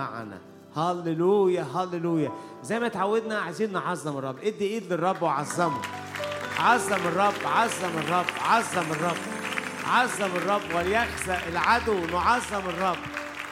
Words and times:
معنا. 0.00 0.38
هللويا 0.76 1.62
هللويا 1.62 2.32
زي 2.62 2.80
ما 2.80 2.86
اتعودنا 2.86 3.38
عايزين 3.38 3.72
نعظم 3.72 4.18
الرب. 4.18 4.38
ادي 4.38 4.66
ايد 4.66 4.92
للرب 4.92 5.22
وعظمه. 5.22 5.80
عظم 6.58 6.96
الرب 6.96 7.34
عظم 7.44 7.98
الرب 7.98 8.24
عظم 8.44 8.92
الرب. 8.92 9.16
عظم 9.86 10.36
الرب 10.36 10.62
وليخزى 10.74 11.36
العدو. 11.48 12.06
نعظم 12.12 12.68
الرب. 12.68 12.96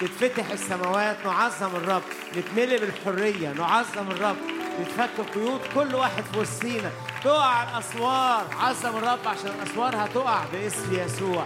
تتفتح 0.01 0.51
السماوات. 0.51 1.17
نعظم 1.27 1.77
الرب. 1.77 2.03
نتملي 2.37 2.79
بالحرية. 2.79 3.53
نعظم 3.53 4.11
الرب. 4.11 4.37
تتفك 4.79 5.35
قيود 5.35 5.61
كل 5.75 5.95
واحد 5.95 6.23
في 6.23 6.39
وسطينا 6.39 6.91
تقع 7.25 7.63
الأسوار. 7.63 8.47
عظم 8.61 8.97
الرب 8.97 9.27
عشان 9.27 9.51
الاسوار 9.63 9.97
هتقع 9.97 10.45
باسم 10.53 10.93
يسوع. 10.93 11.45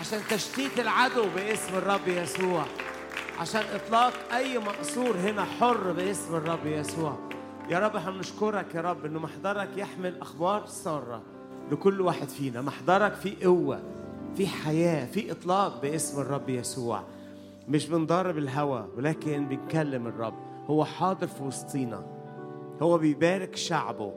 عشان 0.00 0.20
تشتيت 0.30 0.80
العدو 0.80 1.26
باسم 1.36 1.74
الرب 1.74 2.08
يسوع. 2.08 2.64
عشان 3.40 3.62
إطلاق 3.74 4.12
أي 4.34 4.58
مقصور 4.58 5.16
هنا 5.16 5.44
حر 5.44 5.92
باسم 5.92 6.34
الرب 6.34 6.66
يسوع. 6.66 7.16
يا 7.70 7.78
رب 7.78 7.96
إحنا 7.96 8.10
بنشكرك 8.10 8.74
يا 8.74 8.80
رب 8.80 9.04
ان 9.04 9.12
محضرك 9.12 9.68
يحمل 9.76 10.20
أخبار 10.20 10.66
سارة 10.66 11.22
لكل 11.72 12.00
واحد 12.00 12.28
فينا. 12.28 12.62
محضرك 12.62 13.14
فيه 13.14 13.44
قوة 13.44 13.80
في 14.36 14.46
حياة 14.46 15.06
في 15.06 15.32
إطلاق 15.32 15.82
باسم 15.82 16.20
الرب 16.20 16.48
يسوع. 16.48 17.02
مش 17.68 17.88
بنضرب 17.88 18.38
الهوى 18.38 18.88
ولكن 18.96 19.46
بنكلم 19.48 20.06
الرب. 20.06 20.34
هو 20.66 20.84
حاضر 20.84 21.26
في 21.26 21.42
وسطينا. 21.42 22.06
هو 22.82 22.98
بيبارك 22.98 23.56
شعبه. 23.56 24.12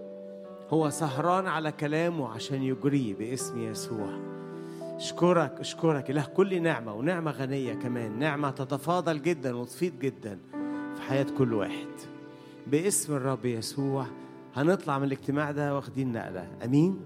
هو 0.70 0.90
سهران 0.90 1.48
على 1.48 1.72
كلامه 1.72 2.30
عشان 2.30 2.64
يجريه 2.64 3.16
باسم 3.16 3.60
يسوع. 3.60 4.39
أشكرك 5.00 5.60
أشكرك. 5.60 6.10
إله 6.10 6.26
كل 6.26 6.62
نعمة 6.62 6.94
ونعمة 6.94 7.32
غنية 7.32 7.74
كمان. 7.74 8.20
نعمة 8.20 8.50
تتفاضل 8.50 9.22
جدا 9.22 9.56
وتفيض 9.56 10.00
جدا 10.00 10.40
في 10.96 11.02
حياة 11.02 11.26
كل 11.38 11.54
واحد. 11.54 11.88
باسم 12.68 13.16
الرب 13.16 13.46
يسوع 13.46 14.06
هنطلع 14.56 15.00
من 15.00 15.06
الاجتماع 15.06 15.52
ده 15.52 15.76
واخدين 15.76 16.12
نقلة. 16.12 16.48
آمين؟ 16.66 17.00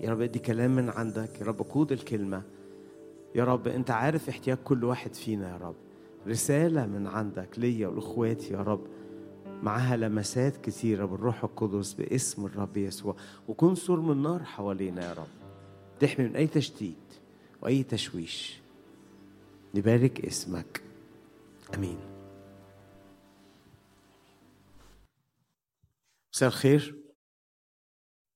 يا 0.00 0.10
رب 0.10 0.20
أدي 0.20 0.38
كلام 0.38 0.76
من 0.76 0.90
عندك. 0.90 1.40
يا 1.40 1.46
رب 1.46 1.58
قود 1.58 1.92
الكلمة. 1.92 2.42
يا 3.34 3.44
رب 3.44 3.68
أنت 3.68 3.90
عارف 3.90 4.28
احتياج 4.28 4.58
كل 4.64 4.84
واحد 4.84 5.14
فينا 5.14 5.48
يا 5.52 5.56
رب. 5.56 5.76
رسالة 6.28 6.86
من 6.86 7.06
عندك 7.06 7.58
ليا 7.58 7.88
ولإخواتي 7.88 8.52
يا 8.52 8.62
رب. 8.62 8.86
معاها 9.62 9.96
لمسات 9.96 10.56
كثيرة 10.56 11.04
بالروح 11.04 11.44
القدس 11.44 11.92
باسم 11.92 12.46
الرب 12.46 12.76
يسوع. 12.76 13.16
وكن 13.48 13.74
سور 13.74 14.00
من 14.00 14.22
نار 14.22 14.44
حوالينا 14.44 15.08
يا 15.08 15.12
رب. 15.12 15.39
تحمي 16.00 16.28
من 16.28 16.36
أي 16.36 16.46
تشتيت 16.46 17.20
وأي 17.62 17.82
تشويش. 17.82 18.60
نبارك 19.74 20.26
اسمك. 20.26 20.82
أمين. 21.74 21.98
مساء 26.34 26.48
الخير. 26.48 27.04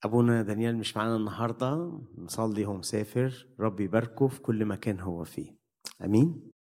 أبونا 0.05 0.43
دانيال 0.43 0.77
مش 0.77 0.97
معانا 0.97 1.17
النهاردة. 1.17 2.01
نصلي 2.19 2.65
هو 2.65 2.77
مسافر. 2.77 3.49
رب 3.61 3.81
يباركه 3.81 4.29
في 4.29 4.41
كل 4.41 4.65
مكان 4.65 5.01
هو 5.01 5.25
فيه. 5.25 5.57
أمين. 6.05 6.51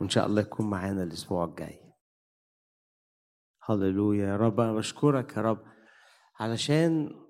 وإن 0.00 0.08
شاء 0.08 0.26
الله 0.26 0.40
يكون 0.40 0.70
معانا 0.70 1.02
الأسبوع 1.02 1.44
الجاي. 1.44 1.92
هللويا. 3.64 4.26
يا 4.26 4.36
رب 4.36 4.60
أنا 4.60 4.72
بشكرك 4.72 5.36
يا 5.36 5.42
رب. 5.42 5.64
علشان 6.40 7.20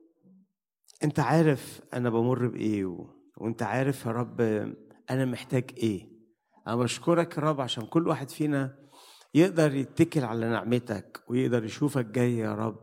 انت 1.04 1.20
عارف 1.20 1.80
أنا 1.94 2.10
بمر 2.10 2.46
بإيه 2.46 2.84
و... 2.84 3.06
وانت 3.36 3.62
عارف 3.62 4.06
يا 4.06 4.10
رب 4.10 4.40
أنا 5.10 5.24
محتاج 5.24 5.70
إيه. 5.76 6.10
أنا 6.66 6.76
بشكرك 6.76 7.36
يا 7.36 7.42
رب 7.42 7.60
عشان 7.60 7.86
كل 7.86 8.08
واحد 8.08 8.30
فينا 8.30 8.78
يقدر 9.34 9.74
يتكل 9.74 10.24
على 10.24 10.48
نعمتك 10.50 11.24
ويقدر 11.28 11.64
يشوفك 11.64 12.04
جاي 12.06 12.38
يا 12.38 12.54
رب. 12.54 12.82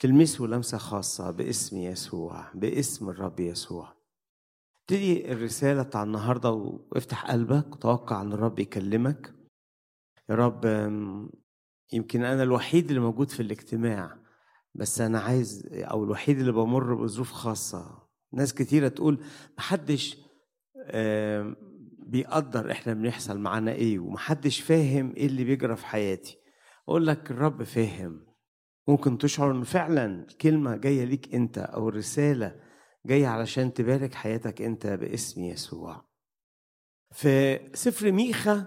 تلمسه 0.00 0.44
لمسة 0.44 0.78
خاصة 0.78 1.30
باسم 1.30 1.76
يسوع 1.76 2.52
باسم 2.54 3.08
الرب 3.08 3.40
يسوع. 3.40 3.96
ابتدي 4.80 5.32
الرسالة 5.32 5.82
بتاع 5.82 6.02
النهاردة 6.02 6.50
وافتح 6.50 7.30
قلبك 7.30 7.74
وتوقع 7.74 8.22
ان 8.22 8.32
الرب 8.32 8.58
يكلمك. 8.58 9.34
يا 10.28 10.34
رب 10.34 10.64
يمكن 11.92 12.24
أنا 12.24 12.42
الوحيد 12.42 12.88
اللي 12.88 13.00
موجود 13.00 13.30
في 13.30 13.40
الاجتماع 13.40 14.21
بس 14.74 15.00
أنا 15.00 15.20
عايز 15.20 15.68
أو 15.72 16.04
الوحيد 16.04 16.38
اللي 16.38 16.52
بمر 16.52 16.94
بظروف 16.94 17.32
خاصة. 17.32 18.02
ناس 18.32 18.54
كتيرة 18.54 18.88
تقول 18.88 19.24
محدش 19.58 20.16
بيقدر 22.06 22.70
إحنا 22.72 22.94
بنحصل 22.94 23.38
معانا 23.38 23.72
إيه 23.72 23.98
ومحدش 23.98 24.60
فاهم 24.60 25.14
إيه 25.16 25.26
اللي 25.26 25.44
بيجرى 25.44 25.76
في 25.76 25.86
حياتي. 25.86 26.38
أقول 26.88 27.06
لك 27.06 27.30
الرب 27.30 27.62
فاهم. 27.62 28.26
ممكن 28.88 29.18
تشعر 29.18 29.50
ان 29.50 29.62
فعلا 29.62 30.26
الكلمة 30.30 30.76
جاية 30.76 31.04
ليك 31.04 31.34
أنت 31.34 31.58
أو 31.58 31.88
الرساله 31.88 32.60
جاية 33.06 33.26
علشان 33.26 33.72
تبارك 33.72 34.14
حياتك 34.14 34.62
أنت 34.62 34.86
باسم 34.86 35.44
يسوع. 35.44 36.04
في 37.12 37.60
سفر 37.74 38.12
ميخا 38.12 38.66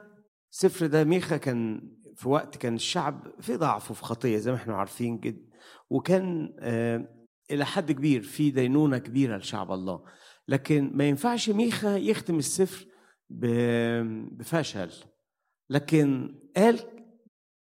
سفر 0.50 0.86
ده 0.86 1.04
ميخا 1.04 1.38
كان 1.38 1.92
في 2.16 2.30
وقت 2.30 2.58
كان 2.58 2.76
الشعب 2.76 3.42
في 3.42 3.56
ضعف 3.56 3.92
وفي 3.92 4.04
خطية 4.04 4.38
زي 4.38 4.52
ما 4.52 4.58
إحنا 4.58 4.76
عارفين 4.76 5.20
جدا 5.20 5.45
وكان 5.90 6.56
إلى 7.52 7.66
حد 7.66 7.92
كبير 7.92 8.22
في 8.22 8.52
دينونة 8.52 8.98
كبيرة 8.98 9.38
لشعب 9.38 9.72
الله. 9.72 10.04
لكن 10.48 10.92
ما 10.94 11.10
ينفعش 11.10 11.50
ميخا 11.50 11.98
يختم 11.98 12.38
السفر 12.38 12.88
بفشل. 13.30 14.92
لكن 15.70 16.36
قال 16.58 16.80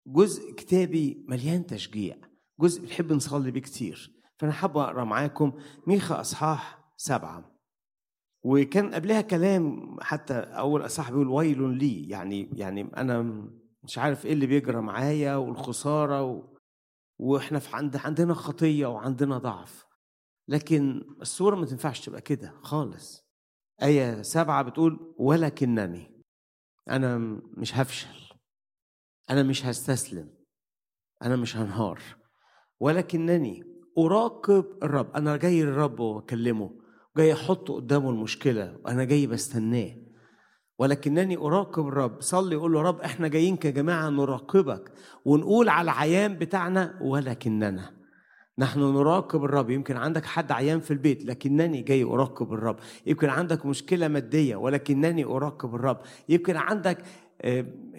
جزء 0.08 0.54
كتابي 0.54 1.26
مليان 1.28 1.66
تشجيع 1.66 2.16
جزء 2.60 2.82
بنحب 2.82 3.14
نصلي 3.14 3.52
بيه 3.52 3.62
كتير. 3.62 4.14
فأنا 4.40 4.52
حابب 4.52 4.78
أقرأ 4.78 5.04
معاكم 5.04 5.54
ميخا 5.88 6.22
أصحاح 6.22 6.80
سبعة. 6.98 7.58
وكان 8.44 8.94
قبلها 8.94 9.22
كلام 9.22 9.98
حتى 10.02 10.34
أول 10.34 10.86
أصحاح 10.86 11.12
بيقول 11.12 11.28
ويل 11.28 11.78
لي 11.78 12.10
يعني 12.10 12.50
يعني 12.54 12.82
أنا 12.98 13.48
مش 13.84 13.98
عارف 13.98 14.26
إيه 14.26 14.34
اللي 14.34 14.48
بيجرى 14.48 14.82
معايا 14.82 15.36
والخسارة 15.36 16.24
و... 16.24 16.57
وإحنا 17.20 17.60
في 17.60 17.76
عند 17.76 17.98
عندنا 17.98 18.34
خطية 18.34 18.86
وعندنا 18.88 19.38
ضعف. 19.38 19.86
لكن 20.48 21.02
الصورة 21.22 21.56
ما 21.56 21.66
تنفعش 21.66 22.06
تبقى 22.06 22.22
كده 22.22 22.54
خالص. 22.62 23.28
آية 23.84 24.22
سبعة 24.22 24.64
بتقول 24.64 25.16
ولكنني. 25.20 26.22
أنا 26.90 27.18
مش 27.58 27.76
هفشل. 27.76 28.36
أنا 29.30 29.44
مش 29.44 29.66
هستسلم. 29.66 30.30
أنا 31.24 31.36
مش 31.36 31.58
هنهار. 31.58 32.02
ولكنني 32.80 33.64
أراقب 33.98 34.66
الرب. 34.84 35.16
أنا 35.16 35.38
جاي 35.38 35.64
للرب 35.64 36.00
وأكلمه. 36.00 36.80
جاي 37.18 37.34
أحط 37.34 37.72
قدامه 37.72 38.10
المشكلة. 38.10 38.78
وأنا 38.86 39.04
جاي 39.04 39.28
بستناه. 39.28 40.07
ولكنني 40.80 41.38
أراقب 41.38 41.88
الرب. 41.88 42.22
صلي 42.22 42.56
قول 42.56 42.74
له 42.74 42.82
رب 42.82 43.02
إحنا 43.02 43.28
جايين 43.28 43.56
كجماعة 43.56 44.10
نراقبك 44.10 44.92
ونقول 45.26 45.70
على 45.70 45.92
العيان 45.92 46.38
بتاعنا 46.38 47.00
ولكننا 47.02 47.90
نحن 48.60 48.80
نراقب 48.80 49.44
الرب. 49.44 49.70
يمكن 49.70 49.98
عندك 49.98 50.26
حد 50.26 50.52
عيان 50.52 50.80
في 50.80 50.92
البيت 50.92 51.26
لكنني 51.26 51.82
جاي 51.82 52.04
أراقب 52.04 52.54
الرب. 52.54 52.76
يمكن 53.06 53.30
عندك 53.30 53.66
مشكلة 53.66 54.08
مادية 54.08 54.56
ولكنني 54.56 55.26
أراقب 55.26 55.76
الرب. 55.76 55.98
يمكن 56.30 56.56
عندك 56.56 56.98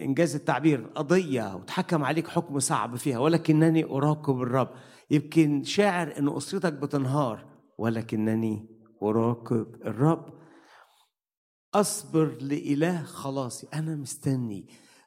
إنجاز 0.00 0.34
التعبير 0.34 0.86
قضية 0.94 1.56
وتحكم 1.56 2.04
عليك 2.04 2.28
حكم 2.28 2.58
صعب 2.58 2.96
فيها 2.96 3.18
ولكنني 3.18 3.84
أراقب 3.84 4.42
الرب. 4.42 4.68
يمكن 5.10 5.62
شاعر 5.62 6.14
أن 6.18 6.36
أسرتك 6.36 6.72
بتنهار 6.72 7.44
ولكنني 7.78 8.66
أراقب 9.02 9.66
الرب. 9.86 10.37
أصبر 11.74 12.36
لإله 12.40 13.02
خلاصي 13.02 13.66
أنا 13.74 13.96
مستني. 13.96 14.66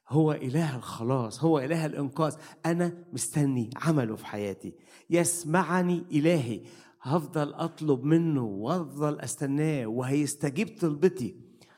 هو 0.09 0.31
إله 0.31 0.75
الخلاص. 0.75 1.43
هو 1.43 1.59
إله 1.59 1.85
الإنقاذ. 1.85 2.35
أنا 2.65 3.03
مستني 3.13 3.69
عمله 3.75 4.15
في 4.15 4.25
حياتي. 4.25 4.73
يسمعني 5.09 6.03
إلهي. 6.11 6.61
هفضل 7.01 7.53
أطلب 7.53 8.03
منه 8.03 8.43
وأفضل 8.43 9.19
أستناه. 9.19 9.85
وهيستجيب 9.85 10.77
طلبتي. 10.81 11.35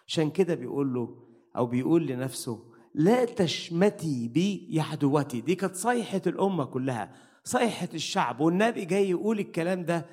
عشان 0.07 0.30
كده 0.30 0.56
بيقول 0.56 0.94
له 0.94 1.15
أو 1.56 1.65
بيقول 1.65 2.07
لنفسه 2.07 2.63
لا 2.95 3.25
تشمتي 3.25 4.27
بي 4.27 4.68
يا 4.69 4.83
عدوتي 4.83 5.41
دي 5.41 5.56
كانت 5.56 5.75
صيحة 5.75 6.21
الأمة 6.27 6.65
كلها. 6.65 7.13
صيحة 7.44 7.89
الشعب. 7.94 8.39
والنبي 8.39 8.86
جاي 8.86 9.09
يقول 9.09 9.39
الكلام 9.39 9.86
ده 9.86 10.06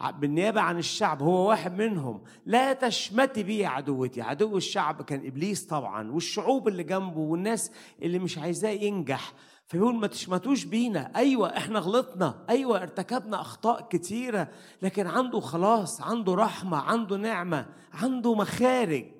بالنيابة 0.00 0.60
عن 0.60 0.78
الشعب 0.78 1.22
هو 1.22 1.48
واحد 1.48 1.78
منهم. 1.78 2.24
لا 2.46 2.72
تشمتي 2.72 3.42
بي 3.42 3.58
يا 3.58 3.68
عدوتي. 3.68 4.22
عدو 4.22 4.56
الشعب 4.56 5.02
كان 5.02 5.26
إبليس 5.26 5.66
طبعا 5.66 6.10
والشعوب 6.10 6.68
اللي 6.68 6.82
جنبه 6.82 7.18
والناس 7.18 7.72
اللي 8.02 8.18
مش 8.18 8.38
عايزاه 8.38 8.70
ينجح. 8.70 9.32
فيقول 9.66 9.94
ما 9.94 10.06
تشمتوش 10.06 10.64
بينا. 10.64 11.12
أيوة 11.16 11.56
إحنا 11.56 11.78
غلطنا. 11.78 12.44
أيوة 12.50 12.82
ارتكبنا 12.82 13.40
أخطاء 13.40 13.88
كتيرة. 13.88 14.48
لكن 14.82 15.06
عنده 15.06 15.40
خلاص 15.40 16.00
عنده 16.00 16.34
رحمة 16.34 16.76
عنده 16.76 17.16
نعمة 17.16 17.66
عنده 17.92 18.34
مخارج. 18.34 19.12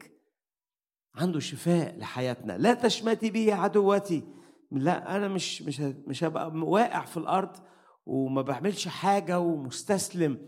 عنده 1.15 1.41
شفاء 1.41 1.99
لحياتنا. 1.99 2.59
لا 2.59 2.75
تشمتي 2.75 3.31
بي 3.31 3.45
يا 3.45 3.55
عدوتي. 3.55 4.23
لا 4.73 5.17
أنا 5.17 5.29
مش 5.29 5.63
مش 5.63 5.81
مش 5.81 6.25
هبقى 6.25 6.53
واقع 6.55 7.05
في 7.05 7.17
الأرض 7.17 7.57
وما 8.07 8.43
بعملش 8.43 8.89
حاجة 8.89 9.41
ومستسلم. 9.41 10.39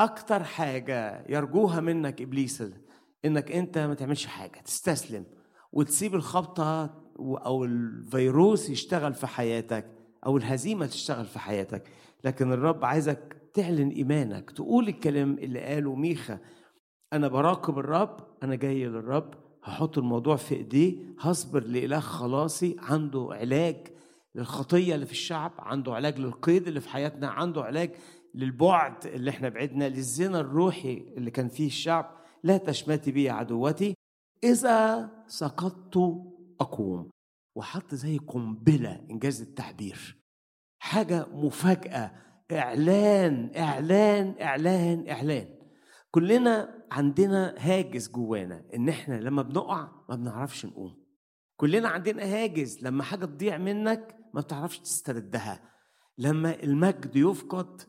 أكتر 0.00 0.44
حاجة 0.44 1.24
يرجوها 1.28 1.80
منك 1.80 2.22
إبليس 2.22 2.64
إنك 3.24 3.52
أنت 3.52 3.78
ما 3.78 3.94
تعملش 3.94 4.26
حاجة 4.26 4.60
تستسلم 4.64 5.24
وتسيب 5.72 6.14
الخبطة 6.14 6.94
أو 7.18 7.64
الفيروس 7.64 8.70
يشتغل 8.70 9.14
في 9.14 9.26
حياتك 9.26 9.86
أو 10.26 10.36
الهزيمة 10.36 10.86
تشتغل 10.86 11.24
في 11.24 11.38
حياتك. 11.38 11.88
لكن 12.24 12.52
الرب 12.52 12.84
عايزك 12.84 13.36
تعلن 13.54 13.88
إيمانك 13.88 14.50
تقول 14.50 14.88
الكلام 14.88 15.38
اللي 15.38 15.60
قاله 15.60 15.94
ميخا. 15.94 16.38
أنا 17.12 17.28
براقب 17.28 17.78
الرب 17.78 18.16
أنا 18.42 18.54
جاي 18.54 18.84
للرب 18.84 19.34
هحط 19.64 19.98
الموضوع 19.98 20.36
في 20.36 20.54
إيديه 20.54 20.96
هصبر 21.18 21.64
لإله 21.64 22.00
خلاصي 22.00 22.76
عنده 22.78 23.28
علاج 23.30 23.76
للخطية 24.34 24.94
اللي 24.94 25.06
في 25.06 25.12
الشعب 25.12 25.52
عنده 25.58 25.94
علاج 25.94 26.18
للقيد 26.18 26.68
اللي 26.68 26.80
في 26.80 26.88
حياتنا 26.88 27.28
عنده 27.28 27.62
علاج 27.62 27.90
للبعد 28.34 29.06
اللي 29.06 29.30
إحنا 29.30 29.48
بعدنا 29.48 29.88
للزنا 29.88 30.40
الروحي 30.40 30.98
اللي 31.16 31.30
كان 31.30 31.48
فيه 31.48 31.66
الشعب. 31.66 32.16
لا 32.44 32.56
تشمتي 32.56 33.12
بي 33.12 33.30
عدوتي. 33.30 33.94
إذا 34.44 35.10
سقطت 35.26 35.96
أقوم. 36.60 37.10
وحط 37.56 37.94
زي 37.94 38.18
قنبلة 38.18 39.06
إنجاز 39.10 39.40
التعبير 39.42 40.16
حاجة 40.78 41.26
مفاجأة. 41.32 42.12
إعلان 42.52 43.50
إعلان 43.56 44.34
إعلان 44.40 45.08
إعلان. 45.08 45.48
كلنا 46.10 46.84
عندنا 46.92 47.54
هاجس 47.58 48.10
جوانا 48.10 48.64
إن 48.74 48.88
إحنا 48.88 49.14
لما 49.14 49.42
بنقع 49.42 49.88
ما 50.08 50.16
بنعرفش 50.16 50.66
نقوم. 50.66 51.04
كلنا 51.56 51.88
عندنا 51.88 52.22
هاجس. 52.22 52.82
لما 52.82 53.02
حاجة 53.02 53.24
تضيع 53.24 53.58
منك 53.58 54.16
ما 54.34 54.40
بتعرفش 54.40 54.78
تستردها. 54.78 55.70
لما 56.18 56.62
المجد 56.62 57.16
يفقد 57.16 57.82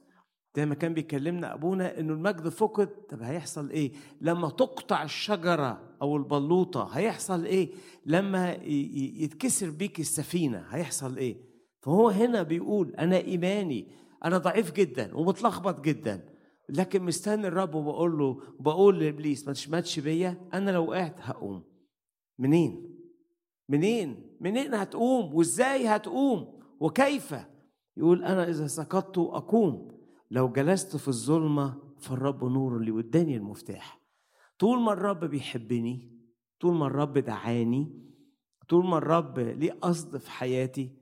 زي 0.55 0.65
ما 0.65 0.75
كان 0.75 0.93
بيكلمنا 0.93 1.53
أبونا 1.53 1.99
إنه 1.99 2.13
المجد 2.13 2.49
فقد. 2.49 2.87
طب 2.87 3.21
هيحصل 3.21 3.69
إيه؟ 3.69 3.91
لما 4.21 4.49
تقطع 4.49 5.03
الشجرة 5.03 5.95
أو 6.01 6.17
البلوطة 6.17 6.89
هيحصل 6.93 7.45
إيه؟ 7.45 7.69
لما 8.05 8.53
يتكسر 9.23 9.69
بيك 9.69 9.99
السفينة 9.99 10.65
هيحصل 10.69 11.17
إيه؟ 11.17 11.37
فهو 11.81 12.09
هنا 12.09 12.43
بيقول 12.43 12.95
أنا 12.95 13.17
إيماني 13.17 13.87
أنا 14.25 14.37
ضعيف 14.37 14.71
جدا 14.71 15.15
ومتلخبط 15.17 15.81
جدا 15.81 16.29
لكن 16.69 17.03
مستني 17.03 17.47
الرب 17.47 17.75
وبقول 17.75 18.17
له 18.17 18.41
وبقول 18.59 18.99
لإبليس 18.99 19.47
ما 19.47 19.53
تشمتش 19.53 19.99
بيا 19.99 20.47
أنا 20.53 20.71
لو 20.71 20.85
وقعت 20.89 21.15
هقوم. 21.19 21.63
منين؟ 22.39 22.97
منين؟ 23.69 24.37
منين 24.41 24.73
هتقوم؟ 24.73 25.35
وإزاي 25.35 25.87
هتقوم؟ 25.87 26.59
وكيف؟ 26.79 27.35
يقول 27.97 28.23
أنا 28.23 28.49
إذا 28.49 28.67
سقطت 28.67 29.17
أقوم. 29.17 30.00
لو 30.31 30.51
جلست 30.51 30.95
في 30.95 31.07
الظلمة 31.07 31.77
فالرب 31.99 32.43
نور 32.43 32.77
اللي 32.77 32.91
واداني 32.91 33.37
المفتاح. 33.37 34.01
طول 34.59 34.81
ما 34.81 34.93
الرب 34.93 35.25
بيحبني 35.25 36.19
طول 36.59 36.75
ما 36.75 36.87
الرب 36.87 37.17
دعاني 37.17 38.01
طول 38.69 38.85
ما 38.85 38.97
الرب 38.97 39.39
ليه 39.39 39.71
قصد 39.71 40.17
في 40.17 40.31
حياتي 40.31 40.97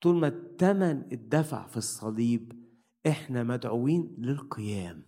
طول 0.00 0.16
ما 0.16 0.26
الثمن 0.28 1.12
اتدفع 1.12 1.66
في 1.66 1.76
الصليب 1.76 2.64
إحنا 3.06 3.42
مدعوين 3.42 4.14
للقيام. 4.18 5.06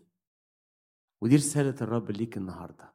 ودي 1.23 1.37
رسالة 1.37 1.75
الرب 1.82 2.11
ليك 2.11 2.37
النهاردة. 2.37 2.94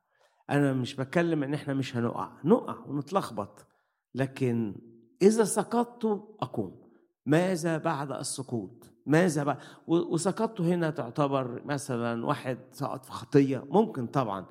أنا 0.49 0.73
مش 0.73 0.95
بتكلم 0.95 1.43
إن 1.43 1.53
إحنا 1.53 1.73
مش 1.73 1.97
هنقع. 1.97 2.37
نقع 2.45 2.85
ونتلخبط. 2.85 3.67
لكن 4.15 4.75
إذا 5.21 5.43
سقطت 5.43 6.05
أقوم. 6.41 6.91
ماذا 7.25 7.77
بعد 7.77 8.11
السقوط؟ 8.11 8.93
ماذا 9.05 9.43
بعد 9.43 9.57
وسقطت 9.87 10.61
هنا 10.61 10.89
تعتبر 10.89 11.65
مثلا 11.65 12.25
واحد 12.25 12.57
سقط 12.71 13.05
في 13.05 13.11
خطية. 13.11 13.65
ممكن 13.69 14.07
طبعا. 14.07 14.45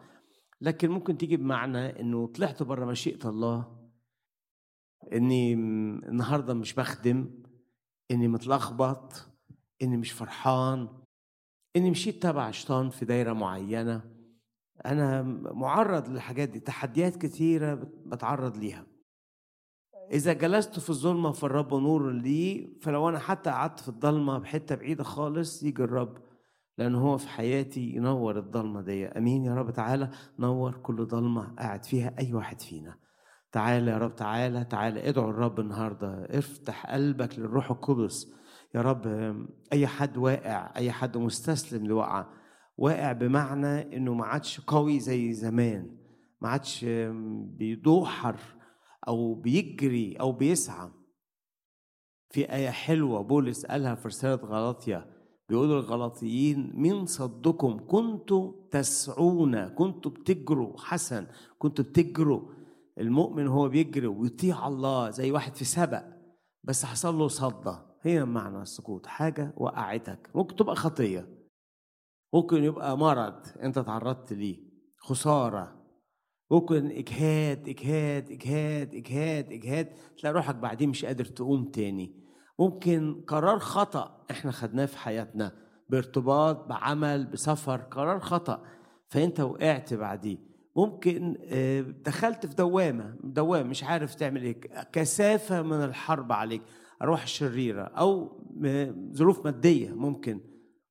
لكن 0.61 0.91
ممكن 0.91 1.19
تيجي 1.19 1.37
بمعنى 1.37 2.01
إنه 2.01 2.27
طلعت 2.27 2.63
بره 2.63 2.85
مشيئة 2.85 3.29
الله. 3.29 3.81
إني 5.13 5.53
النهاردة 5.53 6.55
مش 6.55 6.75
بخدم. 6.75 7.43
إني 8.11 8.29
متلخبط. 8.29 9.29
إني 9.83 9.97
مش 9.97 10.13
فرحان. 10.13 10.89
إني 11.77 11.91
مشيت 11.91 12.23
تبع 12.23 12.51
شيطان 12.51 12.91
في 12.91 13.05
دايرة 13.05 13.33
معينة. 13.33 14.03
أنا 14.87 15.23
معرض 15.53 16.09
للحاجات 16.09 16.49
دي. 16.49 16.61
تحديات 16.61 17.17
كتيره 17.17 17.75
بتعرض 18.07 18.57
ليها. 18.57 18.90
إذا 20.13 20.33
جلست 20.33 20.79
في 20.79 20.91
الظلمة 20.91 21.33
فالرب 21.33 21.75
نور 21.75 22.11
لي 22.11 22.77
فلو 22.81 23.09
أنا 23.09 23.19
حتى 23.19 23.51
قعدت 23.51 23.81
في 23.81 23.89
الضلمة 23.89 24.39
بحتة 24.39 24.75
بعيدة 24.75 25.05
خالص 25.05 25.63
يجي 25.63 25.85
الرب 25.85 26.19
لأن 26.79 26.95
هو 26.95 27.19
في 27.19 27.29
حياتي 27.29 27.81
ينور 27.81 28.39
الضلمة 28.39 28.81
دي. 28.81 29.07
آمين 29.07 29.45
يا 29.45 29.55
رب. 29.55 29.71
تعالى 29.71 30.11
نور 30.39 30.77
كل 30.77 31.07
ضلمة 31.07 31.55
قاعد 31.59 31.85
فيها 31.85 32.15
أي 32.19 32.35
واحد 32.35 32.61
فينا. 32.61 32.95
تعالى 33.53 33.91
يا 33.91 33.99
رب 33.99 34.17
تعالى 34.17 34.65
تعالى. 34.65 35.09
ادعو 35.09 35.31
الرب 35.31 35.61
النهارده. 35.61 36.27
افتح 36.31 36.87
قلبك 36.87 37.39
للروح 37.39 37.71
القدس. 37.71 38.33
يا 38.75 38.83
رب 38.83 39.07
أي 39.73 39.87
حد 39.87 40.17
واقع 40.17 40.73
أي 40.77 40.93
حد 40.93 41.17
مستسلم 41.17 41.87
لوقعه 41.87 42.31
واقع 42.77 43.13
بمعنى 43.13 43.97
إنه 43.97 44.15
ما 44.15 44.25
عادش 44.25 44.61
قوي 44.61 45.01
زي 45.01 45.33
زمان. 45.33 45.97
ما 46.43 46.49
عادش 46.49 46.85
بيدوحر 47.59 48.37
أو 49.09 49.35
بيجري 49.35 50.17
أو 50.21 50.33
بيسعى. 50.33 50.91
في 52.31 52.53
آية 52.53 52.71
حلوة 52.71 53.23
بولس 53.23 53.67
قالها 53.67 53.95
في 53.95 54.09
رسالة 54.09 54.35
غلاطيا 54.35 55.21
بيقول 55.49 55.71
الغلاطيين 55.73 56.73
من 56.75 57.07
صدكم؟ 57.07 57.87
كنتوا 57.89 58.53
تسعون 58.71 59.69
كنتوا 59.69 60.11
بتجروا 60.11 60.79
حسن 60.79 61.27
كنتوا 61.59 61.85
بتجروا. 61.85 62.53
المؤمن 62.99 63.47
هو 63.47 63.69
بيجري 63.69 64.07
ويطيع 64.07 64.69
الله 64.69 65.11
زي 65.11 65.31
واحد 65.31 65.55
في 65.57 65.65
سبق 65.65 66.05
بس 66.65 66.85
حصل 66.85 67.19
له 67.19 67.29
صدى. 67.29 67.77
هي 68.03 68.25
معنى 68.25 68.63
السقوط 68.63 69.07
حاجة 69.07 69.55
وقعتك. 69.57 70.31
ممكن 70.35 70.57
تبقى 70.57 70.77
خطية. 70.77 71.29
ممكن 72.35 72.65
يبقى 72.65 72.99
مرض 72.99 73.47
انت 73.63 73.79
تعرضت 73.79 74.33
ليه. 74.33 74.71
خسارة. 74.99 75.80
ممكن 76.51 76.87
إجهاد 76.91 77.69
إجهاد 77.69 78.31
إجهاد 78.31 78.95
إجهاد 78.95 79.53
إجهاد 79.53 79.89
تلاقي 80.19 80.35
روحك 80.35 80.55
بعدين 80.55 80.89
مش 80.89 81.05
قادر 81.05 81.25
تقوم 81.25 81.65
تاني. 81.65 82.15
ممكن 82.59 83.25
قرار 83.27 83.59
خطأ 83.59 84.25
إحنا 84.31 84.51
خدناه 84.51 84.87
في 84.87 84.99
حياتنا 84.99 85.53
بارتباط 85.89 86.69
بعمل 86.69 87.27
بسفر 87.27 87.77
قرار 87.77 88.21
خطأ 88.21 88.63
فأنت 89.09 89.41
وقعت 89.41 89.95
بعديه. 89.95 90.39
ممكن 90.77 91.37
دخلت 92.05 92.47
في 92.47 92.55
دوامة 92.55 93.17
دوامة 93.25 93.69
مش 93.69 93.85
عارف 93.85 94.15
تعمل 94.15 94.43
إيه 94.43 94.61
كثافة 94.93 95.63
من 95.63 95.85
الحرب 95.85 96.33
عليك 96.33 96.63
أرواح 97.03 97.27
شريرة 97.27 97.83
أو 97.83 98.41
ظروف 99.13 99.45
مادية 99.45 99.91
ممكن. 99.91 100.41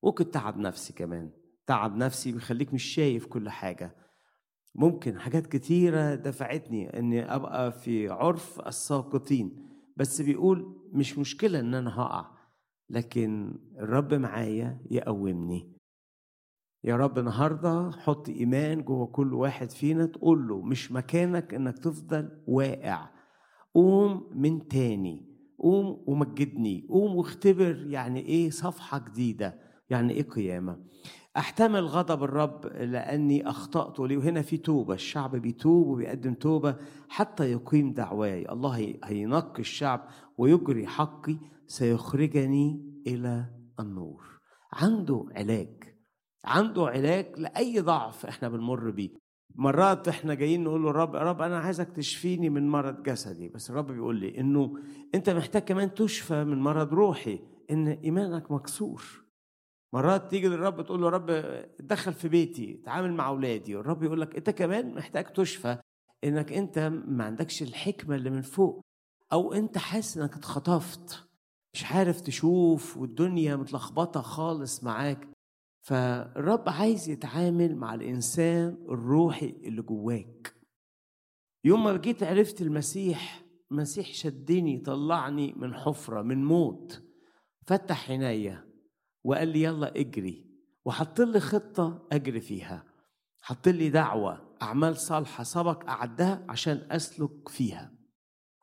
ممكن 0.04 0.32
تعب 0.32 0.58
نفسي 0.58 0.94
كمان. 0.94 1.30
تعب 1.68 1.96
نفسي 1.96 2.32
بيخليك 2.32 2.74
مش 2.74 2.84
شايف 2.84 3.26
كل 3.26 3.50
حاجة. 3.50 3.96
ممكن 4.80 5.20
حاجات 5.20 5.48
كتيرة 5.48 6.16
دفعتني 6.16 7.00
إني 7.00 7.36
أبقى 7.36 7.72
في 7.72 8.10
عرف 8.10 8.62
الساقطين. 8.68 9.66
بس 9.98 10.22
بيقول 10.22 10.76
مش 10.94 11.18
مشكلة 11.18 11.60
إن 11.60 11.74
أنا 11.74 12.00
هقع 12.02 12.32
لكن 12.90 13.60
الرب 13.80 14.14
معايا 14.14 14.82
يقومني. 14.92 15.74
يا 16.84 16.96
رب 16.96 17.20
النهاردة 17.20 17.92
حط 17.92 18.30
إيمان 18.30 18.82
جوه 18.82 19.08
كل 19.08 19.34
واحد 19.34 19.70
فينا 19.72 20.06
تقول 20.06 20.48
له 20.48 20.62
مش 20.62 20.92
مكانك 20.92 21.54
إنك 21.54 21.78
تفضل 21.80 22.44
واقع. 22.48 23.10
قوم 23.74 24.30
من 24.36 24.68
تاني 24.68 25.30
قوم 25.60 26.04
ومجدني 26.08 26.88
قوم 26.90 27.16
واختبر 27.16 27.86
يعني 27.88 28.20
إيه 28.20 28.50
صفحة 28.50 29.00
جديدة 29.00 29.60
يعني 29.90 30.14
إيه 30.14 30.24
قيامة. 30.24 30.80
أحتمل 31.38 31.86
غضب 31.86 32.24
الرب 32.24 32.66
لأني 32.66 33.50
أخطأت 33.50 34.00
لي. 34.00 34.18
وهنا 34.18 34.42
في 34.42 34.58
توبة 34.58 34.94
الشعب 34.94 35.36
بيتوب 35.36 35.88
وبيقدم 35.88 36.34
توبة 36.34 36.76
حتى 37.10 37.52
يقيم 37.52 37.94
دعواي. 37.94 38.52
الله 38.52 38.98
هينقي 39.04 39.60
الشعب 39.60 40.08
ويجري 40.38 40.88
حقي 40.88 41.38
سيخرجني 41.68 42.82
إلى 43.08 43.46
النور. 43.80 44.40
عنده 44.74 45.26
علاج 45.36 45.84
عنده 46.46 46.88
علاج 46.88 47.40
لأي 47.40 47.80
ضعف 47.80 48.26
إحنا 48.26 48.50
بنمر 48.50 48.90
بيه. 48.90 49.10
مرات 49.56 50.08
إحنا 50.08 50.34
جايين 50.34 50.64
نقول 50.64 50.84
له 50.84 50.90
يا 50.90 50.94
رب 50.94 51.42
أنا 51.42 51.58
عايزك 51.58 51.92
تشفيني 51.92 52.50
من 52.50 52.70
مرض 52.70 53.04
جسدي. 53.04 53.50
بس 53.50 53.70
الرب 53.70 53.92
بيقول 53.92 54.20
لي 54.20 54.40
إنه 54.40 54.74
أنت 55.16 55.30
محتاج 55.30 55.62
كمان 55.62 55.94
تشفى 55.94 56.44
من 56.44 56.60
مرض 56.60 56.94
روحي 56.94 57.40
إن 57.72 57.88
إيمانك 57.88 58.52
مكسور. 58.52 59.29
مرات 59.94 60.30
تيجي 60.30 60.48
للرب 60.48 60.82
تقول 60.82 61.02
له 61.02 61.06
يا 61.08 61.12
رب 61.12 61.30
اتدخل 61.30 62.14
في 62.14 62.30
بيتي 62.30 62.74
تعامل 62.74 63.14
مع 63.14 63.28
أولادي. 63.28 63.76
والرب 63.76 64.04
يقول 64.04 64.22
لك 64.22 64.36
أنت 64.36 64.50
كمان 64.50 64.96
محتاج 64.96 65.26
تشفى 65.26 65.78
إنك 66.24 66.54
أنت 66.54 66.80
ما 67.08 67.24
عندكش 67.24 67.64
الحكمة 67.64 68.16
اللي 68.16 68.30
من 68.30 68.42
فوق 68.42 68.82
أو 69.34 69.54
أنت 69.54 69.78
حاسس 69.78 70.18
إنك 70.18 70.36
اتخطفت. 70.36 71.28
مش 71.74 71.86
عارف 71.86 72.22
تشوف 72.22 72.98
والدنيا 72.98 73.56
متلخبطة 73.56 74.22
خالص 74.22 74.84
معاك. 74.84 75.28
فالرب 75.82 76.70
عايز 76.70 77.10
يتعامل 77.10 77.76
مع 77.76 77.94
الإنسان 77.94 78.78
الروحي 78.90 79.50
اللي 79.64 79.82
جواك. 79.82 80.56
يوم 81.66 81.84
ما 81.84 81.98
جيت 81.98 82.24
عرفت 82.24 82.62
المسيح 82.62 83.46
المسيح 83.72 84.14
شدني 84.14 84.80
طلعني 84.80 85.54
من 85.58 85.74
حفرة 85.74 86.22
من 86.22 86.46
موت. 86.46 87.04
فتح 87.68 88.10
عينيا. 88.10 88.69
وقال 89.24 89.48
لي 89.48 89.62
يلا 89.64 90.00
اجري. 90.00 90.46
وحط 90.86 91.22
لي 91.22 91.40
خطة 91.40 92.08
اجري 92.12 92.42
فيها. 92.42 92.84
حط 93.42 93.68
لي 93.68 93.90
دعوة 93.90 94.56
أعمال 94.62 94.98
صالحة 94.98 95.44
سبق 95.44 95.90
أعدها 95.90 96.46
عشان 96.50 96.88
أسلك 96.92 97.50
فيها. 97.50 97.92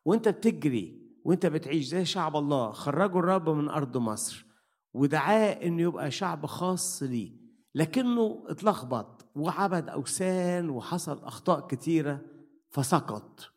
وأنت 0.05 0.29
بتجري 0.29 1.07
وأنت 1.25 1.47
بتعيش 1.47 1.87
زي 1.87 2.05
شعب 2.05 2.37
الله. 2.37 2.73
خرجوا 2.73 3.21
الرب 3.21 3.49
من 3.49 3.69
أرض 3.69 3.97
مصر. 3.97 4.47
ودعاه 4.95 5.53
إنه 5.53 5.83
يبقى 5.83 6.11
شعب 6.11 6.47
خاص 6.47 7.03
ليه 7.03 7.33
لكنه 7.75 8.45
اتلخبط 8.47 9.27
وعبد 9.37 9.89
أوثان 9.89 10.71
وحصل 10.71 11.25
أخطاء 11.25 11.67
كتيرة 11.67 12.21
فسقط. 12.71 13.53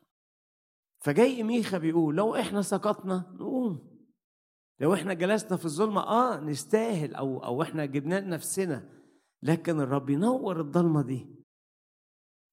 فجاي 0.98 1.42
ميخا 1.42 1.78
بيقول 1.78 2.16
لو 2.16 2.36
إحنا 2.36 2.62
سقطنا 2.62 3.36
نقوم. 3.40 3.89
لو 4.80 4.94
إحنا 4.94 5.14
جلسنا 5.14 5.56
في 5.56 5.64
الظلمة 5.64 6.00
آه 6.00 6.40
نستاهل 6.40 7.14
أو 7.14 7.44
أو 7.44 7.62
إحنا 7.62 7.84
جبنا 7.84 8.20
لنفسنا 8.20 8.88
لكن 9.42 9.80
الرب 9.80 10.10
ينور 10.10 10.60
الضلمه 10.60 11.02
دي. 11.02 11.26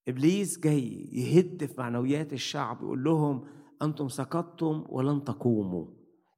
إبليس 0.07 0.59
جاي 0.59 1.09
يهد 1.13 1.65
في 1.65 1.81
معنويات 1.81 2.33
الشعب 2.33 2.81
يقول 2.81 3.03
لهم 3.03 3.45
أنتم 3.81 4.07
سقطتم 4.07 4.85
ولن 4.89 5.23
تقوموا. 5.23 5.85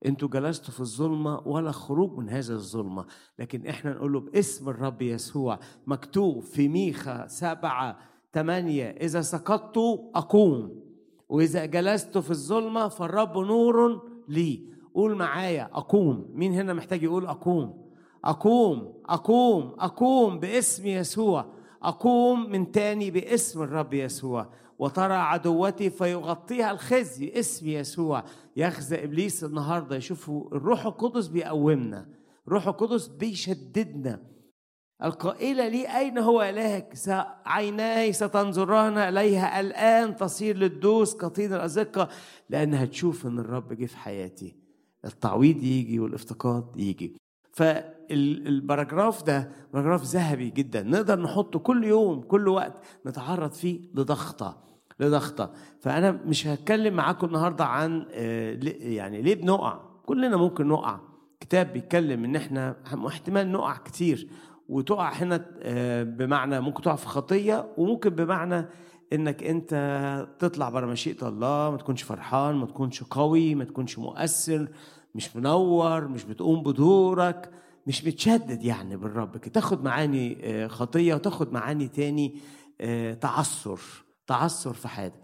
أنتوا 0.05 0.27
جلستوا 0.27 0.73
في 0.73 0.79
الظلمة 0.79 1.47
ولا 1.47 1.71
خروج 1.71 2.17
من 2.17 2.29
هذه 2.29 2.49
الظلمة. 2.49 3.05
لكن 3.39 3.67
إحنا 3.67 3.93
نقول 3.93 4.13
له 4.13 4.19
باسم 4.19 4.69
الرب 4.69 5.01
يسوع 5.01 5.59
مكتوب 5.87 6.43
في 6.43 6.67
ميخا 6.67 7.27
سبعة 7.27 7.99
ثمانية 8.33 8.85
إذا 8.85 9.21
سقطت 9.21 9.77
أقوم 10.15 10.83
وإذا 11.29 11.65
جلست 11.65 12.17
في 12.17 12.31
الظلمة 12.31 12.87
فالرب 12.87 13.37
نور 13.37 14.01
لي. 14.27 14.69
قول 14.93 15.15
معايا 15.15 15.69
أقوم. 15.73 16.29
مين 16.33 16.53
هنا 16.53 16.73
محتاج 16.73 17.03
يقول 17.03 17.25
أقوم؟ 17.25 17.89
أقوم 18.25 18.93
أقوم 19.09 19.75
أقوم 19.79 20.39
باسم 20.39 20.87
يسوع. 20.87 21.45
أقوم 21.83 22.51
من 22.51 22.71
تاني 22.71 23.11
باسم 23.11 23.61
الرب 23.61 23.93
يسوع. 23.93 24.49
وترى 24.79 25.13
عدوتي 25.13 25.89
فيغطيها 25.89 26.71
الخزي 26.71 27.31
اسم 27.35 27.67
يسوع. 27.67 28.23
يخزى 28.55 29.03
إبليس 29.03 29.43
النهاردة 29.43 29.95
يشوفوا 29.95 30.55
الروح 30.55 30.85
القدس 30.85 31.27
بيقومنا. 31.27 32.09
الروح 32.47 32.67
القدس 32.67 33.07
بيشددنا. 33.07 34.29
القائلة 35.03 35.67
لي 35.67 35.97
أين 35.97 36.17
هو 36.17 36.41
إلهك؟ 36.41 36.93
عيناي 37.45 38.13
ستنظران 38.13 38.97
إليها. 38.97 39.59
الآن 39.59 40.15
تصير 40.15 40.57
للدوس 40.57 41.15
كطين 41.15 41.53
الأزقة. 41.53 42.09
لأنها 42.49 42.85
تشوف 42.85 43.25
إن 43.27 43.39
الرب 43.39 43.73
جه 43.73 43.85
في 43.85 43.97
حياتي. 43.97 44.58
التعويض 45.05 45.63
يجي 45.63 45.99
والافتقاد 45.99 46.65
يجي. 46.77 47.15
فال 47.51 47.82
paragraph 47.82 49.23
ده 49.23 49.51
paragraph 49.73 50.03
ذهبي 50.03 50.49
جدا. 50.49 50.83
نقدر 50.83 51.19
نحطه 51.19 51.59
كل 51.59 51.83
يوم 51.83 52.21
كل 52.21 52.47
وقت 52.47 52.73
نتعرض 53.05 53.51
فيه 53.51 53.79
لضغطة 53.93 54.57
لضغطة. 54.99 55.51
فأنا 55.79 56.11
مش 56.11 56.47
هتكلم 56.47 56.93
معاكم 56.93 57.27
النهاردة 57.27 57.65
عن 57.65 58.05
يعني 58.11 59.21
ليه 59.21 59.35
بنقع. 59.35 59.79
كلنا 60.05 60.37
ممكن 60.37 60.67
نقع. 60.67 60.99
كتاب 61.39 61.73
بيتكلم 61.73 62.23
إن 62.23 62.35
إحنا 62.35 62.75
احتمال 63.07 63.51
نقع 63.51 63.77
كتير. 63.77 64.29
وتقع 64.69 65.13
هنا 65.13 65.45
بمعنى 66.03 66.61
ممكن 66.61 66.81
تقع 66.83 66.95
في 66.95 67.07
خطية 67.07 67.67
وممكن 67.77 68.09
بمعنى 68.09 68.65
إنك 69.13 69.43
أنت 69.43 69.73
تطلع 70.39 70.69
بره 70.69 70.85
مشيئة 70.85 71.27
الله 71.27 71.71
ما 71.71 71.77
تكونش 71.77 72.03
فرحان 72.03 72.55
ما 72.55 72.65
تكونش 72.65 73.03
قوي 73.03 73.55
ما 73.55 73.63
تكونش 73.63 73.99
مؤثر 73.99 74.67
مش 75.15 75.35
منور 75.35 76.07
مش 76.07 76.23
بتقوم 76.23 76.63
بدورك 76.63 77.51
مش 77.87 78.05
متشدد 78.05 78.63
يعني 78.63 78.97
بالرب 78.97 79.37
تاخد 79.37 79.83
معاني 79.83 80.67
خطية 80.69 81.13
وتاخد 81.15 81.53
معاني 81.53 81.87
تاني 81.87 82.39
تعثر 83.21 83.79
تعثر 84.27 84.73
في 84.73 84.87
حياتك. 84.87 85.23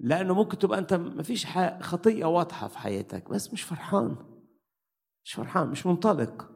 لأنه 0.00 0.34
ممكن 0.34 0.58
تبقى 0.58 0.78
أنت 0.78 0.94
مفيش 0.94 1.46
خطيه 1.80 2.24
واضحة 2.24 2.68
في 2.68 2.78
حياتك 2.78 3.30
بس 3.30 3.52
مش 3.52 3.62
فرحان. 3.62 4.16
مش 5.24 5.32
فرحان 5.32 5.68
مش 5.68 5.86
منطلق. 5.86 6.50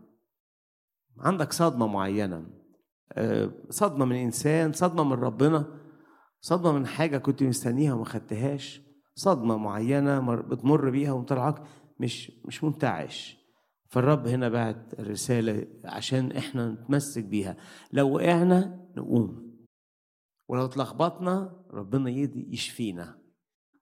عندك 1.19 1.53
صدمة 1.53 1.87
معينة. 1.87 2.47
صدمة 3.71 4.05
من 4.05 4.17
إنسان 4.17 4.73
صدمة 4.73 5.05
من 5.05 5.13
ربنا. 5.13 5.82
صدمة 6.45 6.73
من 6.73 6.87
حاجة 6.87 7.19
كنت 7.19 7.43
مستنيها 7.43 7.95
وما 7.95 8.05
خدتهاش 8.05 8.83
صدمة 9.15 9.57
معينة 9.57 10.35
بتمر 10.35 10.91
بيها 10.91 11.13
ومطلعك 11.13 11.63
مش 12.01 12.33
مش 12.45 12.65
منتعش 12.65 13.43
فالرب 13.93 14.27
هنا 14.27 14.49
بعت 14.49 15.01
الرسالة 15.01 15.67
عشان 15.85 16.33
إحنا 16.33 16.69
نتمسك 16.69 17.25
بيها. 17.25 17.57
لو 17.93 18.15
وقعنا 18.15 18.89
نقوم. 18.97 19.53
ولو 20.49 20.65
اتلخبطنا 20.65 21.65
ربنا 21.71 22.11
يشفينا. 22.35 23.19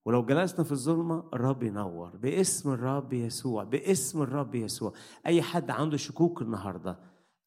ولو 0.07 0.27
جلسنا 0.27 0.65
في 0.65 0.73
الظلمة 0.73 1.29
الرب 1.35 1.63
ينور. 1.63 2.17
باسم 2.17 2.73
الرب 2.73 3.13
يسوع 3.13 3.65
باسم 3.65 4.23
الرب 4.23 4.55
يسوع. 4.55 4.93
أي 5.27 5.43
حد 5.43 5.71
عنده 5.71 5.97
شكوك 5.97 6.43
النهاردة 6.43 6.99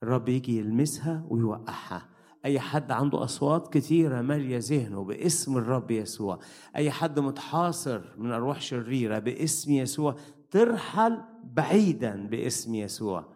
الرب 0.03 0.29
يجي 0.29 0.57
يلمسها 0.57 1.25
ويوقعها. 1.29 2.09
أي 2.45 2.59
حد 2.59 2.91
عنده 2.91 3.23
أصوات 3.23 3.73
كتيرة 3.73 4.21
مالية 4.21 4.57
ذهنه 4.57 5.03
باسم 5.03 5.57
الرب 5.57 5.91
يسوع. 5.91 6.39
أي 6.75 6.91
حد 6.91 7.19
متحاصر 7.19 8.01
من 8.17 8.31
أرواح 8.31 8.61
شريرة 8.61 9.19
باسم 9.19 9.71
يسوع. 9.71 10.15
ترحل 10.51 11.21
بعيدا 11.43 12.27
باسم 12.27 12.75
يسوع. 12.75 13.33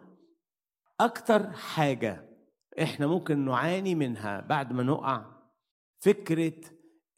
أكتر 1.00 1.50
حاجة 1.50 2.28
إحنا 2.82 3.06
ممكن 3.06 3.44
نعاني 3.44 3.94
منها 3.94 4.40
بعد 4.40 4.72
ما 4.72 4.82
نقع 4.82 5.24
فكرة 6.00 6.52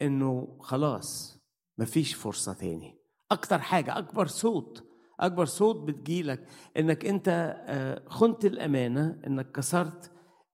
إنه 0.02 0.56
خلاص 0.61 1.40
مفيش 1.78 2.14
فرصة 2.14 2.52
تاني. 2.52 2.99
أكتر 3.30 3.59
حاجة 3.59 3.99
أكبر 3.99 4.26
صوت 4.26 4.87
أكبر 5.20 5.44
صوت 5.44 5.76
بتجيلك 5.76 6.47
إنك 6.76 7.06
أنت 7.06 7.56
خنت 8.09 8.44
الأمانة 8.44 9.20
إنك 9.26 9.52
كسرت 9.52 10.10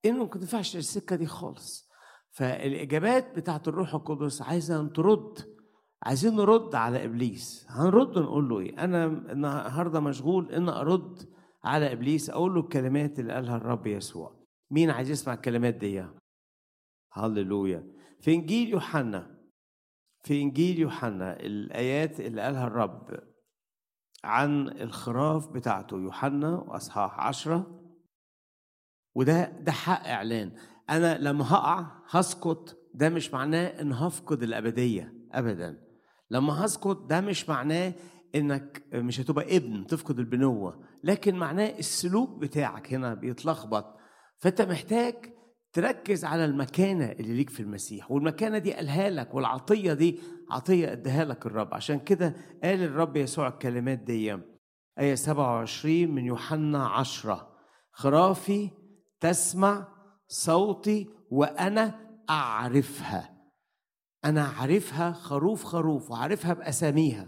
إنه 0.09 0.23
ما 0.23 0.29
تنفعش 0.29 0.75
السكة 0.75 1.15
دي 1.15 1.25
خالص. 1.25 1.87
فالإجابات 2.31 3.35
بتاعت 3.35 3.67
الروح 3.67 3.93
القدس 3.93 4.41
عايزة 4.41 4.79
أن 4.79 4.93
ترد 4.93 5.57
عايزين 6.03 6.35
نرد 6.35 6.75
على 6.75 7.05
إبليس. 7.05 7.65
هنرد 7.69 8.17
نقول 8.19 8.49
له 8.49 8.59
إيه؟ 8.59 8.83
أنا 8.83 9.05
النهاردة 9.05 9.99
مشغول 9.99 10.51
إن 10.51 10.69
أرد 10.69 11.29
على 11.63 11.91
إبليس 11.91 12.29
أقول 12.29 12.53
له 12.53 12.59
الكلمات 12.59 13.19
اللي 13.19 13.33
قالها 13.33 13.57
الرب 13.57 13.87
يسوع. 13.87 14.45
مين 14.71 14.89
عايز 14.89 15.09
يسمع 15.09 15.33
الكلمات 15.33 15.73
دي 15.73 16.05
هللويا. 17.13 17.87
في 18.21 18.33
إنجيل 18.33 18.69
يوحنا 18.69 19.37
في 20.23 20.41
إنجيل 20.41 20.79
يوحنا 20.79 21.39
الآيات 21.39 22.19
اللي 22.19 22.41
قالها 22.41 22.67
الرب 22.67 23.19
عن 24.23 24.69
الخراف 24.69 25.47
بتاعته 25.47 25.97
يوحنا 25.97 26.55
وأصحاح 26.55 27.19
عشرة. 27.19 27.86
وده 29.17 29.51
ده 29.61 29.71
حق 29.71 30.07
إعلان. 30.07 30.51
أنا 30.89 31.17
لما 31.17 31.53
هقع 31.53 31.85
هسقط 32.09 32.77
ده 32.93 33.09
مش 33.09 33.33
معناه 33.33 33.67
إن 33.81 33.93
هفقد 33.93 34.43
الأبدية 34.43 35.13
أبدا. 35.31 35.77
لما 36.31 36.65
هسقط 36.65 36.97
ده 37.05 37.21
مش 37.21 37.49
معناه 37.49 37.93
إنك 38.35 38.83
مش 38.93 39.21
هتبقى 39.21 39.57
ابن 39.57 39.87
تفقد 39.87 40.19
البنوة. 40.19 40.83
لكن 41.03 41.35
معناه 41.35 41.67
السلوك 41.79 42.39
بتاعك 42.39 42.93
هنا 42.93 43.13
بيتلخبط. 43.13 43.95
فأنت 44.37 44.61
محتاج 44.61 45.15
تركز 45.73 46.25
على 46.25 46.45
المكانة 46.45 47.05
اللي 47.05 47.33
ليك 47.33 47.49
في 47.49 47.59
المسيح. 47.59 48.11
والمكانة 48.11 48.57
دي 48.57 48.73
قالها 48.73 49.09
لك 49.09 49.33
والعطية 49.33 49.93
دي 49.93 50.19
عطية 50.51 50.91
اداها 50.91 51.25
لك 51.25 51.45
الرب. 51.45 51.73
عشان 51.73 51.99
كده 51.99 52.35
قال 52.63 52.83
الرب 52.83 53.17
يسوع 53.17 53.47
الكلمات 53.47 53.99
دي. 53.99 54.37
آية 54.99 55.15
27 55.15 56.11
من 56.11 56.25
يوحنا 56.25 56.85
عشرة. 56.87 57.57
خرافي 57.91 58.69
تسمع 59.19 59.87
صوتي 60.27 61.09
وأنا 61.31 61.99
أعرفها. 62.29 63.37
أنا 64.25 64.41
أعرفها 64.45 65.11
خروف 65.11 65.63
خروف 65.63 66.11
وأعرفها 66.11 66.53
بأساميها. 66.53 67.27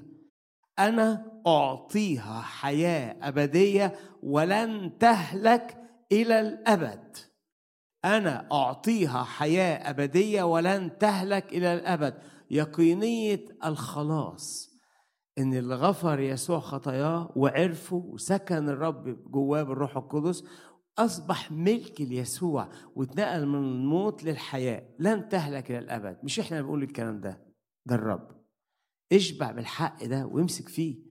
أنا 0.79 1.41
أعطيها 1.47 2.41
حياة 2.41 3.27
أبدية 3.27 3.95
ولن 4.23 4.97
تهلك 4.99 5.77
إلى 6.11 6.39
الأبد. 6.39 7.17
أنا 8.05 8.47
أعطيها 8.51 9.23
حياة 9.23 9.89
أبدية 9.89 10.43
ولن 10.43 10.97
تهلك 10.97 11.53
إلى 11.53 11.73
الأبد. 11.73 12.17
يقينية 12.51 13.45
الخلاص 13.65 14.69
إن 15.37 15.53
اللي 15.53 15.75
غفر 15.75 16.19
يسوع 16.19 16.59
خطاياه 16.59 17.31
وعرفه 17.35 17.95
وسكن 17.95 18.69
الرب 18.69 19.31
جواه 19.31 19.63
بالروح 19.63 19.97
القدس 19.97 20.43
أصبح 20.99 21.51
ملك 21.51 22.01
ليسوع 22.01 22.69
واتنقل 22.95 23.45
من 23.45 23.55
الموت 23.55 24.23
للحياة. 24.23 24.83
لن 24.99 25.29
تهلك 25.29 25.71
إلى 25.71 25.79
الأبد. 25.79 26.17
مش 26.23 26.39
إحنا 26.39 26.61
بنقول 26.61 26.83
الكلام 26.83 27.21
ده 27.21 27.41
ده 27.85 27.95
الرب. 27.95 28.27
اشبع 29.13 29.51
بالحق 29.51 30.05
ده 30.05 30.25
وامسك 30.25 30.69
فيه. 30.69 31.09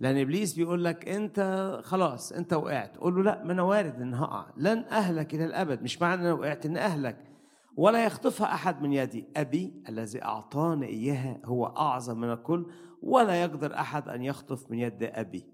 لأن 0.00 0.16
إبليس 0.16 0.54
بيقول 0.54 0.84
لك 0.84 1.08
أنت 1.08 1.80
خلاص 1.84 2.32
أنت 2.32 2.52
وقعت. 2.52 2.96
قول 2.96 3.14
له 3.14 3.22
لا 3.22 3.44
ما 3.44 3.52
أنا 3.52 3.62
وارد 3.62 4.00
إن 4.00 4.14
هقع. 4.14 4.52
لن 4.56 4.78
أهلك 4.78 5.34
إلى 5.34 5.44
الأبد. 5.44 5.82
مش 5.82 6.02
معنى 6.02 6.22
أنا 6.22 6.32
وقعت 6.32 6.66
إن 6.66 6.76
أهلك. 6.76 7.28
ولا 7.76 8.04
يخطفها 8.04 8.54
أحد 8.54 8.82
من 8.82 8.92
يدي. 8.92 9.28
أبي 9.36 9.82
الذي 9.88 10.22
أعطاني 10.22 10.86
إياها 10.86 11.40
هو 11.44 11.66
أعظم 11.66 12.20
من 12.20 12.32
الكل. 12.32 12.66
ولا 13.02 13.42
يقدر 13.42 13.74
أحد 13.74 14.08
أن 14.08 14.22
يخطف 14.22 14.70
من 14.70 14.78
يد 14.78 15.02
أبي. 15.02 15.46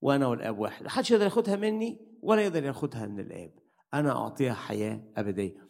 وأنا 0.00 0.26
والأب 0.26 0.58
واحد. 0.58 0.84
محدش 0.84 1.10
يقدر 1.10 1.24
ياخدها 1.24 1.56
مني. 1.56 2.13
ولا 2.24 2.42
يقدر 2.42 2.64
ياخدها 2.64 3.06
من 3.06 3.20
الاب 3.20 3.50
أنا 3.94 4.12
أعطيها 4.12 4.54
حياة 4.54 5.00
أبدية. 5.16 5.64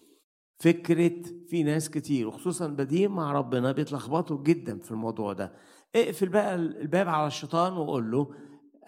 فكرة 0.59 1.23
في 1.49 1.63
ناس 1.63 1.91
كتير 1.91 2.29
وخصوصا 2.29 2.67
بادئين 2.67 3.11
مع 3.11 3.33
ربنا 3.33 3.73
بيتلخبطوا 3.73 4.43
جدا 4.43 4.79
في 4.79 4.91
الموضوع 4.91 5.33
ده. 5.33 5.53
اقفل 5.95 6.29
بقى 6.29 6.55
الباب 6.55 7.09
على 7.09 7.27
الشيطان 7.27 7.73
وقول 7.73 8.11
له 8.11 8.35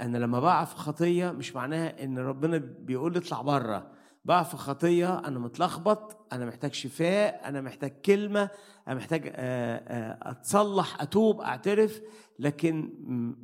أنا 0.01 0.19
لما 0.19 0.41
بقع 0.41 0.65
في 0.65 0.77
خطية 0.77 1.31
مش 1.31 1.55
معناها 1.55 2.05
إن 2.05 2.19
ربنا 2.19 2.59
بيقول 2.59 3.13
لي 3.13 3.19
اطلع 3.19 3.43
بره. 3.43 3.96
بقع 4.27 4.43
في 4.43 4.57
خطية 4.57 5.19
أنا 5.19 5.39
متلخبط 5.39 6.17
أنا 6.33 6.47
محتاج 6.47 6.73
شفاء 6.73 7.49
أنا 7.49 7.61
محتاج 7.61 7.91
كلمة 7.91 8.51
أنا 8.89 8.95
محتاج 8.95 9.33
أتصلح 10.23 11.03
أتوب 11.03 11.41
أعترف 11.41 12.01
لكن 12.39 12.91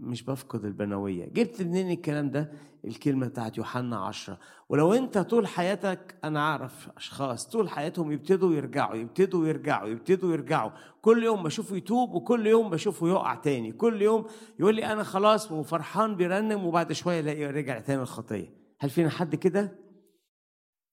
مش 0.01 0.23
بفقد 0.23 0.65
البنوية. 0.65 1.27
جبت 1.27 1.63
منين 1.63 1.91
الكلام 1.91 2.31
ده؟ 2.31 2.53
الكلمة 2.85 3.27
بتاعت 3.27 3.59
يوحنا 3.59 3.97
عشرة. 3.97 4.39
ولو 4.69 4.93
أنت 4.93 5.19
طول 5.19 5.47
حياتك 5.47 6.15
أنا 6.25 6.41
أعرف 6.41 6.89
أشخاص 6.97 7.49
طول 7.49 7.71
حياتهم 7.71 8.13
يبتدوا 8.13 8.55
يرجعوا 8.55 8.95
يبتدوا 8.95 9.47
يرجعوا 9.47 9.89
يبتدوا 9.89 10.33
يرجعوا. 10.33 10.71
كل 11.03 11.25
يوم 11.25 11.43
بشوفه 11.43 11.77
يتوب 11.77 12.15
وكل 12.15 12.47
يوم 12.47 12.71
بشوفه 12.71 13.09
يقع 13.09 13.35
تاني. 13.35 13.73
كل 13.73 14.03
يوم 14.03 14.25
يقول 14.61 14.75
لي 14.75 14.93
أنا 14.93 15.03
خلاص 15.03 15.53
وفرحان 15.53 16.17
بيرنم 16.17 16.67
وبعد 16.67 16.93
شوية 16.93 17.21
ألاقي 17.21 17.47
رجع 17.47 17.81
تاني 17.81 18.03
الخطية. 18.03 18.63
هل 18.81 18.91
فينا 18.91 19.11
حد 19.11 19.35
كده؟ 19.35 19.61
آه 19.61 19.82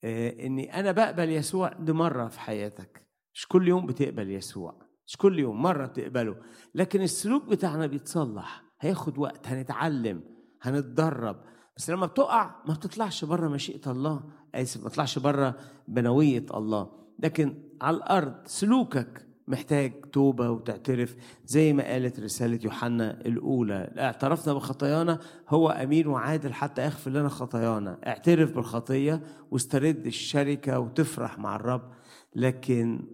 إني 0.03 0.79
أنا 0.79 0.91
بقبل 0.91 1.29
يسوع 1.29 1.73
دي 1.73 1.93
مرة 1.93 2.27
في 2.27 2.39
حياتك. 2.39 3.05
مش 3.33 3.47
كل 3.47 3.67
يوم 3.67 3.85
بتقبل 3.85 4.31
يسوع 4.31 4.81
مش 5.07 5.17
كل 5.17 5.39
يوم 5.39 5.61
مرة 5.61 5.85
بتقبله. 5.85 6.35
لكن 6.75 7.01
السلوك 7.01 7.45
بتاعنا 7.45 7.85
بيتصلح. 7.87 8.63
هياخد 8.81 9.17
وقت 9.17 9.47
هنتعلم 9.47 10.23
هنتدرب. 10.61 11.43
بس 11.77 11.89
لما 11.89 12.05
بتقع 12.05 12.55
ما 12.67 12.73
بتطلعش 12.73 13.25
بره 13.25 13.47
مشيئة 13.47 13.91
الله. 13.91 14.23
اسف 14.55 14.83
ما 14.83 14.89
تطلعش 14.89 15.19
بره 15.19 15.55
بنوية 15.87 16.45
الله. 16.53 16.91
لكن 17.19 17.63
على 17.81 17.97
الأرض 17.97 18.47
سلوكك 18.47 19.28
محتاج 19.49 20.05
توبة 20.13 20.49
وتعترف. 20.49 21.15
زي 21.45 21.73
ما 21.73 21.83
قالت 21.83 22.19
رسالة 22.19 22.59
يوحنا 22.63 23.21
الأولى 23.21 23.93
اعترفنا 23.97 24.53
بخطايانا 24.53 25.19
هو 25.49 25.69
أمين 25.69 26.07
وعادل 26.07 26.53
حتى 26.53 26.83
يغفر 26.85 27.11
لنا 27.11 27.29
خطايانا. 27.29 27.99
اعترف 28.07 28.51
بالخطية 28.55 29.23
واسترد 29.51 30.05
الشركة 30.05 30.79
وتفرح 30.79 31.39
مع 31.39 31.55
الرب. 31.55 31.91
لكن 32.35 33.07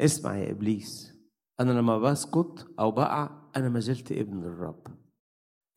اسمع 0.00 0.36
يا 0.36 0.50
إبليس 0.50 1.12
أنا 1.60 1.72
لما 1.72 1.98
بسقط 1.98 2.66
أو 2.80 2.90
بقع 2.90 3.30
أنا 3.56 3.68
ما 3.68 3.80
زلت 3.80 4.12
ابن 4.12 4.38
الرب. 4.38 4.86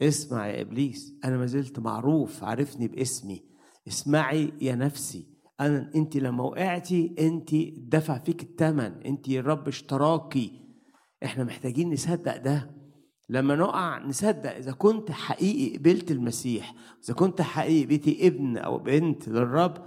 اسمع 0.01 0.47
يا 0.47 0.61
إبليس 0.61 1.19
أنا 1.25 1.37
ما 1.37 1.45
زلت 1.45 1.79
معروف 1.79 2.43
عرفني 2.43 2.87
باسمي. 2.87 3.45
اسمعي 3.87 4.53
يا 4.61 4.75
نفسي 4.75 5.32
أنا 5.59 5.91
أنت 5.95 6.17
لما 6.17 6.43
وقعتي 6.43 7.15
أنت 7.19 7.55
دفع 7.77 8.17
فيك 8.17 8.43
الثمن 8.43 8.91
أنت 9.05 9.29
الرب 9.29 9.67
اشتراكي. 9.67 10.51
إحنا 11.23 11.43
محتاجين 11.43 11.93
نصدق 11.93 12.37
ده. 12.37 12.71
لما 13.29 13.55
نقع 13.55 14.05
نصدق 14.05 14.55
إذا 14.55 14.71
كنت 14.71 15.11
حقيقي 15.11 15.77
قبلت 15.77 16.11
المسيح. 16.11 16.75
إذا 17.05 17.13
كنت 17.13 17.41
حقيقي 17.41 17.85
بيتي 17.85 18.27
ابن 18.27 18.57
أو 18.57 18.77
بنت 18.77 19.29
للرب. 19.29 19.85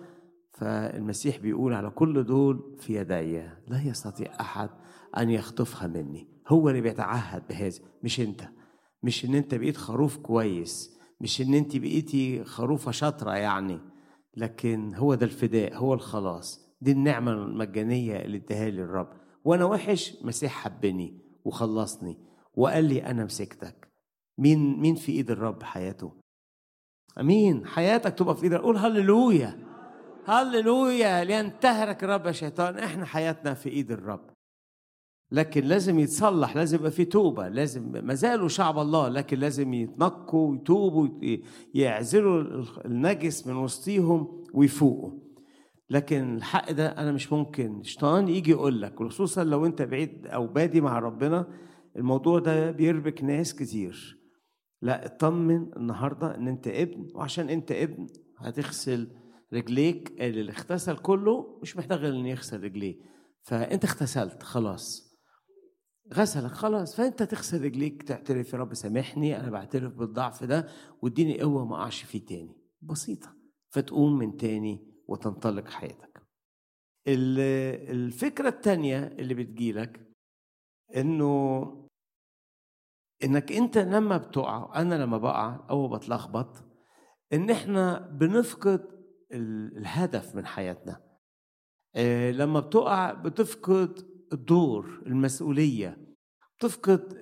فالمسيح 0.53 1.39
بيقول 1.39 1.73
على 1.75 1.91
كل 1.91 2.25
دول 2.25 2.77
في 2.81 2.95
يدي. 2.95 3.43
لا 3.69 3.83
يستطيع 3.85 4.41
أحد 4.41 4.71
أن 5.19 5.31
يخطفها 5.31 5.89
مني. 5.89 6.29
هو 6.49 6.69
اللي 6.69 6.81
بيتعهد 6.81 7.43
بهذا. 7.49 7.79
مش 8.03 8.21
أنت. 8.21 8.49
مش 9.03 9.25
إن 9.25 9.35
أنت 9.35 9.55
بقيت 9.55 9.77
خروف 9.77 10.17
كويس. 10.17 10.99
مش 11.21 11.41
إن 11.41 11.55
أنت 11.55 11.77
بقيتي 11.77 12.45
خروفة 12.45 12.91
شاطرة 12.91 13.33
يعني. 13.33 13.81
لكن 14.37 14.95
هو 14.95 15.15
ده 15.15 15.27
الفداء 15.27 15.77
هو 15.77 15.95
الخلاص. 15.95 16.67
دي 16.81 16.93
النعمة 16.93 17.33
المجانية 17.33 18.17
اللي 18.17 18.37
اداها 18.37 18.71
لي 18.71 18.83
الرب. 18.83 19.09
وأنا 19.45 19.65
وحش 19.65 20.17
مسيح 20.23 20.53
حبني 20.53 21.21
وخلصني 21.45 22.19
وقال 22.55 22.85
لي 22.85 23.07
أنا 23.07 23.25
مسكتك. 23.25 23.89
مين 24.39 24.81
مين 24.81 24.95
في 24.95 25.13
إيد 25.13 25.31
الرب 25.31 25.63
حياته؟ 25.63 26.13
أمين. 27.21 27.67
حياتك 27.67 28.19
تبقى 28.19 28.37
في 28.37 28.43
ايد 28.43 28.55
قول 28.55 28.77
هللويا. 28.77 29.67
هللويا. 30.27 31.25
لينتهرك 31.25 32.05
الرب 32.05 32.27
يا 32.27 32.33
شيطان 32.33 32.79
إحنا 32.79 33.05
حياتنا 33.05 33.55
في 33.55 33.69
إيد 33.69 33.93
الرب. 33.93 34.36
لكن 35.33 35.65
لازم 35.65 35.99
يتصلح 35.99 36.57
لازم 36.57 36.79
يبقى 36.79 36.91
في 36.91 37.05
توبة 37.05 37.49
لازم 37.49 37.93
ما 38.07 38.15
زالوا 38.15 38.49
شعب 38.49 38.79
الله 38.79 39.09
لكن 39.09 39.39
لازم 39.39 39.75
يتنقوا 39.75 40.51
ويتوبوا 40.51 41.09
يعزلوا 41.75 42.65
النجس 42.85 43.47
من 43.47 43.57
وسطيهم 43.57 44.45
ويفوقوا. 44.55 45.27
لكن 45.91 46.37
الحق 46.37 46.73
ده 46.73 46.87
أنا 46.89 47.13
مش 47.13 47.33
ممكن. 47.33 47.81
الشيطان 47.81 48.29
يجي 48.29 48.51
يقول 48.51 48.83
لك 48.83 49.03
خصوصا 49.03 49.45
لو 49.45 49.67
أنت 49.67 49.83
بعيد 49.83 50.27
أو 50.27 50.47
بادي 50.47 50.81
مع 50.81 50.99
ربنا 50.99 51.47
الموضوع 51.97 52.39
ده 52.39 52.71
بيربك 52.71 53.25
ناس 53.25 53.55
كتير. 53.55 54.19
لا 54.83 55.07
اطمن 55.07 55.67
النهارده 55.77 56.35
إن 56.35 56.49
أنت 56.49 56.69
ابن 56.69 57.07
وعشان 57.15 57.49
أنت 57.49 57.73
ابن 57.73 58.07
هتغسل 58.39 59.09
رجليك 59.55 60.13
اللي 60.21 60.53
اغتسل 60.53 60.97
كله 60.97 61.59
مش 61.63 61.77
محتاج 61.77 62.05
إن 62.05 62.27
يغسل 62.27 62.65
رجليه. 62.65 62.97
فأنت 63.43 63.85
اغتسلت 63.85 64.43
خلاص. 64.43 65.06
غسلك 66.15 66.51
خلاص. 66.51 66.97
فأنت 66.97 67.23
تغسل 67.23 67.65
رجليك 67.65 68.03
تعترف 68.03 68.53
يا 68.53 68.59
رب 68.59 68.75
سامحني 68.75 69.41
أنا 69.41 69.51
بعترف 69.51 69.93
بالضعف 69.95 70.45
ده 70.45 70.69
واديني 71.03 71.41
قوة 71.41 71.65
ما 71.65 71.77
أقعش 71.77 72.03
فيه 72.03 72.27
تاني. 72.27 72.57
بسيطة. 72.83 73.37
فتقوم 73.71 74.19
من 74.19 74.37
تاني 74.37 74.93
وتنطلق 75.09 75.69
حياتك. 75.69 76.23
الفكرة 77.09 78.49
التانية 78.49 78.99
اللي 78.99 79.35
بتجيلك 79.35 80.11
إنه 80.97 81.63
إنك 83.25 83.53
أنت 83.53 83.79
لما 83.79 84.17
بتقع 84.17 84.81
أنا 84.81 84.95
لما 84.95 85.19
بقع 85.19 85.67
أو 85.71 85.89
بتلخبط 85.89 86.65
إن 87.33 87.51
إحنا 87.51 87.99
بنفقد 87.99 88.87
الهدف 89.33 90.35
من 90.35 90.47
حياتنا. 90.47 91.03
لما 92.31 92.61
بتقع 92.61 93.13
بتفقد 93.13 94.16
الدور 94.33 95.03
المسؤولية 95.07 95.99
بتفقد 96.59 97.19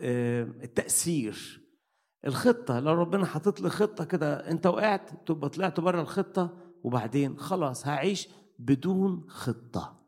التأثير. 0.62 1.60
الخطة 2.26 2.80
لو 2.80 2.92
ربنا 2.92 3.26
حاطط 3.26 3.60
لي 3.60 3.70
خطة 3.70 4.04
كده 4.04 4.50
أنت 4.50 4.66
وقعت 4.66 5.28
تبقى 5.28 5.48
طلعت 5.50 5.80
بره 5.80 6.00
الخطة 6.00 6.56
وبعدين 6.84 7.36
خلاص 7.38 7.86
هعيش 7.86 8.28
بدون 8.58 9.24
خطة. 9.28 10.00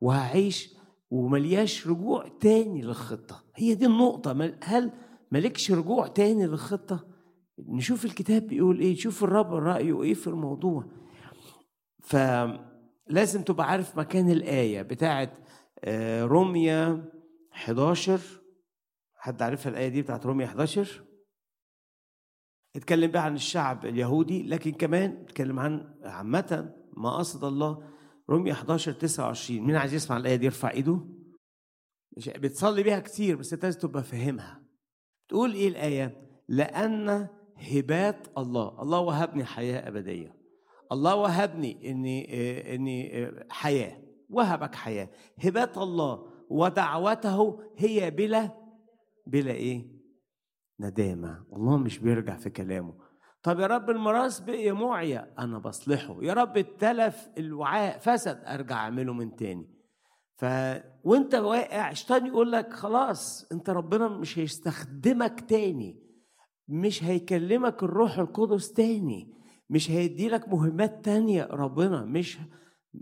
وهعيش 0.00 0.74
وملياش 1.10 1.86
رجوع 1.88 2.28
تاني 2.40 2.82
للخطة. 2.82 3.44
هي 3.56 3.74
دي 3.74 3.86
النقطة. 3.86 4.54
هل 4.62 4.92
مالكش 5.32 5.70
رجوع 5.72 6.06
تاني 6.06 6.46
للخطة؟ 6.46 7.06
نشوف 7.58 8.04
الكتاب 8.04 8.46
بيقول 8.46 8.80
إيه 8.80 8.92
نشوف 8.92 9.24
الرب 9.24 9.54
رأيه 9.54 10.02
إيه 10.02 10.14
في 10.14 10.26
الموضوع. 10.26 10.84
فلازم 12.02 13.42
تبقى 13.42 13.70
عارف 13.70 13.98
مكان 13.98 14.30
الآية 14.30 14.82
بتاعت 14.82 15.38
روميا 16.22 17.12
11 17.52 18.20
حد 19.14 19.42
عارفها 19.42 19.70
الآية 19.72 19.88
دي 19.88 20.02
بتاعت 20.02 20.26
روميا 20.26 20.46
11 20.46 21.04
اتكلم 22.76 23.10
بقى 23.10 23.24
عن 23.24 23.34
الشعب 23.34 23.86
اليهودي 23.86 24.42
لكن 24.42 24.72
كمان 24.72 25.10
اتكلم 25.22 25.58
عن 25.58 25.94
عامة 26.02 26.74
ما 26.96 27.16
قصد 27.16 27.44
الله. 27.44 27.90
روميا 28.30 28.52
11 28.52 28.92
29 28.92 29.60
مين 29.60 29.76
عايز 29.76 29.94
يسمع 29.94 30.16
الآية 30.16 30.36
دي؟ 30.36 30.44
يرفع 30.44 30.70
إيده. 30.70 31.00
بتصلي 32.26 32.82
بيها 32.82 33.00
كتير 33.00 33.36
بس 33.36 33.52
انت 33.52 33.64
لازم 33.64 33.80
تبقى 33.80 34.02
فاهمها. 34.02 34.62
تقول 35.28 35.52
إيه 35.54 35.68
الآية؟ 35.68 36.28
لأن 36.48 37.28
هبات 37.56 38.26
الله. 38.38 38.82
الله 38.82 39.00
وهبني 39.00 39.44
حياة 39.44 39.88
أبدية. 39.88 40.36
الله 40.92 41.14
وهبني 41.16 41.90
إني 41.90 42.74
إني 42.74 43.30
حياة. 43.50 44.02
وهبك 44.30 44.74
حياة. 44.74 45.08
هبات 45.44 45.78
الله 45.78 46.26
ودعوته 46.50 47.60
هي 47.76 48.10
بلا 48.10 48.50
بلا 49.26 49.52
إيه؟ 49.52 49.86
ندامة. 50.80 51.44
الله 51.52 51.76
مش 51.76 51.98
بيرجع 51.98 52.36
في 52.36 52.50
كلامه. 52.50 52.94
طب 53.42 53.60
يا 53.60 53.66
رب 53.66 53.90
المراس 53.90 54.40
بقي 54.40 54.72
معيا 54.72 55.34
أنا 55.38 55.58
بصلحه. 55.58 56.18
يا 56.22 56.32
رب 56.32 56.56
التلف 56.56 57.28
الوعاء 57.38 57.98
فسد 57.98 58.42
أرجع 58.46 58.76
أعمله 58.76 59.12
من 59.12 59.36
تاني. 59.36 59.70
ف 60.36 60.44
وأنت 61.04 61.34
واقع 61.34 61.92
شيطان 61.92 62.26
يقول 62.26 62.52
لك 62.52 62.72
خلاص 62.72 63.48
أنت 63.52 63.70
ربنا 63.70 64.08
مش 64.08 64.38
هيستخدمك 64.38 65.40
تاني. 65.40 66.02
مش 66.68 67.04
هيكلمك 67.04 67.82
الروح 67.82 68.18
القدس 68.18 68.72
تاني. 68.72 69.34
مش 69.70 69.90
هيدي 69.90 70.28
لك 70.28 70.48
مهمات 70.48 71.04
تانية 71.04 71.48
ربنا 71.50 72.04
مش 72.04 72.38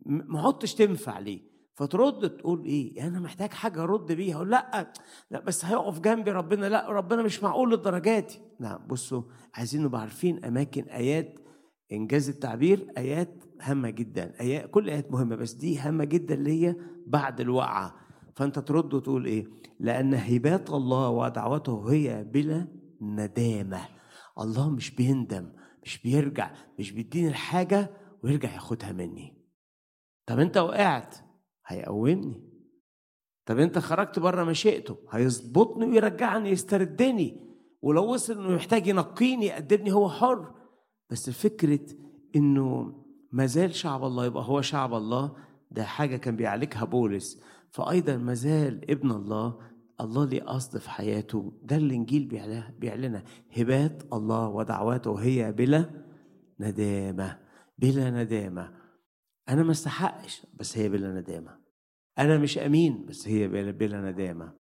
ما 0.06 0.40
عدتش 0.40 0.74
تنفع 0.74 1.18
ليه؟ 1.18 1.48
فترد 1.74 2.36
تقول 2.36 2.64
إيه؟ 2.64 3.06
أنا 3.06 3.20
محتاج 3.20 3.50
حاجة 3.52 3.82
أرد 3.82 4.12
بيها 4.12 4.36
أقول 4.36 4.50
لأ 4.50 4.92
لأ 5.30 5.40
بس 5.40 5.64
هيقف 5.64 6.00
جنبي 6.00 6.30
ربنا 6.30 6.66
لأ 6.66 6.90
ربنا 6.90 7.22
مش 7.22 7.42
معقول 7.42 7.70
للدرجات 7.70 8.34
لا 8.60 8.76
بصوا 8.76 9.22
عايزين 9.54 9.82
نبقى 9.82 10.00
عارفين 10.00 10.44
أماكن 10.44 10.82
آيات 10.82 11.38
إنجاز 11.92 12.28
التعبير 12.28 12.86
آيات 12.98 13.44
هامة 13.60 13.90
جدا 13.90 14.40
ايات 14.40 14.70
كل 14.70 14.90
آيات 14.90 15.12
مهمة 15.12 15.36
بس 15.36 15.52
دي 15.52 15.78
هامة 15.78 16.04
جدا 16.04 16.36
ليا 16.36 16.76
بعد 17.06 17.40
الوقعه 17.40 17.94
فأنت 18.36 18.58
ترد 18.58 18.94
وتقول 18.94 19.24
إيه؟ 19.24 19.46
لأن 19.80 20.14
هبات 20.14 20.70
الله 20.70 21.08
ودعوته 21.08 21.92
هي 21.92 22.24
بلا 22.24 22.66
ندامة. 23.00 23.80
الله 24.38 24.70
مش 24.70 24.90
بيندم 24.94 25.48
مش 25.82 26.02
بيرجع 26.02 26.50
مش 26.78 26.92
بيديني 26.92 27.28
الحاجة 27.28 27.90
ويرجع 28.24 28.54
ياخدها 28.54 28.92
مني. 28.92 29.37
طب 30.28 30.38
انت 30.40 30.56
وقعت 30.56 31.16
هيقومني. 31.66 32.48
طب 33.46 33.58
انت 33.58 33.78
خرجت 33.78 34.18
بره 34.18 34.44
مشيئته 34.44 34.96
هيظبطني 35.10 35.86
ويرجعني 35.86 36.50
يستردني. 36.50 37.48
ولو 37.82 38.12
وصل 38.12 38.38
انه 38.38 38.54
يحتاج 38.54 38.86
ينقيني 38.86 39.46
يقدمني 39.46 39.92
هو 39.92 40.08
حر. 40.08 40.54
بس 41.10 41.30
فكرة 41.30 41.80
انه 42.36 42.94
ما 43.32 43.46
زال 43.46 43.74
شعب 43.74 44.04
الله 44.04 44.26
يبقى 44.26 44.44
هو 44.44 44.60
شعب 44.60 44.94
الله 44.94 45.36
ده 45.70 45.84
حاجة 45.84 46.16
كان 46.16 46.36
بيعالجها 46.36 46.84
بولس. 46.84 47.42
فايضا 47.70 48.16
ما 48.16 48.34
زال 48.34 48.90
ابن 48.90 49.10
الله 49.10 49.58
الله 50.00 50.24
ليه 50.24 50.42
قصد 50.42 50.78
في 50.78 50.90
حياته. 50.90 51.52
ده 51.62 51.76
الانجيل 51.76 52.24
بيعلنها. 52.78 53.24
هبات 53.56 54.02
الله 54.12 54.48
ودعواته 54.48 55.14
هي 55.14 55.52
بلا 55.52 55.90
ندامة 56.60 57.38
بلا 57.78 58.10
ندامة. 58.10 58.77
أنا 59.48 59.62
ما 59.62 59.70
استحقش 59.70 60.46
بس 60.54 60.78
هي 60.78 60.88
بلا 60.88 61.20
ندامة. 61.20 61.60
أنا 62.18 62.38
مش 62.38 62.58
أمين 62.58 63.06
بس 63.06 63.28
هي 63.28 63.48
بلا, 63.72 64.10
ندامة. 64.10 64.56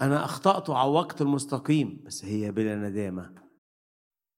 أنا 0.00 0.24
أخطأت 0.24 0.70
وعوقت 0.70 1.22
المستقيم 1.22 2.02
بس 2.04 2.24
هي 2.24 2.52
بلا 2.52 2.76
ندامة. 2.76 3.34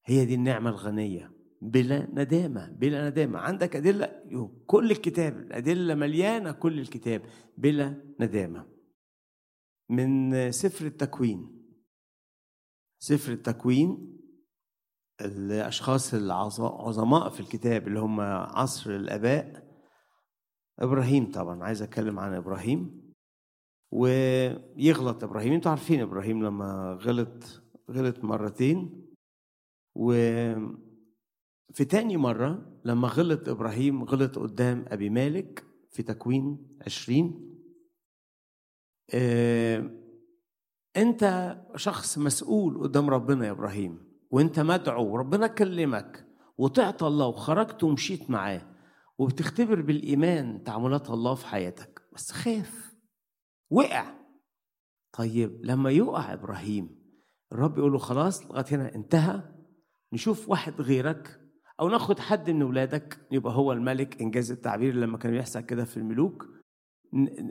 هي 0.04 0.24
دي 0.24 0.34
النعمة 0.34 0.70
الغنية. 0.70 1.32
بلا 1.60 2.08
ندامة 2.10 2.70
بلا 2.70 3.10
ندامة. 3.10 3.38
عندك 3.38 3.76
أدلة؟ 3.76 4.22
كل 4.66 4.90
الكتاب 4.90 5.38
الأدلة 5.38 5.94
مليانة 5.94 6.52
كل 6.52 6.78
الكتاب. 6.80 7.22
بلا 7.58 8.14
ندامة. 8.20 8.68
من 9.90 10.50
سفر 10.50 10.86
التكوين. 10.86 11.62
سفر 12.98 13.32
التكوين 13.32 14.18
الأشخاص 15.24 16.14
العظماء 16.14 17.28
في 17.28 17.40
الكتاب 17.40 17.88
اللي 17.88 18.00
هم 18.00 18.20
عصر 18.20 18.90
الآباء. 18.90 19.72
إبراهيم 20.78 21.30
طبعا 21.30 21.64
عايز 21.64 21.82
أتكلم 21.82 22.18
عن 22.18 22.34
إبراهيم. 22.34 23.12
ويغلط 23.92 25.24
إبراهيم 25.24 25.52
أنتوا 25.52 25.70
عارفين 25.70 26.00
إبراهيم 26.00 26.44
لما 26.44 26.98
غلط 27.02 27.62
غلط 27.90 28.24
مرتين. 28.24 29.06
و 29.94 30.12
في 31.74 31.84
تاني 31.84 32.16
مرة 32.16 32.80
لما 32.84 33.08
غلط 33.08 33.48
إبراهيم 33.48 34.04
غلط 34.04 34.38
قدام 34.38 34.84
أبي 34.88 35.10
مالك 35.10 35.64
في 35.90 36.02
تكوين 36.02 36.78
عشرين. 36.86 37.56
آه 39.14 39.90
أنت 40.96 41.56
شخص 41.76 42.18
مسؤول 42.18 42.82
قدام 42.82 43.10
ربنا 43.10 43.46
يا 43.46 43.50
إبراهيم. 43.50 44.11
وأنت 44.32 44.60
مدعو 44.60 45.16
ربنا 45.16 45.46
كلمك 45.46 46.26
وطعت 46.58 47.02
الله 47.02 47.26
وخرجت 47.26 47.84
ومشيت 47.84 48.30
معاه 48.30 48.62
وبتختبر 49.18 49.80
بالإيمان 49.80 50.62
تعاملات 50.64 51.10
الله 51.10 51.34
في 51.34 51.46
حياتك. 51.46 52.02
بس 52.12 52.32
خاف. 52.32 52.94
وقع. 53.70 54.14
طيب 55.12 55.60
لما 55.64 55.90
يقع 55.90 56.32
إبراهيم 56.32 57.02
الرب 57.52 57.78
يقول 57.78 57.92
له 57.92 57.98
خلاص 57.98 58.46
لغاية 58.46 58.64
هنا 58.70 58.94
انتهى. 58.94 59.42
نشوف 60.12 60.48
واحد 60.48 60.80
غيرك 60.80 61.40
أو 61.80 61.88
ناخد 61.88 62.18
حد 62.18 62.50
من 62.50 62.62
ولادك 62.62 63.26
يبقى 63.30 63.52
هو 63.54 63.72
الملك 63.72 64.22
إنجاز 64.22 64.52
التعبير 64.52 64.94
لما 64.94 65.18
كان 65.18 65.32
بيحصل 65.32 65.60
كده 65.60 65.84
في 65.84 65.96
الملوك. 65.96 66.46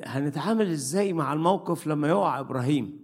هنتعامل 0.06 0.72
إزاي 0.72 1.14
مع 1.14 1.34
الموقف 1.34 1.88
لما 1.88 2.08
يقع 2.08 2.40
إبراهيم؟ 2.40 3.01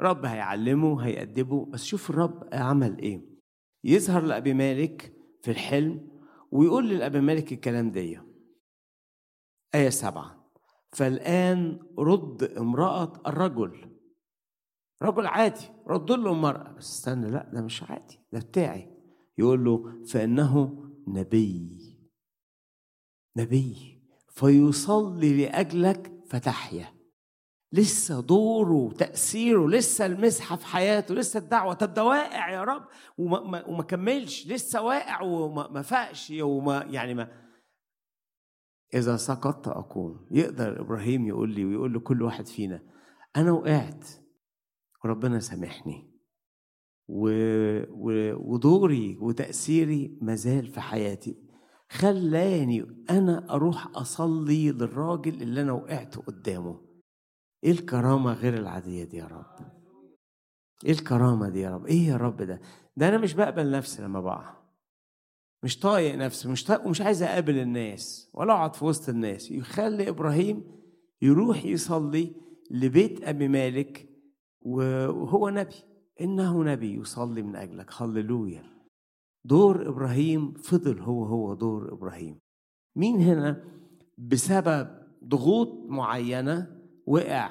رب 0.00 0.24
هيعلمه 0.24 1.00
هيأدبه. 1.06 1.64
بس 1.64 1.84
شوف 1.84 2.10
الرب 2.10 2.48
عمل 2.52 2.98
إيه. 2.98 3.36
يظهر 3.84 4.22
لأبي 4.22 4.54
مالك 4.54 5.12
في 5.42 5.50
الحلم 5.50 6.08
ويقول 6.50 6.88
للأبي 6.88 7.20
مالك 7.20 7.52
الكلام 7.52 7.90
دي. 7.90 8.20
آية 9.74 9.88
سبعة. 9.88 10.52
فالآن 10.92 11.78
رد 11.98 12.42
امرأة 12.42 13.12
الرجل. 13.26 13.98
رجل 15.02 15.26
عادي. 15.26 15.68
رد 15.86 16.10
له 16.10 16.32
المرأة. 16.32 16.72
بس 16.72 16.90
استنى 16.90 17.30
لا 17.30 17.50
ده 17.52 17.62
مش 17.62 17.82
عادي. 17.82 18.20
ده 18.32 18.40
بتاعي. 18.40 18.96
يقول 19.38 19.64
له 19.64 20.04
فإنه 20.04 20.84
نبي. 21.08 21.78
نبي. 23.36 24.02
فيصلي 24.28 25.44
لأجلك 25.46 26.12
فتحيا. 26.26 26.95
لسه 27.76 28.20
دوره 28.20 28.72
وتأثيره 28.72 29.68
لسه 29.68 30.06
المسحة 30.06 30.56
في 30.56 30.66
حياته 30.66 31.14
لسه 31.14 31.38
الدعوة. 31.38 31.74
طب 31.74 31.94
ده 31.94 32.04
واقع 32.04 32.50
يا 32.50 32.64
رب. 32.64 32.84
وما, 33.18 33.68
وما 33.68 33.82
كملش 33.82 34.46
لسه 34.46 34.82
واقع 34.82 35.22
وما 35.22 35.82
فاقش 35.82 36.32
وما 36.40 36.86
يعني 36.90 37.14
ما 37.14 37.28
إذا 38.94 39.16
سقطت 39.16 39.68
أقوم. 39.68 40.26
يقدر 40.30 40.80
إبراهيم 40.80 41.26
يقول 41.26 41.54
لي 41.54 41.64
ويقول 41.64 41.94
لكل 41.94 42.22
واحد 42.22 42.46
فينا 42.46 42.82
أنا 43.36 43.52
وقعت. 43.52 44.04
وربنا 45.04 45.40
سامحني. 45.40 46.12
و... 47.08 47.28
و... 47.90 48.34
ودوري 48.52 49.18
وتأثيري 49.20 50.18
مازال 50.22 50.66
في 50.66 50.80
حياتي. 50.80 51.36
خلاني 51.90 53.04
أنا 53.10 53.54
أروح 53.54 53.96
أصلي 53.96 54.72
للراجل 54.72 55.42
اللي 55.42 55.60
أنا 55.62 55.72
وقعت 55.72 56.16
قدامه. 56.16 56.85
إيه 57.66 57.72
الكرامة 57.72 58.32
غير 58.32 58.54
العادية 58.54 59.04
دي 59.04 59.16
يا 59.16 59.26
رب؟ 59.26 59.66
إيه 60.84 60.92
الكرامة 60.92 61.48
دي 61.48 61.60
يا 61.60 61.70
رب؟ 61.70 61.86
إيه 61.86 62.08
يا 62.08 62.16
رب 62.16 62.42
ده؟ 62.42 62.60
ده 62.96 63.08
أنا 63.08 63.18
مش 63.18 63.34
بقبل 63.34 63.70
نفسي 63.70 64.02
لما 64.02 64.20
بقع. 64.20 64.56
مش 65.62 65.78
طايق 65.78 66.14
نفسي 66.14 66.48
مش 66.48 66.64
طايق 66.64 66.86
ومش 66.86 67.00
عايز 67.00 67.22
أقابل 67.22 67.58
الناس 67.58 68.30
ولا 68.34 68.52
أقعد 68.52 68.74
في 68.76 68.84
وسط 68.84 69.08
الناس. 69.08 69.50
يخلي 69.50 70.08
إبراهيم 70.08 70.64
يروح 71.22 71.64
يصلي 71.64 72.34
لبيت 72.70 73.24
أبي 73.24 73.48
مالك 73.48 74.08
وهو 74.60 75.48
نبي. 75.48 75.74
إنه 76.20 76.64
نبي 76.64 76.94
يصلي 76.94 77.42
من 77.42 77.56
أجلك. 77.56 77.90
هللويا. 78.02 78.62
دور 79.44 79.88
إبراهيم 79.88 80.54
فضل 80.54 81.00
هو 81.00 81.24
هو 81.24 81.54
دور 81.54 81.92
إبراهيم. 81.92 82.38
مين 82.96 83.20
هنا 83.20 83.64
بسبب 84.18 84.88
ضغوط 85.24 85.90
معينة 85.90 86.75
وقع 87.06 87.50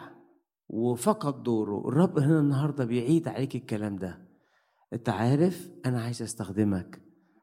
وفقد 0.69 1.43
دوره. 1.43 1.87
الرب 1.87 2.19
هنا 2.19 2.39
النهاردة 2.39 2.85
بيعيد 2.85 3.27
عليك 3.27 3.55
الكلام 3.55 3.95
ده. 3.95 4.25
انت 4.93 5.09
عارف 5.09 5.69
أنا 5.85 6.01
عايز 6.01 6.21
أستخدمك 6.21 7.01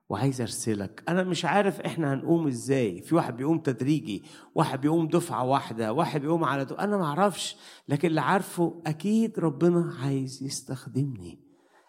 وعايز 0.09 0.40
أرسلك. 0.40 1.05
أنا 1.09 1.22
مش 1.22 1.44
عارف 1.44 1.81
إحنا 1.81 2.14
هنقوم 2.14 2.46
إزاي. 2.46 3.03
في 3.03 3.14
واحد 3.14 3.37
بيقوم 3.37 3.59
تدريجي 3.59 4.22
واحد 4.55 4.81
بيقوم 4.81 5.09
دفعة 5.09 5.44
واحدة 5.44 5.92
واحد 5.92 6.20
بيقوم 6.20 6.44
على 6.44 6.64
دفعة. 6.64 6.85
أنا 6.85 6.96
ما 6.96 7.05
أعرفش 7.05 7.57
لكن 7.88 8.09
اللي 8.09 8.20
عارفه 8.20 8.83
أكيد 8.87 9.38
ربنا 9.38 9.94
عايز 10.03 10.42
يستخدمني. 10.42 11.40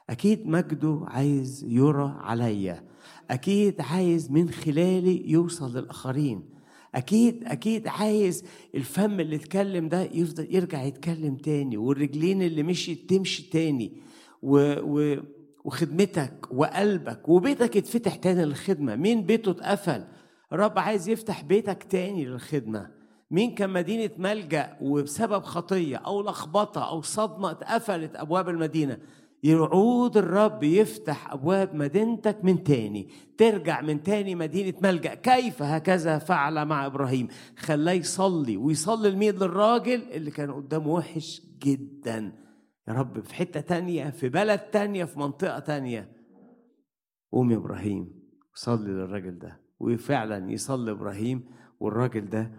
أكيد 0.09 0.47
مجده 0.47 1.05
عايز 1.07 1.63
يرى 1.67 2.15
عليا. 2.19 2.87
أكيد 3.29 3.81
عايز 3.81 4.31
من 4.31 4.49
خلالي 4.49 5.31
يوصل 5.31 5.77
للآخرين. 5.77 6.52
أكيد 6.95 7.43
أكيد 7.47 7.87
عايز 7.87 8.43
الفم 8.75 9.19
اللي 9.19 9.35
اتكلم 9.35 9.89
ده 9.89 10.01
يفضل 10.01 10.55
يرجع 10.55 10.83
يتكلم 10.83 11.35
تاني 11.35 11.77
والرجلين 11.77 12.41
اللي 12.41 12.63
مشيت 12.63 13.09
تمشي 13.09 13.49
تاني 13.49 14.01
و, 14.41 14.73
و 14.81 15.17
وخدمتك 15.65 16.47
وقلبك 16.51 17.29
وبيتك 17.29 17.75
يتفتح 17.75 18.15
تاني 18.15 18.45
للخدمة. 18.45 18.95
مين 18.95 19.23
بيته 19.25 19.51
اتقفل؟ 19.51 20.03
الرب 20.53 20.79
عايز 20.79 21.09
يفتح 21.09 21.41
بيتك 21.41 21.83
تاني 21.83 22.25
للخدمة. 22.25 22.89
مين 23.31 23.55
كان 23.55 23.69
مدينة 23.69 24.09
ملجأ 24.17 24.77
وبسبب 24.81 25.43
خطية 25.43 25.97
أو 25.97 26.21
لخبطة 26.21 26.89
أو 26.89 27.01
صدمة 27.01 27.51
اتقفلت 27.51 28.15
أبواب 28.15 28.49
المدينة؟ 28.49 28.97
يعود 29.43 30.17
الرب 30.17 30.63
يفتح 30.63 31.33
أبواب 31.33 31.75
مدينتك 31.75 32.45
من 32.45 32.63
تاني 32.63 33.09
ترجع 33.37 33.81
من 33.81 34.03
تاني 34.03 34.35
مدينة 34.35 34.73
ملجأ. 34.83 35.13
كيف؟ 35.13 35.61
هكذا 35.61 36.17
فعل 36.17 36.65
مع 36.65 36.85
إبراهيم. 36.85 37.27
خلاه 37.57 37.91
يصلي 37.93 38.57
ويصلي 38.57 39.09
الميد 39.09 39.43
للراجل 39.43 40.01
اللي 40.01 40.31
كان 40.31 40.51
قدامه 40.51 40.87
وحش 40.87 41.41
جدا. 41.63 42.33
يا 42.87 42.93
رب 42.93 43.19
في 43.19 43.35
حتة 43.35 43.59
تانية 43.59 44.09
في 44.09 44.29
بلد 44.29 44.59
تانية 44.59 45.05
في 45.05 45.19
منطقة 45.19 45.59
تانية. 45.59 46.11
قوم 47.31 47.51
يا 47.51 47.57
إبراهيم 47.57 48.23
صلي 48.53 48.91
للراجل 48.91 49.39
ده. 49.39 49.61
وفعلا 49.79 50.51
يصلي 50.51 50.91
إبراهيم 50.91 51.45
والراجل 51.79 52.29
ده 52.29 52.51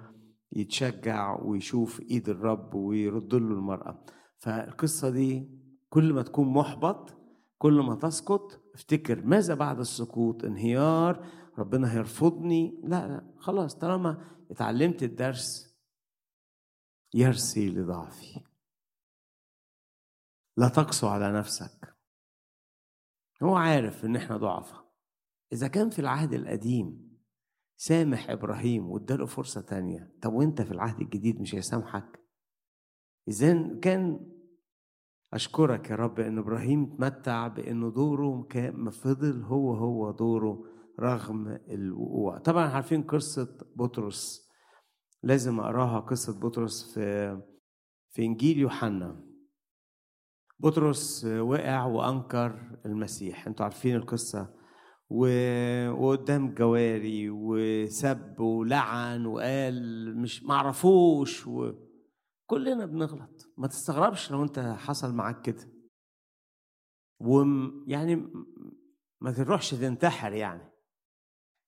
يتشجع 0.52 1.42
ويشوف 1.42 2.00
إيد 2.00 2.28
الرب 2.28 2.74
ويرد 2.74 3.34
له 3.34 3.38
المرأة. 3.38 4.04
فالقصة 4.38 5.10
دي 5.10 5.63
كل 5.94 6.12
ما 6.12 6.22
تكون 6.22 6.48
محبط 6.48 7.16
كل 7.58 7.72
ما 7.80 7.94
تسقط 7.94 8.72
افتكر 8.74 9.24
ماذا 9.26 9.54
بعد 9.54 9.78
السقوط؟ 9.80 10.44
انهيار 10.44 11.26
ربنا 11.58 11.92
هيرفضني. 11.92 12.80
لا 12.84 13.08
لا 13.08 13.34
خلاص 13.38 13.74
طالما 13.74 14.24
اتعلمت 14.50 15.02
الدرس 15.02 15.76
يرسي 17.14 17.70
لضعفي. 17.70 18.40
لا 20.56 20.68
تقسو 20.68 21.08
على 21.08 21.32
نفسك. 21.32 21.96
هو 23.42 23.56
عارف 23.56 24.04
إن 24.04 24.16
إحنا 24.16 24.36
ضعفة 24.36 24.84
إذا 25.52 25.68
كان 25.68 25.90
في 25.90 25.98
العهد 25.98 26.32
القديم 26.32 27.18
سامح 27.76 28.30
إبراهيم 28.30 28.90
واداله 28.90 29.26
فرصة 29.26 29.60
تانية 29.60 30.12
طب 30.22 30.32
وأنت 30.32 30.62
في 30.62 30.72
العهد 30.72 31.00
الجديد 31.00 31.40
مش 31.40 31.54
هيسامحك؟ 31.54 32.20
اذا 33.28 33.78
كان 33.78 34.33
أشكرك 35.34 35.90
يا 35.90 35.96
رب 35.96 36.20
إن 36.20 36.38
إبراهيم 36.38 36.96
تمتع 36.96 37.48
بانه 37.48 37.90
دوره 37.90 38.46
كان 38.50 38.90
فضل 38.90 39.42
هو 39.42 39.74
هو 39.74 40.10
دوره 40.10 40.64
رغم 41.00 41.58
الوقوع. 41.68 42.38
طبعا 42.38 42.66
عارفين 42.68 43.02
قصة 43.02 43.58
بطرس. 43.76 44.50
لازم 45.22 45.60
أقراها 45.60 46.00
قصة 46.00 46.40
بطرس 46.40 46.94
في 46.94 47.40
في 48.10 48.22
إنجيل 48.22 48.58
يوحنا. 48.58 49.24
بطرس 50.58 51.24
وقع 51.24 51.84
وأنكر 51.84 52.78
المسيح. 52.86 53.46
أنتوا 53.46 53.64
عارفين 53.64 53.96
القصة. 53.96 54.54
وقدام 55.10 56.54
جواري 56.54 57.30
وسب 57.30 58.40
ولعن 58.40 59.26
وقال 59.26 60.16
مش 60.18 60.44
معرفوش 60.44 61.48
وكلنا 62.44 62.86
بنغلط. 62.86 63.52
ما 63.58 63.66
تستغربش 63.66 64.30
لو 64.30 64.42
انت 64.42 64.58
حصل 64.58 65.14
معاك 65.14 65.40
كده. 65.42 65.68
ويعني 67.20 68.16
ما 69.20 69.32
تروحش 69.32 69.70
تنتحر 69.70 70.32
يعني. 70.32 70.70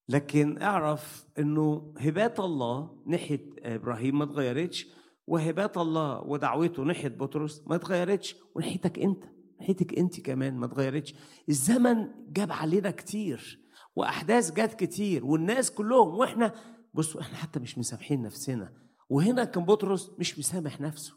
لكن 0.09 0.62
اعرف 0.62 1.27
انه 1.39 1.95
هبات 1.99 2.41
الله 2.41 3.03
ناحية 3.07 3.51
إبراهيم 3.59 4.19
ما 4.19 4.25
اتغيرتش 4.25 4.87
وهبات 5.27 5.77
الله 5.77 6.21
ودعوته 6.21 6.83
ناحية 6.83 7.09
بطرس 7.09 7.62
ما 7.67 7.77
اتغيرتش 7.77 8.37
وناحيتك 8.55 8.99
انت 8.99 9.25
ناحيتك 9.61 9.99
انت 9.99 10.21
كمان 10.21 10.57
ما 10.57 10.67
اتغيرتش 10.67 11.15
الزمن 11.49 12.09
جاب 12.33 12.53
علينا 12.53 12.91
كتير 12.91 13.61
وأحداث 13.97 14.53
جت 14.53 14.75
كتير 14.75 15.25
والناس 15.25 15.71
كلهم 15.71 16.15
وإحنا 16.15 16.55
بصوا 16.95 17.21
إحنا 17.21 17.37
حتى 17.37 17.61
مش 17.61 17.79
مسامحين 17.79 18.23
نفسنا. 18.23 18.86
وهنا 19.09 19.45
كان 19.45 19.64
بطرس 19.64 20.11
مش 20.19 20.38
مسامح 20.38 20.81
نفسه. 20.81 21.14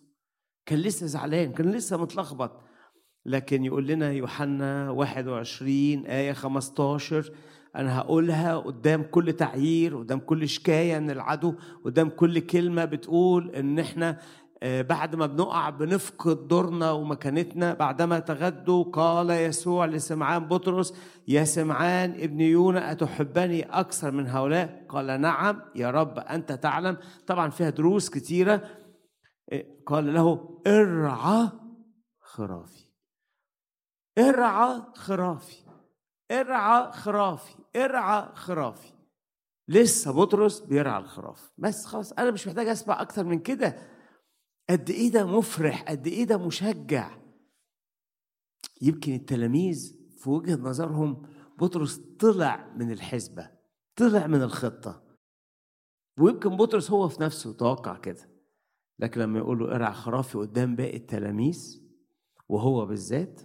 كان 0.65 0.80
لسه 0.80 1.06
زعلان 1.06 1.52
كان 1.54 1.71
لسه 1.71 1.97
متلخبط. 1.97 2.62
لكن 3.25 3.65
يقول 3.65 3.88
لنا 3.88 4.12
يوحنا 4.12 4.89
21 4.89 6.06
آية 6.06 6.34
15 6.34 7.32
أنا 7.75 7.97
هقولها 7.97 8.58
قدام 8.58 9.04
كل 9.04 9.34
تعيير 9.34 9.97
قدام 9.97 10.19
كل 10.19 10.49
شكاية 10.49 10.99
من 10.99 11.10
العدو 11.10 11.56
قدام 11.86 12.10
كل 12.10 12.39
كلمة 12.39 12.86
بتقول 12.86 13.49
إن 13.56 13.80
إحنا 13.80 14.19
بعد 14.63 15.15
ما 15.15 15.26
بنقع 15.26 15.69
بنفقد 15.69 16.48
دورنا 16.48 16.91
ومكانتنا. 16.91 17.74
بعدما 17.74 18.19
تغدوا 18.19 18.84
قال 18.84 19.30
يسوع 19.30 19.86
لسمعان 19.86 20.48
بطرس 20.48 20.93
يا 21.28 21.43
سمعان 21.43 22.12
ابن 22.12 22.41
يونا 22.41 22.91
أتحبني 22.91 23.63
أكثر 23.63 24.12
من 24.12 24.28
هؤلاء؟ 24.28 24.86
قال 24.89 25.22
نعم 25.22 25.62
يا 25.76 25.91
رب 25.91 26.19
أنت 26.19 26.52
تعلم. 26.52 26.98
طبعا 27.28 27.50
فيها 27.50 27.69
دروس 27.69 28.10
كتيرة. 28.10 28.69
قال 29.86 30.13
له 30.13 30.62
ارعى 30.67 31.50
خرافي 32.19 32.86
ارعى 34.17 34.82
خرافي 34.95 35.58
ارعى 36.32 36.91
خرافي 36.91 37.56
ارعى 37.76 38.30
خرافي. 38.34 38.93
لسه 39.67 40.12
بطرس 40.13 40.60
بيرعى 40.60 41.02
الخراف. 41.02 41.52
بس 41.58 41.86
خلاص 41.86 42.13
أنا 42.13 42.32
مش 42.32 42.48
محتاج 42.48 42.67
أسمع 42.67 43.02
أكتر 43.02 43.24
من 43.24 43.39
كده. 43.39 43.76
قد 44.69 44.89
إيه 44.89 45.12
ده 45.12 45.25
مفرح 45.25 45.84
قد 45.84 46.08
إيه 46.08 46.23
ده 46.23 46.38
مشجع. 46.38 47.19
يمكن 48.82 49.13
التلاميذ 49.13 49.97
في 50.17 50.29
وجهة 50.29 50.55
نظرهم 50.55 51.27
بطرس 51.60 51.97
طلع 52.19 52.73
من 52.75 52.91
الحسبة 52.91 53.51
طلع 53.95 54.27
من 54.27 54.41
الخطة. 54.41 55.03
ويمكن 56.19 56.58
بطرس 56.58 56.91
هو 56.91 57.10
في 57.10 57.21
نفسه 57.21 57.53
توقع 57.53 57.97
كده. 57.97 58.29
لكن 58.99 59.21
لما 59.21 59.39
يقول 59.39 59.60
له 59.60 59.75
ارعى 59.75 59.93
خرافي 59.93 60.38
قدام 60.38 60.75
باقي 60.75 60.97
التلاميذ 60.97 61.82
وهو 62.49 62.86
بالذات 62.86 63.41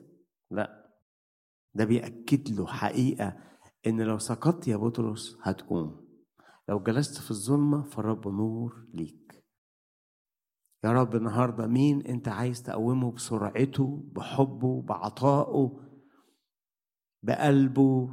لا. 0.51 0.95
ده 1.75 1.85
بيأكد 1.85 2.49
له 2.49 2.67
حقيقة 2.67 3.37
إن 3.87 4.01
لو 4.01 4.19
سقطت 4.19 4.69
يا 4.69 4.77
بطرس 4.77 5.39
هتقوم. 5.43 6.05
لو 6.69 6.81
جلست 6.83 7.19
في 7.19 7.31
الظلمة 7.31 7.83
فالرب 7.83 8.29
نور 8.29 8.87
ليك. 8.95 9.24
يا 10.85 10.93
رب 10.93 11.17
النهاردة 11.17 11.67
مين 11.67 12.07
أنت 12.07 12.29
عايز 12.29 12.63
تقومه 12.63 13.13
بسرعته 13.13 14.05
بحبه 14.13 14.83
بعطائه 14.83 15.81
بقلبه 17.23 18.11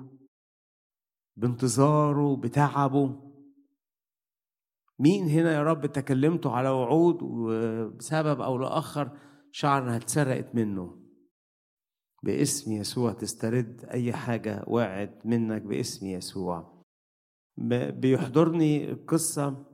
بانتظاره 1.38 2.36
بتعبه؟ 2.36 3.32
مين 5.00 5.28
هنا 5.28 5.54
يا 5.54 5.64
رب 5.64 5.86
تكلمته 5.86 6.52
على 6.52 6.70
وعود 6.70 7.18
وبسبب 7.22 8.42
أو 8.42 8.58
لآخر 8.58 9.18
شعر 9.52 9.84
انها 9.84 9.98
اتسرقت 9.98 10.56
منه؟ 10.56 11.02
باسم 12.24 12.72
يسوع 12.72 13.14
تسترد 13.14 13.86
أي 13.86 14.14
حاجة 14.14 14.64
وقعت 14.68 15.26
منك 15.26 15.62
باسم 15.62 16.06
يسوع. 16.06 16.84
بيحضرني 17.92 18.94
قصة 18.94 19.71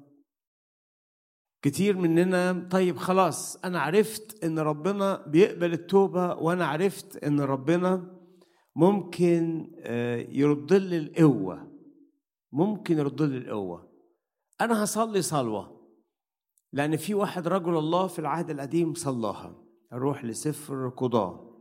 كتير 1.62 1.98
مننا 1.98 2.68
طيب 2.72 2.98
خلاص 2.98 3.66
أنا 3.66 3.80
عرفت 3.80 4.44
إن 4.44 4.60
ربنا 4.60 5.28
بيقبل 5.28 5.74
التوبة 5.74 6.36
وأنا 6.36 6.66
عرفت 6.66 7.24
إن 7.24 7.40
ربنا 7.40 8.18
ممكن 8.76 9.72
يرد 10.30 10.74
لي 10.74 10.98
القوة. 10.98 11.72
ممكن 12.52 12.98
يرد 12.98 13.22
لي 13.22 13.38
القوة. 13.38 13.92
أنا 14.62 14.84
هصلي 14.84 15.22
صلوة. 15.22 15.88
لأن 16.74 16.98
في 16.98 17.14
واحد 17.14 17.48
رجل 17.48 17.78
الله 17.78 18.08
في 18.08 18.20
العهد 18.20 18.50
القديم 18.50 18.94
صلاها. 18.94 19.64
أروح 19.94 20.26
لسفر 20.26 20.90
قضاه 20.90 21.58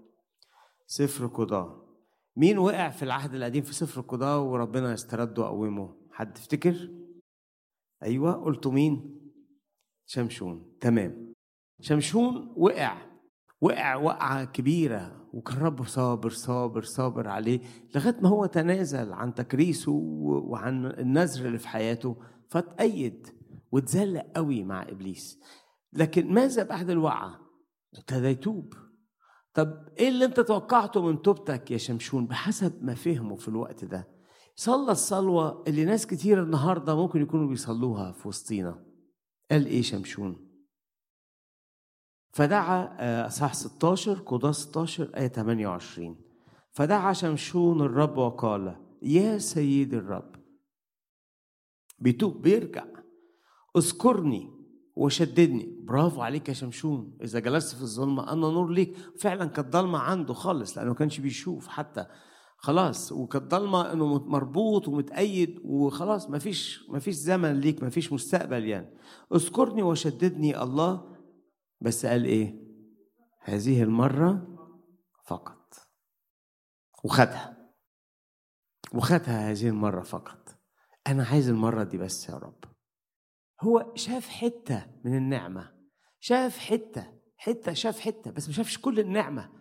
سفر 0.87 1.27
قضاء. 1.27 1.87
مين 2.37 2.59
وقع 2.59 2.91
في 2.91 3.03
العهد 3.03 3.35
القديم 3.35 3.63
في 3.63 3.75
سفر 3.75 4.01
قضاء 4.01 4.41
وربنا 4.41 4.95
استرده 4.95 5.43
وقومه 5.43 5.97
حد 6.13 6.33
تفتكر؟ 6.33 6.91
أيوه 8.03 8.33
قلتوا 8.33 8.73
مين؟ 8.73 9.26
شمشون. 10.07 10.77
تمام. 10.81 11.35
شمشون 11.81 12.53
وقع. 12.57 13.07
وقع 13.61 13.97
وقعة 13.97 14.45
كبيرة 14.45 15.29
وكان 15.33 15.59
رب 15.59 15.85
صابر 15.85 16.31
صابر 16.31 16.83
صابر 16.83 17.29
عليه 17.29 17.61
لغاية 17.95 18.17
ما 18.21 18.29
هو 18.29 18.47
تنازل 18.47 19.13
عن 19.13 19.35
تكريسه 19.35 19.93
وعن 19.93 20.87
النذر 20.87 21.47
اللي 21.47 21.59
في 21.59 21.69
حياته 21.69 22.17
فاتأيد 22.49 23.27
واتزلق 23.73 24.27
قوي 24.37 24.65
مع 24.65 24.83
إبليس. 24.83 25.41
لكن 25.93 26.35
ماذا 26.35 26.63
بعد 26.63 26.91
الوقعة؟ 26.91 27.41
ابتدى 27.95 28.27
يتوب. 28.27 28.75
طب 29.55 29.89
إيه 29.99 30.09
اللي 30.09 30.25
أنت 30.25 30.41
توقعته 30.41 31.03
من 31.03 31.23
توبتك 31.23 31.71
يا 31.71 31.77
شمشون 31.77 32.27
بحسب 32.27 32.85
ما 32.85 32.95
فهمه 32.95 33.37
في 33.37 33.49
الوقت 33.49 33.85
ده؟ 33.85 34.09
صلى 34.55 34.93
الصلوة 34.93 35.65
اللي 35.69 35.85
ناس 35.85 36.07
كتير 36.07 36.43
النهاردة 36.43 36.97
ممكن 36.97 37.23
يكونوا 37.23 37.49
بيصلوها 37.49 38.13
في 38.13 38.29
وسطينا. 38.29 38.86
قال 39.51 39.67
إيه 39.67 39.83
شمشون؟ 39.83 40.47
فدعا 42.33 42.97
أصحاح 43.27 43.55
16 43.55 44.15
قضاة 44.15 44.53
16 44.53 45.17
آية 45.17 45.29
28 45.29 46.17
فدعا 46.73 47.13
شمشون 47.13 47.81
الرب 47.81 48.17
وقال 48.17 48.77
يا 49.03 49.39
سيد 49.39 49.95
الرب 49.95 50.37
بيتوب 51.99 52.43
بيرجع. 52.43 52.85
اذكرني 53.77 54.51
وشددني. 54.97 55.77
برافو 55.81 56.21
عليك 56.23 56.49
يا 56.49 56.55
شمشون. 56.55 57.19
إذا 57.23 57.39
جلست 57.39 57.77
في 57.77 57.83
الظلمة 57.83 58.33
أنا 58.33 58.41
نور 58.41 58.71
ليك. 58.71 58.97
فعلا 58.97 59.47
كانت 59.47 59.69
ضلمه 59.69 59.99
عنده 59.99 60.35
خالص 60.35 60.79
لأنه 60.79 60.91
ما 60.91 60.97
كانش 60.97 61.21
بيشوف 61.21 61.69
حتى 61.69 62.07
خلاص 62.57 63.13
وكانت 63.13 63.45
ضلمة 63.45 63.93
إنه 63.93 64.19
مربوط 64.19 64.89
ومتأيد 64.89 65.61
وخلاص 65.65 66.31
ما 66.31 66.39
فيش 66.39 66.89
ما 66.89 66.99
فيش 66.99 67.15
زمن 67.15 67.61
ليك 67.61 67.83
ما 67.83 67.91
فيش 67.91 68.13
مستقبل 68.13 68.65
يعني. 68.65 68.97
اذكرني 69.35 69.83
وشددني 69.83 70.63
الله 70.63 71.17
بس 71.81 72.07
قال 72.07 72.25
إيه؟ 72.25 72.67
هذه 73.41 73.83
المرة 73.83 74.57
فقط. 75.27 75.75
وخدها. 77.05 77.73
وخدها 78.95 79.51
هذه 79.51 79.69
المرة 79.69 80.03
فقط. 80.03 80.59
أنا 81.07 81.25
عايز 81.25 81.49
المرة 81.49 81.83
دي 81.83 81.99
بس 81.99 82.29
يا 82.29 82.35
رب. 82.35 82.65
هو 83.63 83.93
شاف 83.95 84.29
حتة 84.29 84.87
من 85.05 85.17
النعمة. 85.17 85.73
شاف 86.21 86.59
حتة 86.59 87.13
حتة 87.37 87.73
شاف 87.73 88.01
حتة 88.01 88.31
بس 88.31 88.49
ما 88.49 88.55
شافش 88.55 88.79
كل 88.79 89.01
النعمة. 89.01 89.56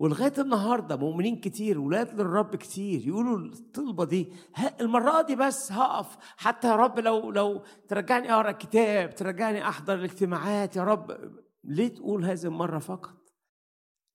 ولغاية 0.00 0.32
النهارده 0.38 0.96
مؤمنين 0.96 1.36
كتير 1.40 1.80
ولاد 1.80 2.20
للرب 2.20 2.56
كتير 2.56 3.08
يقولوا 3.08 3.38
الطلبة 3.38 4.04
دي 4.04 4.32
المرة 4.80 5.22
دي 5.22 5.36
بس 5.36 5.72
هقف. 5.72 6.16
حتى 6.36 6.68
يا 6.68 6.76
رب 6.76 6.98
لو 6.98 7.30
لو 7.30 7.62
ترجعني 7.88 8.32
أقرأ 8.32 8.52
كتاب 8.52 9.14
ترجعني 9.14 9.68
أحضر 9.68 9.94
الاجتماعات 9.94 10.76
يا 10.76 10.84
رب 10.84 11.32
ليه 11.64 11.88
تقول 11.88 12.24
هذه 12.24 12.44
المرة 12.44 12.78
فقط؟ 12.78 13.16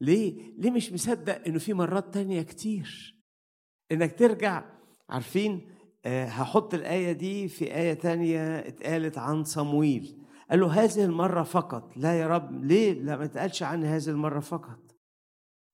ليه؟ 0.02 0.54
ليه 0.58 0.72
مش 0.72 0.94
مصدق 0.94 1.42
إنه 1.48 1.60
في 1.60 1.74
مرات 1.74 2.14
تانية 2.14 2.42
كتير؟ 2.42 3.16
إنك 3.92 4.20
ترجع 4.20 4.64
عارفين؟ 5.10 5.70
آه 6.06 6.26
هحط 6.26 6.74
الآية 6.74 7.12
دي 7.12 7.48
في 7.48 7.76
آية 7.76 7.94
تانية 7.94 8.60
اتقالت 8.60 9.18
عن 9.18 9.44
صمويل. 9.44 10.22
قال 10.50 10.60
له 10.60 10.84
هذه 10.84 11.06
المرة 11.06 11.44
فقط. 11.44 11.98
لا 11.98 12.20
يا 12.20 12.28
رب 12.28 12.64
ليه؟ 12.64 12.94
لا 12.94 13.18
ما 13.18 13.26
اتقالش 13.26 13.64
عن 13.64 13.84
هذه 13.86 14.08
المرة 14.10 14.40
فقط. 14.40 14.95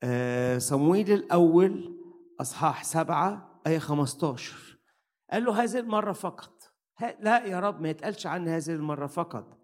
آه 0.04 0.58
صمويل 0.58 1.12
الأول 1.12 1.98
أصحاح 2.42 2.84
سبعة 2.84 3.62
آية 3.68 3.80
15 3.80 4.78
قال 5.32 5.44
له 5.46 5.64
هذه 5.64 5.80
المرة 5.80 6.14
فقط. 6.14 6.74
لا 7.20 7.46
يا 7.46 7.60
رب 7.60 7.82
ما 7.82 7.90
يتقالش 7.90 8.28
عن 8.28 8.48
هذه 8.48 8.70
المرة 8.70 9.08
فقط. 9.08 9.58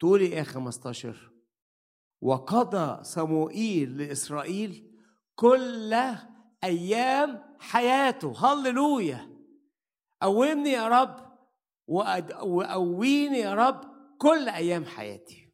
تقولي 0.00 0.24
إيه 0.26 0.42
15 0.42 1.30
وقضى 2.20 3.04
صموئيل 3.04 3.98
لإسرائيل 3.98 5.00
كل 5.34 5.94
أيام 6.64 7.56
حياته. 7.60 8.52
هللويا! 8.52 9.34
قومني 10.22 10.70
يا 10.70 10.88
رب 10.88 11.38
وقويني 12.42 13.38
يا 13.38 13.54
رب 13.54 13.80
كل 14.18 14.48
أيام 14.48 14.84
حياتي. 14.84 15.52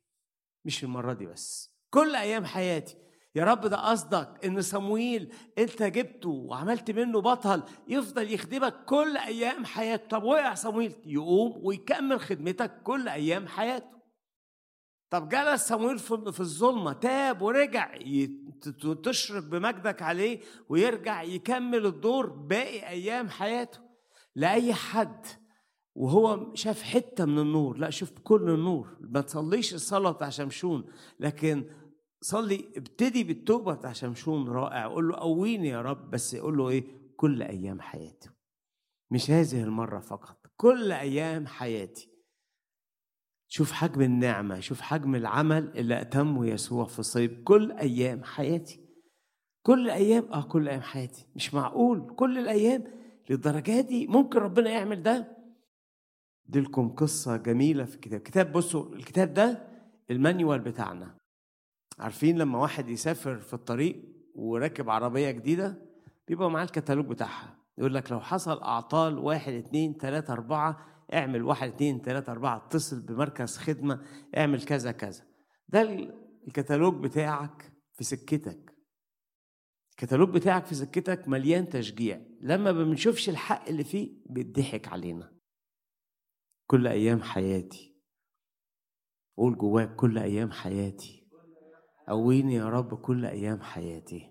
مش 0.64 0.85
المرة 0.85 1.12
دي 1.12 1.27
بس 1.27 1.75
كل 1.90 2.16
أيام 2.16 2.44
حياتي. 2.44 2.96
يا 3.35 3.45
رب 3.45 3.61
ده 3.66 3.90
قصدك 3.90 4.45
إن 4.45 4.62
صمويل 4.62 5.35
أنت 5.59 5.83
جبته 5.83 6.29
وعملت 6.29 6.90
منه 6.90 7.21
بطل 7.21 7.62
يفضل 7.88 8.33
يخدمك 8.33 8.85
كل 8.85 9.16
أيام 9.16 9.64
حياته. 9.64 10.09
طب 10.09 10.23
وقع 10.23 10.55
صمويل؟ 10.55 10.95
يقوم 11.07 11.61
ويكمل 11.62 12.21
خدمتك 12.21 12.83
كل 12.83 13.09
أيام 13.09 13.47
حياته. 13.47 14.01
طب 15.11 15.29
جلس 15.29 15.69
صمويل 15.69 15.99
في 15.99 16.40
الظلمة 16.40 16.93
تاب 16.93 17.43
ورجع 17.43 17.99
تشرق 19.03 19.43
بمجدك 19.43 20.03
عليه 20.03 20.40
ويرجع 20.69 21.23
يكمل 21.23 21.87
الدور 21.87 22.27
باقي 22.27 22.88
أيام 22.88 23.29
حياته. 23.29 23.79
لأي 24.37 24.75
حد 24.75 25.27
وهو 25.95 26.55
شاف 26.55 26.83
حتة 26.83 27.25
من 27.25 27.38
النور 27.38 27.77
لأ 27.77 27.90
شوف 27.90 28.11
كل 28.11 28.51
النور. 28.51 28.97
ما 29.01 29.21
تصليش 29.21 29.75
الصلاة 29.75 30.11
بتاع 30.11 30.29
شمشون 30.29 30.85
لكن 31.21 31.64
صلي 32.22 32.64
ابتدي 32.76 33.24
بالتوبة 33.24 33.74
بتاع 33.74 33.92
شمشون 33.92 34.48
رائع. 34.48 34.87
قول 34.87 35.09
له 35.09 35.16
قويني 35.16 35.68
يا 35.68 35.83
رب 35.83 36.11
بس 36.11 36.37
قول 36.37 36.59
له 36.59 36.68
إيه؟ 36.68 36.85
كل 37.16 37.42
أيام 37.42 37.80
حياتي. 37.80 38.30
مش 39.11 39.30
هذه 39.30 39.62
المرة 39.62 40.00
فقط 40.00 40.46
كل 40.56 40.92
أيام 40.92 41.46
حياتي. 41.46 42.11
شوف 43.48 43.72
حجم 43.72 44.02
النعمة 44.02 44.61
شوف 44.61 44.80
حجم 44.80 45.14
العمل 45.14 45.78
اللي 45.78 46.00
أتمه 46.00 46.46
يسوع 46.46 46.85
في 46.85 46.98
الصليب 46.98 47.44
كل 47.44 47.72
أيام 47.72 48.24
حياتي. 48.24 48.80
كل 49.62 49.90
أيام 49.90 50.33
آه 50.33 50.42
كل 50.42 50.68
أيام 50.68 50.80
حياتي. 50.83 51.26
مش 51.37 51.54
معقول. 51.54 52.14
كل 52.16 52.38
الأيام. 52.38 52.85
للدرجة 53.30 53.80
دي 53.80 54.06
ممكن 54.06 54.38
ربنا 54.38 54.70
يعمل 54.70 55.02
ده؟ 55.02 55.37
دي 56.44 56.61
لكم 56.61 56.88
قصة 56.88 57.37
جميلة 57.37 57.85
في 57.85 57.94
الكتاب. 57.94 58.20
كتاب 58.20 58.52
بصوا 58.52 58.94
الكتاب 58.94 59.35
ده 59.35 59.68
المانيوال 60.11 60.59
بتاعنا. 60.61 61.19
عارفين 62.00 62.38
لما 62.38 62.58
واحد 62.58 62.88
يسافر 62.88 63.38
في 63.38 63.54
الطريق 63.54 64.04
وراكب 64.34 64.90
عربية 64.90 65.30
جديدة 65.30 65.82
بيبقى 66.28 66.50
معاه 66.50 66.64
الكتالوج 66.64 67.06
بتاعها. 67.06 67.56
يقول 67.78 67.94
لك 67.94 68.12
لو 68.12 68.20
حصل 68.20 68.62
أعطال 68.62 69.18
واحد 69.18 69.52
اتنين 69.52 69.98
تلاتة 69.98 70.32
أربعة 70.32 70.86
اعمل 71.14 71.42
واحد 71.42 71.68
اتنين 71.68 72.02
تلاتة 72.02 72.30
أربعة 72.30 72.56
اتصل 72.56 73.00
بمركز 73.00 73.56
خدمة 73.56 74.02
اعمل 74.36 74.62
كذا 74.62 74.92
كذا. 74.92 75.24
ده 75.68 75.82
الكتالوج 76.46 77.04
بتاعك 77.04 77.72
في 77.92 78.04
سكتك. 78.04 78.74
الكتالوج 79.90 80.28
بتاعك 80.28 80.64
في 80.64 80.74
سكتك 80.74 81.28
مليان 81.28 81.68
تشجيع. 81.68 82.20
لما 82.40 82.72
ما 82.72 82.84
بنشوفش 82.84 83.28
الحق 83.28 83.68
اللي 83.68 83.84
فيه 83.84 84.22
بيضحك 84.26 84.88
علينا. 84.88 85.32
كل 86.66 86.86
أيام 86.86 87.22
حياتي. 87.22 87.96
قول 89.36 89.58
جواك 89.58 89.96
كل 89.96 90.18
أيام 90.18 90.50
حياتي. 90.50 91.19
قويني 92.11 92.55
يا 92.55 92.68
رب 92.68 92.94
كل 92.94 93.25
أيام 93.25 93.61
حياتي. 93.61 94.31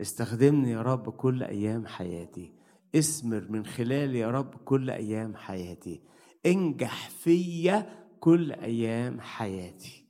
استخدمني 0.00 0.70
يا 0.70 0.82
رب 0.82 1.08
كل 1.08 1.42
أيام 1.42 1.86
حياتي. 1.86 2.52
اسمر 2.94 3.46
من 3.50 3.66
خلالي 3.66 4.18
يا 4.18 4.30
رب 4.30 4.54
كل 4.54 4.90
أيام 4.90 5.36
حياتي. 5.36 6.02
انجح 6.46 7.10
فيا 7.10 7.86
كل 8.20 8.52
أيام 8.52 9.20
حياتي. 9.20 10.06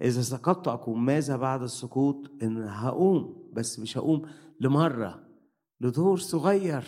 إذا 0.00 0.22
سقطت 0.22 0.68
أقوم. 0.68 1.04
ماذا 1.04 1.36
بعد 1.36 1.62
السقوط؟ 1.62 2.30
إن 2.42 2.62
هقوم. 2.62 3.50
بس 3.52 3.78
مش 3.78 3.98
هقوم. 3.98 4.22
لمرة. 4.60 5.24
لدور 5.80 6.16
صغير. 6.16 6.84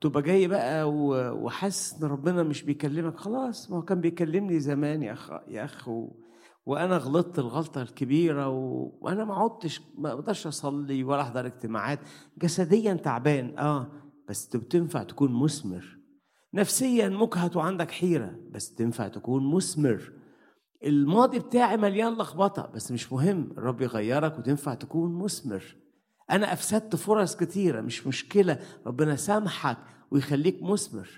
تبقى 0.00 0.22
جاي 0.22 0.48
بقى 0.48 0.90
وحاسس 0.92 2.02
إن 2.02 2.08
ربنا 2.08 2.42
مش 2.42 2.62
بيكلمك. 2.62 3.16
خلاص 3.16 3.70
ما 3.70 3.76
هو 3.76 3.82
كان 3.82 4.00
بيكلمني 4.00 4.60
زمان 4.60 5.02
يا 5.02 5.12
اخ 5.12 5.32
يا 5.48 5.64
اخ 5.64 5.88
و... 5.88 6.25
وأنا 6.66 6.96
غلطت 6.96 7.38
الغلطة 7.38 7.82
الكبيرة 7.82 8.48
و... 8.48 8.90
وأنا 9.00 9.24
ما 9.24 9.34
عدتش 9.34 9.80
ما 9.98 10.12
أقدرش 10.12 10.46
أصلي 10.46 11.04
ولا 11.04 11.20
أحضر 11.22 11.46
اجتماعات. 11.46 12.00
جسديا 12.38 12.94
تعبان 12.94 13.58
آه 13.58 13.90
بس 14.28 14.48
تنفع 14.48 15.02
تكون 15.02 15.32
مثمر. 15.32 15.98
نفسيا 16.54 17.08
مجهد 17.08 17.56
وعندك 17.56 17.90
حيرة 17.90 18.38
بس 18.50 18.74
تنفع 18.74 19.08
تكون 19.08 19.54
مثمر. 19.54 20.12
الماضي 20.84 21.38
بتاعي 21.38 21.76
مليان 21.76 22.12
لخبطة 22.12 22.70
بس 22.74 22.92
مش 22.92 23.12
مهم 23.12 23.50
الرب 23.58 23.80
يغيرك 23.80 24.38
وتنفع 24.38 24.74
تكون 24.74 25.14
مثمر. 25.14 25.76
أنا 26.30 26.52
أفسدت 26.52 26.96
فرص 26.96 27.36
كتيرة 27.36 27.80
مش 27.80 28.06
مشكلة 28.06 28.58
ربنا 28.86 29.16
سامحك 29.16 29.78
ويخليك 30.10 30.62
مثمر. 30.62 31.08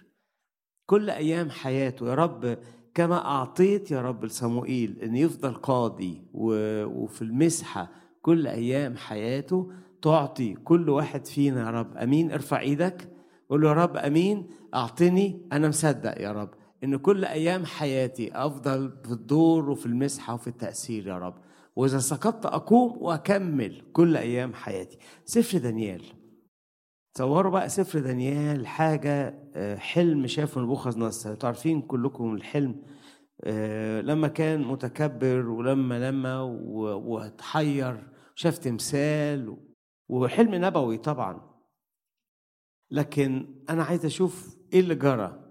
كل 0.87 1.11
أيام 1.11 1.50
حياته 1.50 2.08
يا 2.08 2.14
رب 2.14 2.58
كما 2.98 3.26
أعطيت 3.26 3.90
يا 3.90 4.02
رب 4.02 4.24
لصموئيل 4.24 4.98
إن 5.02 5.16
يفضل 5.16 5.54
قاضي 5.54 6.22
وفي 6.34 7.22
المسحة 7.22 7.90
كل 8.22 8.46
أيام 8.46 8.96
حياته 8.96 9.72
تعطي 10.02 10.54
كل 10.54 10.90
واحد 10.90 11.26
فينا 11.26 11.66
يا 11.66 11.70
رب. 11.70 11.96
أمين 11.96 12.32
ارفع 12.32 12.61
إيدك. 12.61 13.08
قول 13.50 13.61
له 13.61 13.68
يا 13.68 13.74
رب 13.74 13.96
أمين 13.96 14.46
أعطني 14.74 15.46
أنا 15.52 15.68
مصدق 15.68 16.20
يا 16.20 16.32
رب 16.32 16.50
إن 16.84 16.96
كل 16.96 17.24
أيام 17.24 17.64
حياتي 17.64 18.32
أفضل 18.34 18.92
في 19.04 19.11
الدور 19.12 19.70
وفي 19.70 19.86
المسحة 19.86 20.34
وفي 20.34 20.49
التأثير 20.49 21.07
يا 21.07 21.18
رب. 21.18 21.34
وإذا 21.76 21.99
سقطت 21.99 22.46
أقوم 22.46 22.96
وأكمل 23.01 23.82
كل 23.92 24.16
أيام 24.16 24.55
حياتي. 24.55 24.99
سفر 25.24 25.59
دانيال. 25.59 26.03
تصوروا 27.14 27.52
بقى 27.52 27.68
سفر 27.68 27.98
دانيال 27.98 28.66
حاجة 28.66 29.42
آه، 29.54 29.76
حلم 29.76 30.26
شافه 30.26 30.61
نبوخذ 30.61 30.98
نصر. 30.98 31.34
تعرفين 31.34 31.82
كلكم 31.82 32.34
الحلم 32.34 32.82
آه، 33.44 34.00
لما 34.00 34.28
كان 34.28 34.62
متكبر 34.64 35.48
ولما 35.48 36.11
لما 36.11 36.40
وتحير 36.82 38.09
شاف 38.34 38.59
تمثال 38.59 39.56
وحلم 40.09 40.54
نبوي 40.54 40.98
طبعا. 40.98 41.48
لكن 42.90 43.62
أنا 43.70 43.82
عايز 43.84 44.04
أشوف 44.04 44.56
إيه 44.72 44.80
اللي 44.80 44.94
جرى. 44.94 45.44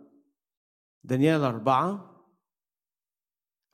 دانيال 1.04 1.42
أربعة 1.42 2.14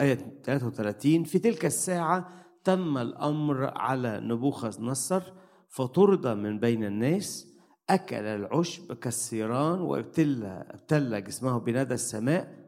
آية 0.02 0.42
33 0.44 1.24
في 1.24 1.40
تلك 1.40 1.66
الساعة 1.66 2.30
تم 2.64 2.98
الأمر 2.98 3.78
على 3.78 4.20
نبوخذ 4.20 4.82
نصر 4.82 5.24
فطرد 5.70 6.28
من 6.28 6.60
بين 6.60 6.84
الناس. 6.84 7.53
أكل 7.90 8.16
العشب 8.16 8.94
كالسيران 8.94 9.82
وابتلى 9.82 10.66
ابتلى 10.70 11.22
جسمه 11.22 11.58
بندى 11.58 11.94
السماء 11.94 12.64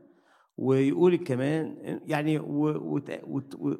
ويقول 0.57 1.15
كمان 1.15 1.75
يعني 2.05 2.39
و 2.39 2.67
و 2.67 3.01
و 3.23 3.41
و 3.59 3.73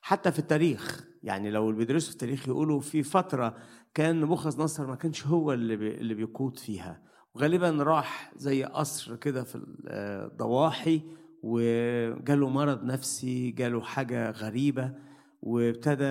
حتى 0.00 0.32
في 0.32 0.38
التاريخ 0.38 1.04
يعني 1.22 1.50
لو 1.50 1.70
اللي 1.70 1.78
بيدرسوا 1.78 2.08
في 2.08 2.14
التاريخ 2.14 2.48
يقولوا 2.48 2.80
في 2.80 3.02
فترة 3.02 3.56
كان 3.94 4.20
نبوخذ 4.20 4.62
نصر 4.62 4.86
ما 4.86 4.94
كانش 4.94 5.26
هو 5.26 5.52
اللي 5.52 5.76
بي 5.76 5.94
اللي 5.94 6.14
بيقود 6.14 6.58
فيها. 6.58 7.02
وغالبا 7.34 7.70
راح 7.70 8.32
زي 8.36 8.64
قصر 8.64 9.16
كده 9.16 9.44
في 9.44 9.60
الضواحي 9.86 11.00
وجاله 11.42 12.48
مرض 12.48 12.84
نفسي 12.84 13.50
جاله 13.50 13.80
حاجة 13.80 14.30
غريبة 14.30 14.92
وابتدى 15.42 16.04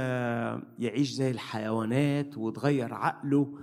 يعيش 0.80 1.12
زي 1.12 1.32
الحيوانات 1.32 2.38
وتغير 2.38 2.94
عقله 2.94 3.58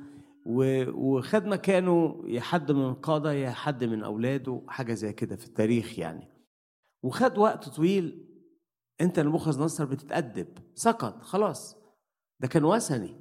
وخد 0.47 1.45
مكانه 1.47 2.23
يا 2.27 2.41
حد 2.41 2.73
من 2.73 2.85
القادة 2.85 3.33
يا 3.33 3.51
حد 3.51 3.85
من 3.85 4.03
أولاده 4.03 4.65
حاجة 4.69 4.95
زي 4.95 5.13
كده 5.13 5.37
في 5.37 5.47
التاريخ 5.47 5.99
يعني. 5.99 6.29
وخد 7.03 7.39
وقت 7.39 7.69
طويل 7.69 8.27
أنت 9.01 9.21
نبوخذ 9.21 9.63
نصر 9.63 9.85
بتتأدب. 9.85 10.59
سقط 10.75 11.23
خلاص. 11.23 11.77
ده 12.41 12.49
كان 12.49 12.65
وثني. 12.65 13.17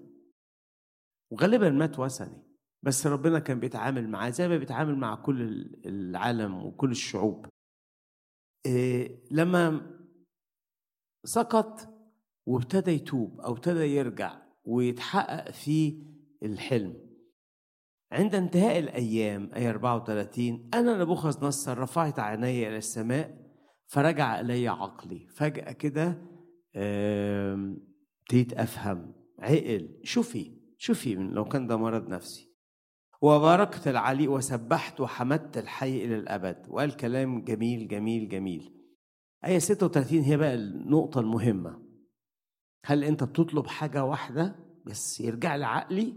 وغالبا 1.31 1.69
مات 1.69 1.99
وثني. 1.99 2.43
بس 2.83 3.07
ربنا 3.07 3.39
كان 3.39 3.59
بيتعامل 3.59 4.09
معاه 4.09 4.29
زي 4.29 4.47
ما 4.47 4.57
بيتعامل 4.57 4.95
مع 4.95 5.15
كل 5.15 5.41
العالم 5.85 6.65
وكل 6.65 6.91
الشعوب. 6.91 7.45
إيه 8.65 9.23
لما 9.31 9.95
سقط 11.25 11.89
وابتدى 12.47 12.91
يتوب 12.91 13.41
أو 13.41 13.53
ابتدى 13.53 13.79
يرجع 13.79 14.41
ويتحقق 14.65 15.51
فيه 15.51 16.03
الحلم. 16.43 17.08
عند 18.11 18.35
انتهاء 18.35 18.79
الأيام 18.79 19.49
اي 19.55 19.69
34 19.69 20.69
أنا 20.73 20.97
نبوخذ 20.97 21.45
نصر 21.45 21.77
رفعت 21.77 22.19
عيني 22.19 22.67
إلى 22.67 22.77
السماء 22.77 23.37
فرجع 23.87 24.39
إلي 24.39 24.67
عقلي. 24.67 25.27
فجأة 25.35 25.71
كده 25.71 26.21
ابتديت 26.75 28.53
أفهم. 28.53 29.13
عقل 29.39 29.99
شوفي 30.03 30.51
شوفي 30.77 31.15
لو 31.15 31.45
كان 31.45 31.67
ده 31.67 31.77
مرض 31.77 32.07
نفسي. 32.07 32.49
وباركت 33.21 33.87
العلي 33.87 34.27
وسبحت 34.27 35.01
وحمدت 35.01 35.57
الحي 35.57 36.05
إلى 36.05 36.15
الأبد. 36.15 36.65
وقال 36.69 36.95
كلام 36.97 37.43
جميل 37.43 37.87
جميل 37.87 38.29
جميل. 38.29 38.75
آية 39.45 39.59
36 39.59 40.19
هي 40.21 40.37
بقى 40.37 40.55
النقطة 40.55 41.19
المهمة. 41.19 41.81
هل 42.85 43.03
أنت 43.03 43.23
بتطلب 43.23 43.67
حاجة 43.67 44.03
واحدة 44.03 44.55
بس 44.85 45.21
يرجع 45.21 45.55
لي 45.55 45.65
عقلي 45.65 46.13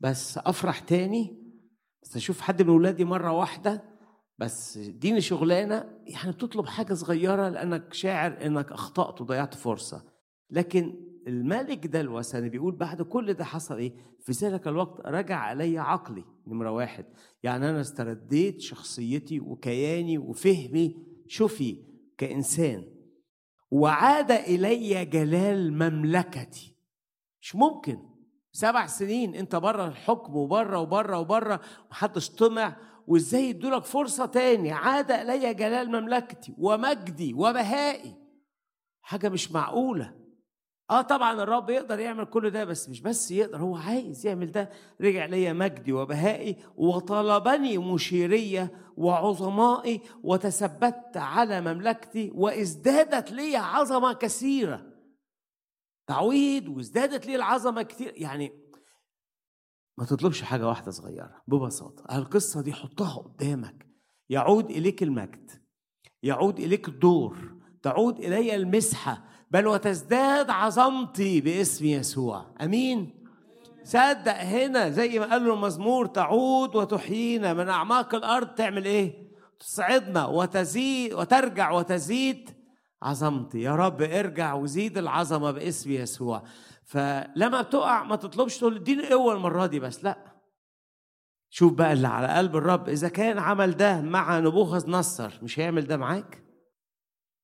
بس 0.00 0.38
أفرح 0.38 0.78
تاني 0.78 1.46
بس 2.02 2.16
أشوف 2.16 2.40
حد 2.40 2.62
من 2.62 2.68
ولادي 2.68 3.04
مرة 3.04 3.32
واحدة 3.32 3.96
بس 4.38 4.76
اديني 4.76 5.20
شغلانة 5.20 5.84
يعني 6.06 6.32
بتطلب 6.32 6.66
حاجة 6.66 6.94
صغيرة 6.94 7.48
لأنك 7.48 7.92
شاعر 7.94 8.46
إنك 8.46 8.72
أخطأت 8.72 9.20
وضيعت 9.20 9.54
فرصة. 9.54 10.04
لكن 10.50 10.94
الملك 11.26 11.86
ده 11.86 12.00
الوثني 12.00 12.48
بيقول 12.48 12.76
بعد 12.76 13.02
كل 13.02 13.34
ده 13.34 13.44
حصل 13.44 13.76
إيه؟ 13.76 13.92
في 14.20 14.32
ذلك 14.32 14.68
الوقت 14.68 15.06
رجع 15.06 15.36
علي 15.36 15.78
عقلي 15.78 16.24
نمرة 16.46 16.70
واحد. 16.70 17.04
يعني 17.42 17.70
أنا 17.70 17.80
استرديت 17.80 18.60
شخصيتي 18.60 19.40
وكياني 19.40 20.18
وفهمي 20.18 20.96
شوفي 21.28 21.84
كإنسان. 22.18 22.84
وعاد 23.70 24.30
إلي 24.30 25.04
جلال 25.04 25.72
مملكتي. 25.72 26.76
مش 27.40 27.56
ممكن. 27.56 28.15
سبع 28.56 28.86
سنين 28.86 29.34
انت 29.34 29.56
بره 29.56 29.86
الحكم 29.86 30.36
وبره 30.36 30.78
وبره 30.80 31.18
وبره 31.18 31.60
محدش 31.90 32.30
طمع. 32.30 32.76
وازاي 33.06 33.50
يدولك 33.50 33.84
فرصة 33.84 34.26
تاني؟ 34.26 34.72
عاد 34.72 35.10
إلي 35.10 35.54
جلال 35.54 35.88
مملكتي 35.88 36.54
ومجدي 36.58 37.34
وبهائي. 37.34 38.14
حاجة 39.00 39.28
مش 39.28 39.52
معقولة. 39.52 40.14
آه 40.90 41.02
طبعا 41.02 41.42
الرب 41.42 41.70
يقدر 41.70 42.00
يعمل 42.00 42.24
كل 42.24 42.50
ده 42.50 42.64
بس 42.64 42.88
مش 42.88 43.00
بس 43.00 43.30
يقدر 43.30 43.58
هو 43.58 43.76
عايز 43.76 44.26
يعمل 44.26 44.52
ده. 44.52 44.70
رجع 45.00 45.24
ليا 45.26 45.52
مجدي 45.52 45.92
وبهائي 45.92 46.56
وطلبني 46.76 47.78
مشيرية 47.78 48.72
وعظمائي 48.96 50.00
وتثبت 50.22 51.16
على 51.16 51.60
مملكتي 51.60 52.32
وازدادت 52.34 53.32
لي 53.32 53.56
عظمة 53.56 54.12
كثيرة. 54.12 54.95
تعويض 56.06 56.68
وازدادت 56.68 57.26
لي 57.26 57.36
العظمة 57.36 57.82
كثير 57.82 58.12
يعني 58.16 58.52
ما 59.98 60.04
تطلبش 60.04 60.42
حاجة 60.42 60.68
واحدة 60.68 60.90
صغيرة 60.90 61.42
ببساطة. 61.48 62.16
القصة 62.18 62.60
دي 62.62 62.72
حطها 62.72 63.18
قدامك. 63.18 63.86
يعود 64.30 64.70
إليك 64.70 65.02
المجد. 65.02 65.50
يعود 66.22 66.60
إليك 66.60 66.88
الدور. 66.88 67.56
تعود 67.82 68.18
إلي 68.18 68.54
المسحة. 68.54 69.24
بل 69.50 69.66
وتزداد 69.66 70.50
عظمتي 70.50 71.40
باسم 71.40 71.84
يسوع. 71.84 72.54
أمين. 72.60 73.24
صدق 73.84 74.36
هنا 74.36 74.90
زي 74.90 75.18
ما 75.18 75.30
قال 75.30 75.44
له 75.44 75.54
المزمور 75.54 76.06
تعود 76.06 76.76
وتحيينا. 76.76 77.54
من 77.54 77.68
أعماق 77.68 78.14
الأرض 78.14 78.54
تعمل 78.54 78.84
إيه؟ 78.84 79.26
تصعدنا 79.60 80.26
وتزيد 80.26 81.12
وترجع 81.12 81.70
وتزيد 81.70 82.55
عظمتي 83.06 83.60
يا 83.60 83.76
رب 83.76 84.02
ارجع 84.02 84.54
وزيد 84.54 84.98
العظمة 84.98 85.50
باسم 85.50 85.90
يسوع. 85.90 86.42
فلما 86.84 87.62
بتقع 87.62 88.04
ما 88.04 88.16
تطلبش 88.16 88.58
تقول 88.58 88.76
اديني 88.76 89.08
قوة 89.08 89.34
المرة 89.34 89.66
دي 89.66 89.80
بس 89.80 90.04
لا. 90.04 90.18
شوف 91.50 91.72
بقى 91.72 91.92
اللي 91.92 92.08
على 92.08 92.28
قلب 92.28 92.56
الرب 92.56 92.88
إذا 92.88 93.08
كان 93.08 93.38
عمل 93.38 93.76
ده 93.76 94.00
مع 94.00 94.38
نبوخذ 94.38 94.90
نصر 94.90 95.38
مش 95.42 95.60
هيعمل 95.60 95.86
ده 95.86 95.96
معاك؟ 95.96 96.42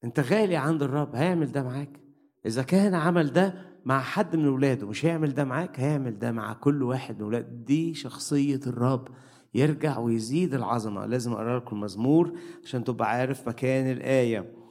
أنت 0.04 0.20
غالي 0.20 0.56
عند 0.56 0.82
الرب 0.82 1.14
هيعمل 1.16 1.52
ده 1.52 1.62
معاك؟ 1.62 2.00
إذا 2.46 2.62
كان 2.62 2.94
عمل 2.94 3.32
ده 3.32 3.54
مع 3.84 4.00
حد 4.00 4.36
من 4.36 4.48
ولاده 4.48 4.86
مش 4.86 5.04
هيعمل 5.06 5.34
ده 5.34 5.44
معاك؟ 5.44 5.80
هيعمل 5.80 6.18
ده 6.18 6.32
مع 6.32 6.52
كل 6.52 6.82
واحد 6.82 7.18
من 7.20 7.26
ولاده 7.26 7.48
دي 7.50 7.94
شخصية 7.94 8.60
الرب. 8.66 9.08
يرجع 9.54 9.98
ويزيد 9.98 10.54
العظمة. 10.54 11.06
لازم 11.06 11.32
أقرأ 11.32 11.58
لكم 11.58 11.80
مزمور 11.80 12.38
عشان 12.64 12.84
تبقى 12.84 13.10
عارف 13.10 13.48
مكان 13.48 13.90
الآية. 13.90 14.61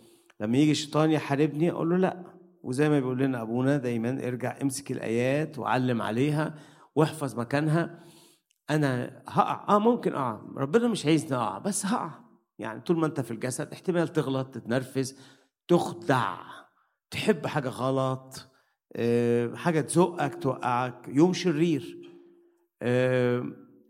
لما 0.41 0.57
يجي 0.57 0.71
الشيطان 0.71 1.11
يحاربني 1.11 1.71
أقول 1.71 1.89
له 1.89 1.97
لأ. 1.97 2.23
وزي 2.63 2.89
ما 2.89 2.99
بيقول 2.99 3.19
لنا 3.19 3.41
أبونا 3.41 3.77
دايما 3.77 4.27
ارجع 4.27 4.61
امسك 4.61 4.91
الآيات 4.91 5.59
وعلم 5.59 6.01
عليها 6.01 6.55
واحفظ 6.95 7.39
مكانها. 7.39 7.99
أنا 8.69 9.21
هقع. 9.27 9.75
آه 9.75 9.79
ممكن 9.79 10.13
أقع. 10.13 10.41
ربنا 10.57 10.87
مش 10.87 11.05
عايزني 11.05 11.37
أقع 11.37 11.57
بس 11.57 11.85
هقع. 11.85 12.11
يعني 12.59 12.81
طول 12.81 12.97
ما 12.97 13.07
أنت 13.07 13.21
في 13.21 13.31
الجسد 13.31 13.71
احتمال 13.71 14.07
تغلط 14.07 14.47
تتنرفز 14.47 15.19
تخدع. 15.67 16.37
تحب 17.11 17.47
حاجة 17.47 17.69
غلط 17.69 18.47
حاجة 19.55 19.81
تزقك 19.81 20.35
توقعك 20.35 21.07
يوم 21.07 21.33
شرير. 21.33 21.97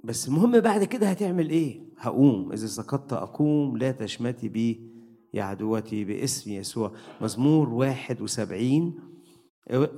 بس 0.04 0.28
المهم 0.28 0.60
بعد 0.60 0.84
كده 0.84 1.08
هتعمل 1.08 1.50
إيه؟ 1.50 1.82
هقوم. 1.98 2.52
إذا 2.52 2.68
سقطت 2.68 3.14
أقوم 3.14 3.78
لا 3.78 3.92
تشمتي 3.92 4.50
بي 4.50 4.91
يا 5.34 5.44
عدوتي 5.44 6.04
باسم 6.04 6.52
يسوع. 6.52 6.92
مزمور 7.22 7.70
واحد 7.70 8.22
وسبعين. 8.22 9.00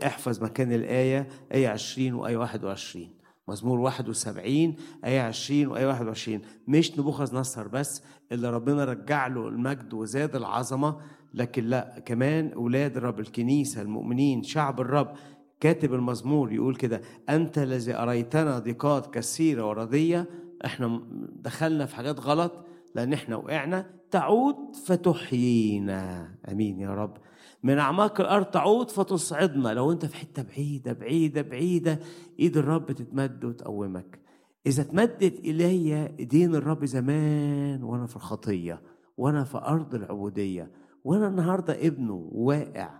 احفظ 0.05 0.43
مكان 0.43 0.73
الآية 0.73 1.27
آية 1.53 1.67
عشرين 1.67 2.13
وآية 2.13 2.37
واحد 2.37 2.63
وعشرين. 2.63 3.13
مزمور 3.47 3.79
71 3.79 4.75
آية 5.05 5.21
20 5.21 5.67
وآية 5.67 5.87
21 5.87 6.41
مش 6.67 6.99
نبوخذ 6.99 7.35
نصر 7.35 7.67
بس 7.67 8.03
اللي 8.31 8.49
ربنا 8.49 8.85
رجع 8.85 9.27
له 9.27 9.47
المجد 9.47 9.93
وزاد 9.93 10.35
العظمة. 10.35 10.97
لكن 11.33 11.63
لا 11.63 11.99
كمان 12.05 12.51
أولاد 12.53 12.97
الرب 12.97 13.19
الكنيسة 13.19 13.81
المؤمنين 13.81 14.43
شعب 14.43 14.81
الرب. 14.81 15.13
كاتب 15.59 15.93
المزمور 15.93 16.53
يقول 16.53 16.75
كده 16.75 17.01
أنت 17.29 17.57
الذي 17.57 17.95
أريتنا 17.95 18.59
ضيقات 18.59 19.13
كثيرة 19.13 19.67
وردية. 19.67 20.29
إحنا 20.65 21.01
دخلنا 21.35 21.85
في 21.85 21.95
حاجات 21.95 22.19
غلط. 22.19 22.65
لأن 22.95 23.13
إحنا 23.13 23.35
وقعنا 23.35 23.99
تعود 24.11 24.75
فتحيينا. 24.75 26.35
أمين 26.51 26.79
يا 26.79 26.93
رب. 26.93 27.17
من 27.63 27.77
أعماق 27.77 28.21
الأرض 28.21 28.45
تعود 28.45 28.91
فتصعدنا. 28.91 29.73
لو 29.73 29.91
أنت 29.91 30.05
في 30.05 30.15
حتة 30.15 30.43
بعيدة 30.43 30.93
بعيدة 30.93 31.41
بعيدة 31.41 31.99
إيد 32.39 32.57
الرب 32.57 32.91
تتمد 32.91 33.45
وتقومك. 33.45 34.19
إذا 34.67 34.81
اتمدت 34.81 35.39
إلي 35.39 36.15
إيدين 36.19 36.55
الرب 36.55 36.85
زمان 36.85 37.83
وأنا 37.83 38.05
في 38.05 38.15
الخطية 38.15 38.81
وأنا 39.17 39.43
في 39.43 39.57
أرض 39.57 39.95
العبودية 39.95 40.71
وأنا 41.03 41.27
النهاردة 41.27 41.87
ابنه 41.87 42.29
واقع 42.31 42.99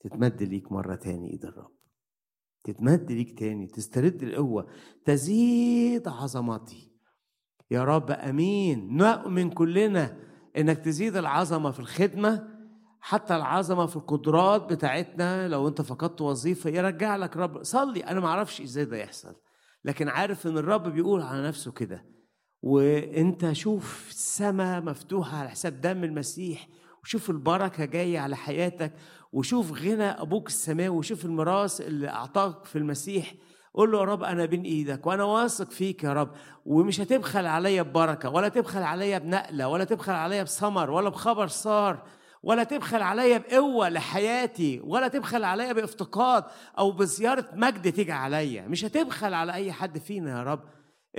تتمد 0.00 0.42
ليك 0.42 0.72
مرة 0.72 0.94
تاني 0.94 1.30
إيد 1.30 1.44
الرب. 1.44 1.72
تتمد 2.64 3.12
ليك 3.12 3.38
تاني 3.38 3.66
تسترد 3.66 4.22
القوة 4.22 4.66
تزيد 5.04 6.08
عظمتي. 6.08 6.95
يا 7.70 7.84
رب 7.84 8.10
أمين. 8.10 8.96
نؤمن 8.96 9.50
كلنا 9.50 10.16
إنك 10.56 10.78
تزيد 10.78 11.16
العظمة 11.16 11.70
في 11.70 11.80
الخدمة 11.80 12.48
حتى 13.00 13.36
العظمة 13.36 13.86
في 13.86 13.96
القدرات 13.96 14.72
بتاعتنا. 14.72 15.48
لو 15.48 15.68
أنت 15.68 15.82
فقدت 15.82 16.20
وظيفة 16.20 16.70
يرجع 16.70 17.16
لك 17.16 17.36
رب. 17.36 17.62
صلي. 17.62 18.00
أنا 18.00 18.20
ما 18.20 18.26
أعرفش 18.26 18.60
إزاي 18.60 18.84
ده 18.84 18.96
يحصل 18.96 19.34
لكن 19.84 20.08
عارف 20.08 20.46
إن 20.46 20.58
الرب 20.58 20.88
بيقول 20.88 21.22
على 21.22 21.48
نفسه 21.48 21.72
كده. 21.72 22.04
وأنت 22.62 23.52
شوف 23.52 24.06
السماء 24.10 24.82
مفتوحة 24.82 25.38
على 25.38 25.50
حساب 25.50 25.80
دم 25.80 26.04
المسيح 26.04 26.68
وشوف 27.02 27.30
البركة 27.30 27.84
جاية 27.84 28.18
على 28.18 28.36
حياتك 28.36 28.92
وشوف 29.32 29.72
غنى 29.72 30.04
أبوك 30.04 30.48
السماوي 30.48 30.96
وشوف 30.96 31.24
الميراث 31.24 31.80
اللي 31.80 32.08
أعطاك 32.08 32.64
في 32.64 32.78
المسيح. 32.78 33.34
قول 33.76 33.92
له 33.92 33.98
يا 33.98 34.04
رب 34.04 34.22
أنا 34.22 34.44
بين 34.44 34.62
إيدك 34.62 35.06
وأنا 35.06 35.24
واثق 35.24 35.70
فيك 35.70 36.04
يا 36.04 36.12
رب 36.12 36.30
ومش 36.66 37.00
هتبخل 37.00 37.46
عليا 37.46 37.82
ببركة 37.82 38.30
ولا 38.30 38.48
تبخل 38.48 38.82
عليا 38.82 39.18
بنقلة 39.18 39.68
ولا 39.68 39.84
تبخل 39.84 40.12
عليا 40.12 40.42
بثمر 40.42 40.90
ولا 40.90 41.08
بخبر 41.08 41.46
صار 41.46 42.02
ولا 42.42 42.64
تبخل 42.64 43.02
عليا 43.02 43.38
بقوة 43.38 43.88
لحياتي 43.88 44.80
ولا 44.84 45.08
تبخل 45.08 45.44
عليا 45.44 45.72
بافتقاد 45.72 46.44
أو 46.78 46.90
بزيارة 46.90 47.44
مجد 47.52 47.92
تيجي 47.92 48.12
عليا. 48.12 48.62
مش 48.68 48.84
هتبخل 48.84 49.34
على 49.34 49.52
أي 49.52 49.72
حد 49.72 49.98
فينا 49.98 50.38
يا 50.38 50.42
رب. 50.42 50.60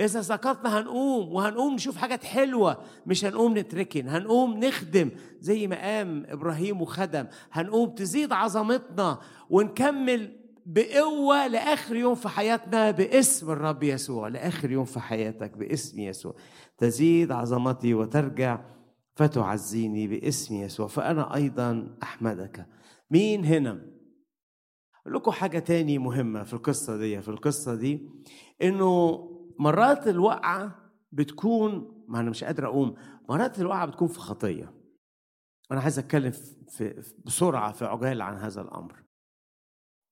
إذا 0.00 0.22
سقطنا 0.22 0.78
هنقوم 0.78 1.32
وهنقوم 1.32 1.74
نشوف 1.74 1.96
حاجات 1.96 2.24
حلوة 2.24 2.78
مش 3.06 3.24
هنقوم 3.24 3.58
نتركن 3.58 4.08
هنقوم 4.08 4.64
نخدم 4.64 5.10
زي 5.40 5.66
ما 5.66 5.76
قام 5.76 6.26
إبراهيم 6.28 6.82
وخدم. 6.82 7.26
هنقوم 7.52 7.90
تزيد 7.90 8.32
عظمتنا 8.32 9.18
ونكمل 9.50 10.47
بقوة 10.70 11.46
لآخر 11.46 11.96
يوم 11.96 12.14
في 12.14 12.28
حياتنا 12.28 12.90
باسم 12.90 13.50
الرب 13.50 13.82
يسوع 13.82 14.28
لآخر 14.28 14.70
يوم 14.70 14.84
في 14.84 15.00
حياتك 15.00 15.56
باسم 15.56 15.98
يسوع. 16.00 16.34
تزيد 16.78 17.32
عظمتي 17.32 17.94
وترجع 17.94 18.60
فتعزيني 19.16 20.06
باسم 20.08 20.54
يسوع. 20.54 20.86
فأنا 20.86 21.34
أيضا 21.34 21.96
أحمدك. 22.02 22.66
مين 23.10 23.44
هنا؟ 23.44 23.70
أقول 25.02 25.14
لكم 25.14 25.30
حاجة 25.30 25.58
تاني 25.58 25.98
مهمة 25.98 26.42
في 26.42 26.54
القصة 26.54 26.96
دي 26.96 27.22
في 27.22 27.28
القصة 27.28 27.74
دي 27.74 28.08
إنه 28.62 29.18
مرات 29.58 30.08
الوقعة 30.08 30.90
بتكون 31.12 32.04
ما 32.08 32.20
أنا 32.20 32.30
مش 32.30 32.44
قادر 32.44 32.66
أقوم 32.66 32.94
مرات 33.28 33.60
الوقعة 33.60 33.86
بتكون 33.86 34.08
في 34.08 34.18
خطية. 34.18 34.74
أنا 35.72 35.80
عايز 35.80 35.98
أتكلم 35.98 36.32
في 36.68 37.02
بسرعة 37.26 37.72
في 37.72 37.84
عجالة 37.84 38.24
عن 38.24 38.36
هذا 38.36 38.60
الأمر. 38.60 39.07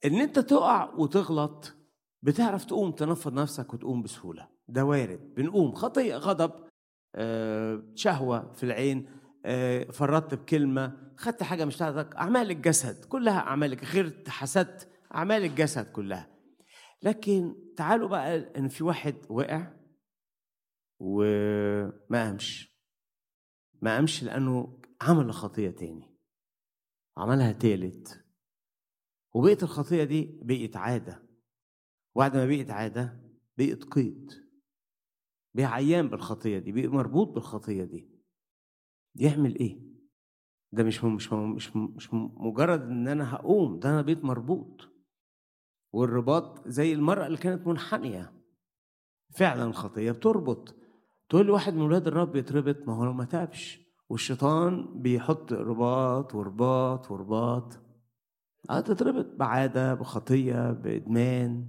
إن 0.05 0.21
أنت 0.21 0.39
تقع 0.39 0.95
وتغلط 0.95 1.75
بتعرف 2.23 2.65
تقوم 2.65 2.93
تنفض 2.93 3.33
نفسك 3.33 3.75
وتقوم 3.75 4.03
بسهولة. 4.03 4.49
ده 4.69 4.85
وارد. 4.85 5.35
بنقوم. 5.35 5.73
خطية 5.75 6.17
غضب 6.17 6.53
شهوة 7.95 8.53
في 8.53 8.63
العين 8.63 9.09
فرطت 9.93 10.35
بكلمة 10.35 11.13
خدت 11.17 11.43
حاجة 11.43 11.65
مش 11.65 11.77
بتاعتك. 11.77 12.17
أعمال 12.17 12.51
الجسد 12.51 13.05
كلها 13.05 13.39
أعمالك. 13.39 13.85
غيرت 13.85 14.29
حسدت. 14.29 14.89
أعمال 15.15 15.45
الجسد 15.45 15.93
كلها. 15.93 16.37
لكن 17.03 17.55
تعالوا 17.77 18.09
بقى 18.09 18.59
إن 18.59 18.69
في 18.69 18.85
واحد 18.85 19.15
وقع 19.29 19.73
وما 21.01 21.93
قامش. 22.11 22.77
ما 23.83 23.95
قامش 23.95 24.23
لأنه 24.23 24.83
عمل 25.03 25.33
خطية 25.33 25.71
تاني. 25.71 26.17
عملها 27.17 27.53
تالت. 27.53 28.26
وبقت 29.37 29.63
الخطية 29.63 30.05
دي 30.05 30.39
بقت 30.43 30.77
عادة. 30.77 31.23
وبعد 32.15 32.37
ما 32.37 32.47
بقت 32.47 32.71
عادة 32.71 33.21
بقت 33.59 33.85
قيد. 33.85 34.33
بقى 35.55 35.65
عيان 35.67 36.09
بالخطية 36.09 36.59
دي 36.59 36.73
بقى 36.73 36.87
مربوط 36.87 37.29
بالخطية 37.29 37.85
دي. 37.85 38.09
يعمل 39.15 39.59
إيه؟ 39.59 39.81
ده 40.73 40.85
مش 40.85 41.05
مش 41.05 41.33
مش 41.33 41.77
مش 41.77 42.15
مجرد 42.15 42.81
إن 42.83 43.09
أنا 43.09 43.35
هقوم 43.35 43.79
ده 43.79 43.89
أنا 43.91 44.03
بقيت 44.03 44.25
مربوط. 44.25 44.89
والرباط 45.93 46.69
زي 46.69 46.93
المرأة 46.93 47.27
اللي 47.27 47.39
كانت 47.39 47.67
منحنية. 47.67 48.33
فعلا 49.31 49.65
الخطية 49.65 50.13
بتربط. 50.13 50.75
تقول 51.29 51.47
لي 51.47 51.53
واحد 51.53 51.75
من 51.75 51.83
ولاد 51.83 52.07
الرب 52.07 52.37
يتربط 52.37 52.89
ما 52.89 52.95
هو 52.95 53.13
ما 53.13 53.25
تابش 53.25 53.81
والشيطان 54.09 55.03
بيحط 55.03 55.53
رباط 55.53 56.35
ورباط 56.35 57.11
ورباط. 57.11 57.86
آه 58.71 58.81
تتربط 58.81 59.37
بعادة 59.37 59.95
بخطية 59.95 60.73
بإدمان. 60.73 61.67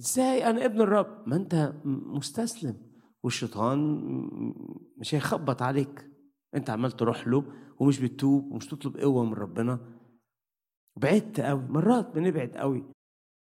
إزاي؟ 0.00 0.50
أنا 0.50 0.64
ابن 0.64 0.80
الرب. 0.80 1.28
ما 1.28 1.36
أنت 1.36 1.74
مستسلم. 1.84 2.76
والشيطان 3.22 4.00
مش 4.96 5.14
هيخبط 5.14 5.62
عليك. 5.62 6.10
أنت 6.54 6.70
عمال 6.70 6.92
تروح 6.92 7.28
له 7.28 7.44
ومش 7.78 8.00
بتتوب 8.00 8.52
ومش 8.52 8.66
تطلب 8.66 8.96
قوة 8.96 9.24
من 9.24 9.32
ربنا. 9.32 9.80
بعدت 10.96 11.40
قوي 11.40 11.62
مرات 11.68 12.14
بنبعد 12.14 12.50
قوي 12.56 12.92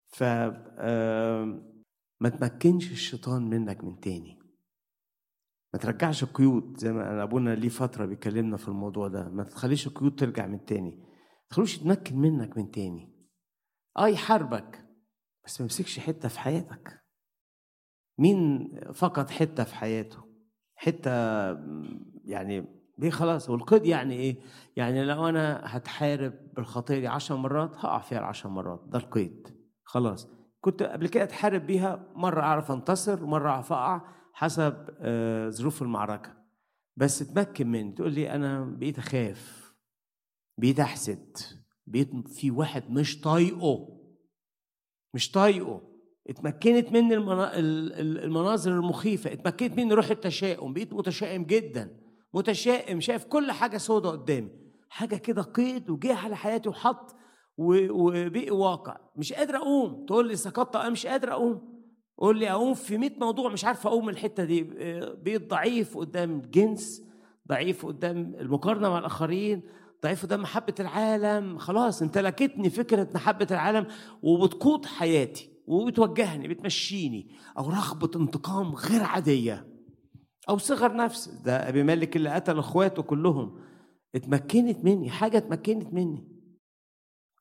ف 0.07 0.23
ما 2.21 2.29
تمكنش 2.29 2.91
الشيطان 2.91 3.49
منك 3.49 3.83
من 3.83 3.99
تاني. 3.99 4.39
ما 5.73 5.79
ترجعش 5.79 6.23
القيود 6.23 6.77
زي 6.77 6.91
ما 6.93 7.23
أبونا 7.23 7.55
ليه 7.55 7.69
فترة 7.69 8.05
بيكلمنا 8.05 8.57
في 8.57 8.67
الموضوع 8.67 9.07
ده. 9.07 9.29
ما 9.29 9.43
تخليش 9.43 9.87
القيود 9.87 10.15
ترجع 10.15 10.47
من 10.47 10.65
تاني. 10.65 11.06
تخلوش 11.49 11.77
يتمكن 11.77 12.17
منك 12.17 12.57
من 12.57 12.71
تاني. 12.71 13.13
آه 13.97 14.07
يحاربك 14.07 14.85
بس 15.45 15.61
ما 15.61 15.65
يمسكش 15.65 15.99
حتة 15.99 16.29
في 16.29 16.39
حياتك. 16.39 17.03
مين 18.19 18.69
فقد 18.93 19.29
حتة 19.29 19.63
في 19.63 19.75
حياته؟ 19.75 20.17
حتة 20.75 21.11
يعني 22.25 22.65
دي 22.97 23.11
خلاص؟ 23.11 23.49
والقيد 23.49 23.85
يعني 23.85 24.15
إيه؟ 24.15 24.35
يعني 24.75 25.05
لو 25.05 25.29
أنا 25.29 25.61
هتحارب 25.63 26.33
بالخطيه 26.53 26.99
دي 26.99 27.07
عشر 27.07 27.35
مرات 27.35 27.75
هقع 27.77 27.99
فيها 27.99 28.19
العشر 28.19 28.49
مرات. 28.49 28.81
ده 28.87 28.99
القيد. 28.99 29.47
خلاص. 29.83 30.27
كنت 30.61 30.83
قبل 30.83 31.07
كده 31.07 31.23
أتحارب 31.23 31.61
بيها 31.67 32.05
مرة 32.15 32.41
أعرف 32.41 32.71
أنتصر 32.71 33.23
ومره 33.23 33.49
أعرف 33.49 33.73
أقع 33.73 34.01
حسب 34.33 34.87
ظروف 35.49 35.81
المعركة. 35.81 36.37
بس 36.95 37.19
تمكن 37.19 37.67
مني. 37.67 37.91
تقول 37.91 38.13
لي 38.13 38.31
أنا 38.31 38.63
بقيت 38.65 38.97
أخاف. 38.97 39.66
بقيت 40.57 40.79
احسد 40.79 41.37
بقيت 41.87 42.27
في 42.27 42.51
واحد 42.51 42.91
مش 42.91 43.21
طايقه. 43.21 43.87
مش 45.13 45.31
طايقه. 45.31 45.81
اتمكنت 46.29 46.91
مني 46.91 47.15
المناظر 47.15 48.71
المخيفة. 48.71 49.33
اتمكنت 49.33 49.77
مني 49.77 49.93
روح 49.93 50.09
التشاؤم. 50.09 50.73
بقيت 50.73 50.93
متشائم 50.93 51.43
جدا. 51.43 51.97
متشائم. 52.33 52.99
شايف 52.99 53.23
كل 53.25 53.51
حاجة 53.51 53.77
سودة 53.77 54.09
قدامي. 54.09 54.49
حاجة 54.89 55.15
كده 55.15 55.41
قيد 55.41 55.89
وجه 55.89 56.15
على 56.15 56.35
حياتي 56.35 56.69
وحط 56.69 57.15
وبقي 57.57 58.51
واقع. 58.51 58.97
مش 59.15 59.33
قادر 59.33 59.55
أقوم. 59.55 60.05
تقول 60.05 60.27
لي 60.27 60.35
سقطت. 60.35 60.75
أنا 60.75 60.89
مش 60.89 61.07
قادر 61.07 61.31
أقوم. 61.31 61.77
قول 62.17 62.39
لي 62.39 62.51
أقوم 62.51 62.73
في 62.73 62.97
100 62.97 63.19
موضوع. 63.19 63.51
مش 63.51 63.65
عارف 63.65 63.87
أقوم 63.87 64.09
الحتة 64.09 64.43
دي. 64.43 64.63
بقيت 65.23 65.49
ضعيف 65.49 65.97
قدام 65.97 66.39
الجنس. 66.39 67.03
ضعيف 67.47 67.85
قدام 67.85 68.35
المقارنة 68.39 68.89
مع 68.89 68.99
الآخرين. 68.99 69.61
ضعيف 70.03 70.23
قدام 70.25 70.41
محبة 70.41 70.75
العالم. 70.79 71.57
خلاص 71.57 72.01
امتلكتني 72.01 72.69
فكرة 72.69 73.09
محبة 73.15 73.47
العالم 73.51 73.87
وبتقود 74.23 74.85
حياتي 74.85 75.49
وبتوجهني 75.67 76.47
بتمشيني 76.47 77.35
أو 77.57 77.69
رغبة 77.69 78.21
انتقام 78.21 78.75
غير 78.75 79.03
عادية 79.03 79.67
أو 80.49 80.57
صغر 80.57 80.95
نفس 80.95 81.27
ده 81.27 81.69
أبي 81.69 81.83
مالك 81.83 82.15
اللي 82.15 82.29
قتل 82.29 82.59
إخواته 82.59 83.03
كلهم. 83.03 83.59
اتمكنت 84.15 84.85
مني 84.85 85.09
حاجة 85.09 85.37
اتمكنت 85.37 85.93
مني. 85.93 86.27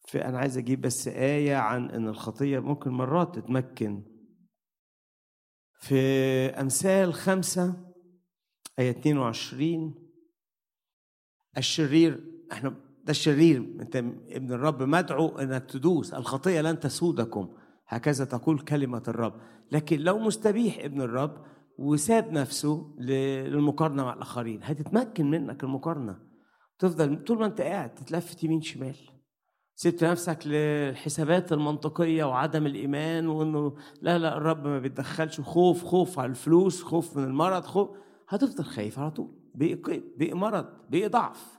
فأنا 0.09 0.38
عايز 0.38 0.59
أجيب 0.59 0.80
بس 0.80 1.09
آية 1.09 1.57
عن 1.57 1.90
إن 1.90 2.09
الخطية 2.09 2.59
ممكن 2.59 2.90
مرات 2.90 3.38
تتمكن. 3.38 4.02
في 5.80 5.96
أمثال 6.61 7.14
خمسة 7.14 7.92
آية 8.78 8.90
22 8.90 9.94
الشرير 11.59 12.36
إحنا 12.53 12.70
ده 13.05 13.11
الشرير 13.11 13.59
انت 13.80 13.97
ابن 14.30 14.53
الرب 14.53 14.82
مدعو 14.82 15.28
انك 15.28 15.64
تدوس 15.70 16.14
الخطيه 16.14 16.61
لن 16.61 16.80
تسودكم 16.80 17.49
هكذا 17.88 18.24
تقول 18.24 18.59
كلمة 18.59 19.03
الرب. 19.09 19.34
لكن 19.72 20.01
لو 20.01 20.18
مستبيح 20.18 20.78
ابن 20.80 21.01
الرب 21.01 21.44
وساب 21.78 22.32
نفسه 22.32 22.94
للمقارنة 22.99 24.05
مع 24.05 24.12
الآخرين 24.12 24.61
هتتمكن 24.62 25.30
منك 25.30 25.64
المقارنة. 25.64 26.18
تفضل 26.78 27.24
طول 27.24 27.38
ما 27.38 27.47
انت 27.47 27.61
قاعد 27.61 27.94
تتلفت 27.94 28.44
يمين 28.44 28.62
شمال. 28.62 28.97
سبت 29.74 30.05
نفسك 30.05 30.38
للحسابات 30.47 31.53
المنطقية 31.53 32.24
وعدم 32.24 32.66
الإيمان 32.66 33.28
وإنه 33.28 33.76
لا 34.03 34.18
لا 34.18 34.36
الرب 34.36 34.66
ما 34.66 34.78
بيتدخلش 34.78 35.40
خوف 35.40 35.84
خوف 35.84 36.18
على 36.18 36.30
الفلوس 36.30 36.82
خوف 36.82 37.16
من 37.16 37.24
المرض 37.24 37.64
خوف. 37.64 37.90
هتفضل 38.28 38.64
خايف 38.64 38.99
على 38.99 39.11
طول 39.11 39.30
بقي 39.55 40.34
مرض 40.34 40.66
بقي 40.90 41.09
ضعف. 41.09 41.55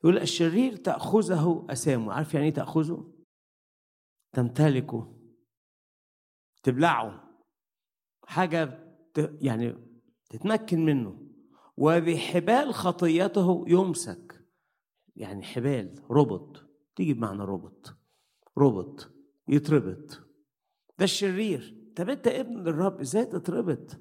يقول 0.00 0.18
الشرير 0.18 0.76
تأخذه 0.76 1.66
أسامه. 1.70 2.12
عارف 2.12 2.34
يعني 2.34 2.46
إيه 2.46 2.54
تأخذه؟ 2.54 3.12
تمتلكه 4.32 5.16
تبلعه. 6.62 7.30
حاجة 8.24 8.94
يعني 9.16 9.76
تتمكن 10.30 10.84
منه. 10.84 11.26
وبحبال 11.76 12.74
خطيته 12.74 13.64
يمسك. 13.68 14.44
يعني 15.16 15.42
حبال 15.42 16.02
ربط 16.10 16.66
تيجي 16.96 17.14
بمعنى 17.14 17.42
ربط 17.42 17.96
ربط 18.58 19.10
يتربط. 19.48 20.20
ده 20.98 21.04
الشرير. 21.04 21.92
طب 21.96 22.08
أنت 22.08 22.26
ابن 22.28 22.68
الرب 22.68 23.00
إزاي 23.00 23.24
تتربط؟ 23.24 24.00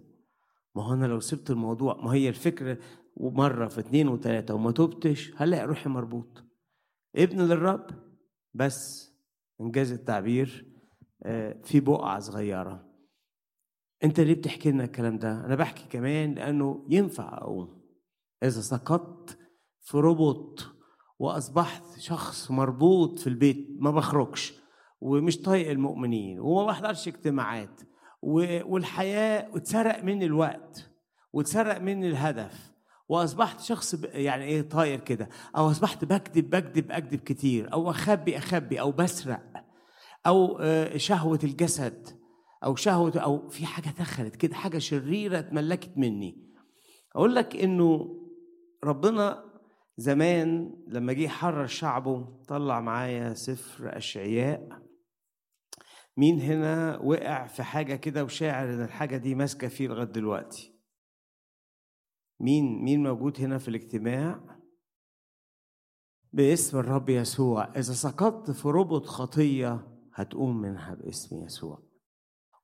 ما 0.75 0.83
هو 0.83 0.93
أنا 0.93 1.05
لو 1.05 1.19
سبت 1.19 1.49
الموضوع 1.51 2.01
ما 2.03 2.13
هي 2.13 2.29
الفكرة 2.29 2.77
ومرة 3.15 3.67
في 3.67 3.79
اتنين 3.79 4.07
وتلاتة 4.07 4.53
وما 4.53 4.71
تبتش 4.71 5.33
هلاقي 5.37 5.65
روحي 5.65 5.89
مربوط. 5.89 6.43
ابن 7.15 7.41
للرب 7.41 7.87
بس 8.53 9.11
إنجاز 9.61 9.91
التعبير 9.91 10.65
آه، 11.23 11.61
في 11.63 11.79
بقعة 11.79 12.19
صغيرة. 12.19 12.89
أنت 14.03 14.19
ليه 14.19 14.33
بتحكي 14.33 14.71
لنا 14.71 14.83
الكلام 14.83 15.17
ده؟ 15.17 15.45
أنا 15.45 15.55
بحكي 15.55 15.85
كمان 15.89 16.33
لأنه 16.33 16.85
ينفع 16.89 17.37
أقوم. 17.37 17.81
إذا 18.43 18.61
سقطت 18.61 19.37
في 19.81 19.97
ربط 19.97 20.67
وأصبحت 21.19 21.83
شخص 21.99 22.51
مربوط 22.51 23.19
في 23.19 23.27
البيت 23.27 23.67
ما 23.79 23.91
بخرجش 23.91 24.53
ومش 25.01 25.41
طايق 25.41 25.69
المؤمنين 25.69 26.39
وما 26.39 26.65
بحضرش 26.65 27.07
اجتماعات 27.07 27.81
والحياة 28.21 29.57
اتسرق 29.57 30.03
مني 30.03 30.25
الوقت 30.25 30.91
واتسرق 31.33 31.81
مني 31.81 32.07
الهدف. 32.09 32.68
وأصبحت 33.09 33.61
شخص 33.61 33.93
يعني 34.03 34.43
إيه 34.45 34.61
طاير 34.61 34.99
كده 34.99 35.29
أو 35.57 35.71
أصبحت 35.71 36.05
بكذب 36.05 36.49
بكذب 36.49 36.91
اكذب 36.91 37.19
كتير 37.19 37.73
أو 37.73 37.89
أخبي 37.89 38.37
أخبي 38.37 38.81
أو 38.81 38.91
بسرق 38.91 39.41
أو 40.27 40.57
آه، 40.61 40.97
شهوة 40.97 41.39
الجسد 41.43 42.07
أو 42.63 42.75
شهوة 42.75 43.19
أو 43.19 43.49
في 43.49 43.65
حاجة 43.65 43.93
دخلت 43.99 44.35
كده 44.35 44.55
حاجة 44.55 44.77
شريرة 44.77 45.39
اتملكت 45.39 45.97
مني. 45.97 46.49
أقول 47.15 47.35
لك 47.35 47.55
إنه 47.55 48.15
ربنا 48.83 49.43
زمان 49.97 50.75
لما 50.87 51.13
جه 51.13 51.27
حرر 51.27 51.67
شعبه 51.67 52.43
طلع 52.47 52.79
معايا 52.79 53.33
سفر 53.33 53.97
أشعياء. 53.97 54.67
مين 56.17 56.39
هنا 56.41 56.99
وقع 57.03 57.47
في 57.47 57.63
حاجة 57.63 57.95
كده 57.95 58.23
وشاعر 58.23 58.69
إن 58.69 58.81
الحاجة 58.81 59.17
دي 59.17 59.35
ماسكة 59.35 59.67
فيه 59.67 59.87
لغاية 59.87 60.05
دلوقتي؟ 60.05 60.68
مين 62.39 62.83
مين 62.83 63.03
موجود 63.03 63.41
هنا 63.41 63.57
في 63.57 63.67
الاجتماع؟ 63.67 64.59
باسم 66.33 66.77
الرب 66.77 67.09
يسوع. 67.09 67.63
إذا 67.69 67.93
سقطت 67.93 68.51
في 68.51 68.67
ربط 68.67 69.05
خطية 69.05 69.87
هتقوم 70.13 70.61
منها 70.61 70.93
باسم 70.93 71.43
يسوع. 71.45 71.83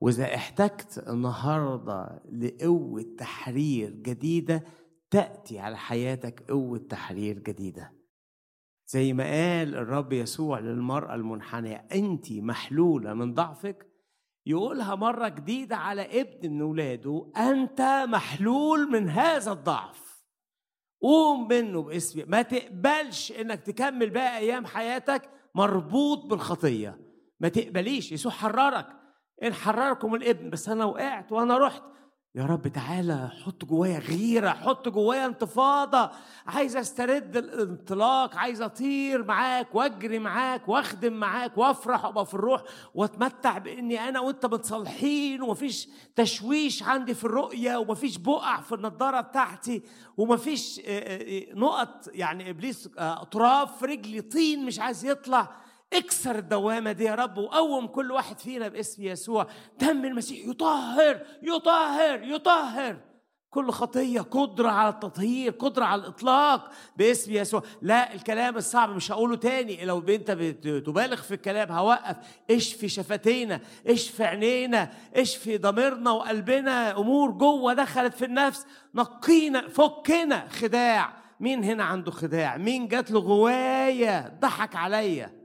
وإذا 0.01 0.35
احتجت 0.35 1.03
النهارده 1.07 2.23
لقوة 2.31 3.15
تحرير 3.17 3.89
جديدة 3.91 4.63
تأتي 5.09 5.59
على 5.59 5.77
حياتك 5.77 6.51
قوة 6.51 6.77
تحرير 6.77 7.39
جديدة. 7.39 7.91
زي 8.87 9.13
ما 9.13 9.23
قال 9.23 9.75
الرب 9.75 10.13
يسوع 10.13 10.59
للمرأة 10.59 11.15
المنحنية 11.15 11.75
انت 11.75 12.31
محلولة 12.31 13.13
من 13.13 13.33
ضعفك 13.33 13.94
يقولها 14.45 14.95
مرة 14.95 15.27
جديدة 15.27 15.75
على 15.75 16.21
ابن 16.21 16.51
من 16.51 16.61
ولاده 16.61 17.31
أنت 17.37 18.05
محلول 18.07 18.91
من 18.91 19.09
هذا 19.09 19.51
الضعف. 19.51 20.25
قوم 21.01 21.47
منه 21.47 21.81
باسم 21.81 22.23
ما 22.27 22.41
تقبلش 22.41 23.31
إنك 23.31 23.61
تكمل 23.61 24.09
باقي 24.09 24.37
أيام 24.37 24.65
حياتك 24.65 25.29
مربوط 25.55 26.25
بالخطية. 26.25 26.99
ما 27.39 27.47
تقبليش. 27.47 28.11
يسوع 28.11 28.31
حررك. 28.31 28.87
إن 29.43 29.53
حرركم 29.53 30.15
الابن 30.15 30.49
بس 30.49 30.69
أنا 30.69 30.85
وقعت 30.85 31.31
وأنا 31.31 31.57
رحت. 31.57 31.83
يا 32.35 32.45
رب 32.45 32.67
تعالى 32.67 33.29
حط 33.45 33.65
جوايا 33.65 33.99
غيرة 33.99 34.49
حط 34.49 34.89
جوايا 34.89 35.25
انتفاضة. 35.25 36.11
عايز 36.47 36.75
استرد 36.77 37.37
الانطلاق 37.37 38.35
عايز 38.35 38.61
أطير 38.61 39.23
معاك 39.23 39.75
وأجري 39.75 40.19
معاك 40.19 40.69
وأخدم 40.69 41.13
معاك 41.13 41.57
وأفرح 41.57 42.05
وأبقى 42.05 42.25
في 42.25 42.33
الروح 42.33 42.61
وأتمتع 42.95 43.57
بإني 43.57 44.09
أنا 44.09 44.19
وأنت 44.19 44.45
متصالحين. 44.45 45.41
ومفيش 45.41 45.89
تشويش 46.15 46.83
عندي 46.83 47.13
في 47.13 47.23
الرؤية 47.25 47.77
ومفيش 47.77 48.17
بقع 48.17 48.61
في 48.61 48.75
النضارة 48.75 49.21
بتاعتي 49.21 49.81
ومفيش 50.17 50.81
نقط 51.53 52.09
يعني 52.13 52.49
إبليس 52.49 52.89
تراب 53.31 53.67
في 53.67 53.85
رجلي 53.85 54.21
طين 54.21 54.65
مش 54.65 54.79
عايز 54.79 55.05
يطلع. 55.05 55.64
اكسر 55.97 56.35
الدوامة 56.35 56.91
دي 56.91 57.03
يا 57.03 57.15
رب 57.15 57.37
وقوم 57.37 57.87
كل 57.87 58.11
واحد 58.11 58.39
فينا 58.39 58.67
باسم 58.67 59.03
يسوع. 59.03 59.47
دم 59.79 60.05
المسيح 60.05 60.47
يطهر 60.47 61.21
يطهر 61.41 62.23
يطهر. 62.23 62.97
كل 63.49 63.71
خطية 63.71 64.21
قدرة 64.21 64.69
على 64.69 64.89
التطهير 64.89 65.51
قدرة 65.51 65.85
على 65.85 66.01
الإطلاق 66.01 66.71
باسم 66.97 67.31
يسوع. 67.31 67.63
لا 67.81 68.13
الكلام 68.13 68.57
الصعب 68.57 68.89
مش 68.89 69.11
هقوله 69.11 69.35
تاني. 69.35 69.85
لو 69.85 69.99
أنت 69.99 70.31
بتبالغ 70.31 71.21
في 71.21 71.33
الكلام 71.33 71.71
هوقف. 71.71 72.15
اشفي 72.51 72.89
شفتينا؟ 72.89 73.59
اشفي 73.87 74.23
عينينا؟ 74.23 74.91
اشفي 75.15 75.57
ضميرنا 75.57 76.11
وقلبنا؟ 76.11 76.97
أمور 76.97 77.31
جوه 77.31 77.73
دخلت 77.73 78.13
في 78.13 78.25
النفس. 78.25 78.65
نقينا 78.95 79.67
فكنا. 79.67 80.47
خداع. 80.49 81.13
مين 81.39 81.63
هنا 81.63 81.83
عنده 81.83 82.11
خداع؟ 82.11 82.57
مين 82.57 82.87
جات 82.87 83.11
له 83.11 83.19
غواية؟ 83.19 84.37
ضحك 84.41 84.75
عليا. 84.75 85.44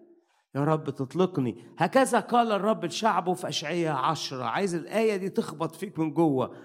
يا 0.54 0.64
رب 0.64 0.90
تطلقني. 0.90 1.64
هكذا 1.78 2.20
قال 2.20 2.52
الرب 2.52 2.84
لشعبه 2.84 3.34
في 3.34 3.48
أشعية 3.48 3.90
عشرة. 3.90 4.44
عايز 4.44 4.74
الآية 4.74 5.16
دي 5.16 5.28
تخبط 5.28 5.74
فيك 5.74 5.98
من 5.98 6.14
جوه. 6.14 6.56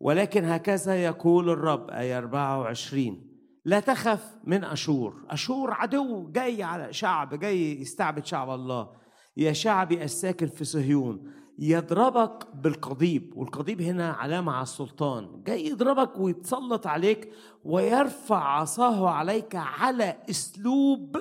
ولكن 0.00 0.44
هكذا 0.44 1.04
يقول 1.04 1.50
الرب 1.50 1.90
آية 1.90 2.18
24 2.18 3.32
لا 3.64 3.80
تخف 3.80 4.36
من 4.44 4.64
أشور. 4.64 5.26
أشور 5.30 5.72
عدو 5.72 6.30
جاي 6.30 6.62
على 6.62 6.92
شعب 6.92 7.34
جاي 7.38 7.80
يستعبد 7.80 8.26
شعب 8.26 8.50
الله. 8.50 8.90
يا 9.36 9.52
شعبي 9.52 10.04
الساكن 10.04 10.46
في 10.46 10.64
صهيون 10.64 11.32
يضربك 11.58 12.46
بالقضيب. 12.54 13.32
والقضيب 13.36 13.82
هنا 13.82 14.12
علامة 14.12 14.52
على 14.52 14.62
السلطان. 14.62 15.42
جاي 15.46 15.66
يضربك 15.66 16.18
ويتسلط 16.18 16.86
عليك 16.86 17.32
ويرفع 17.64 18.44
عصاه 18.44 19.08
عليك 19.08 19.54
على 19.54 20.16
أسلوب 20.30 21.16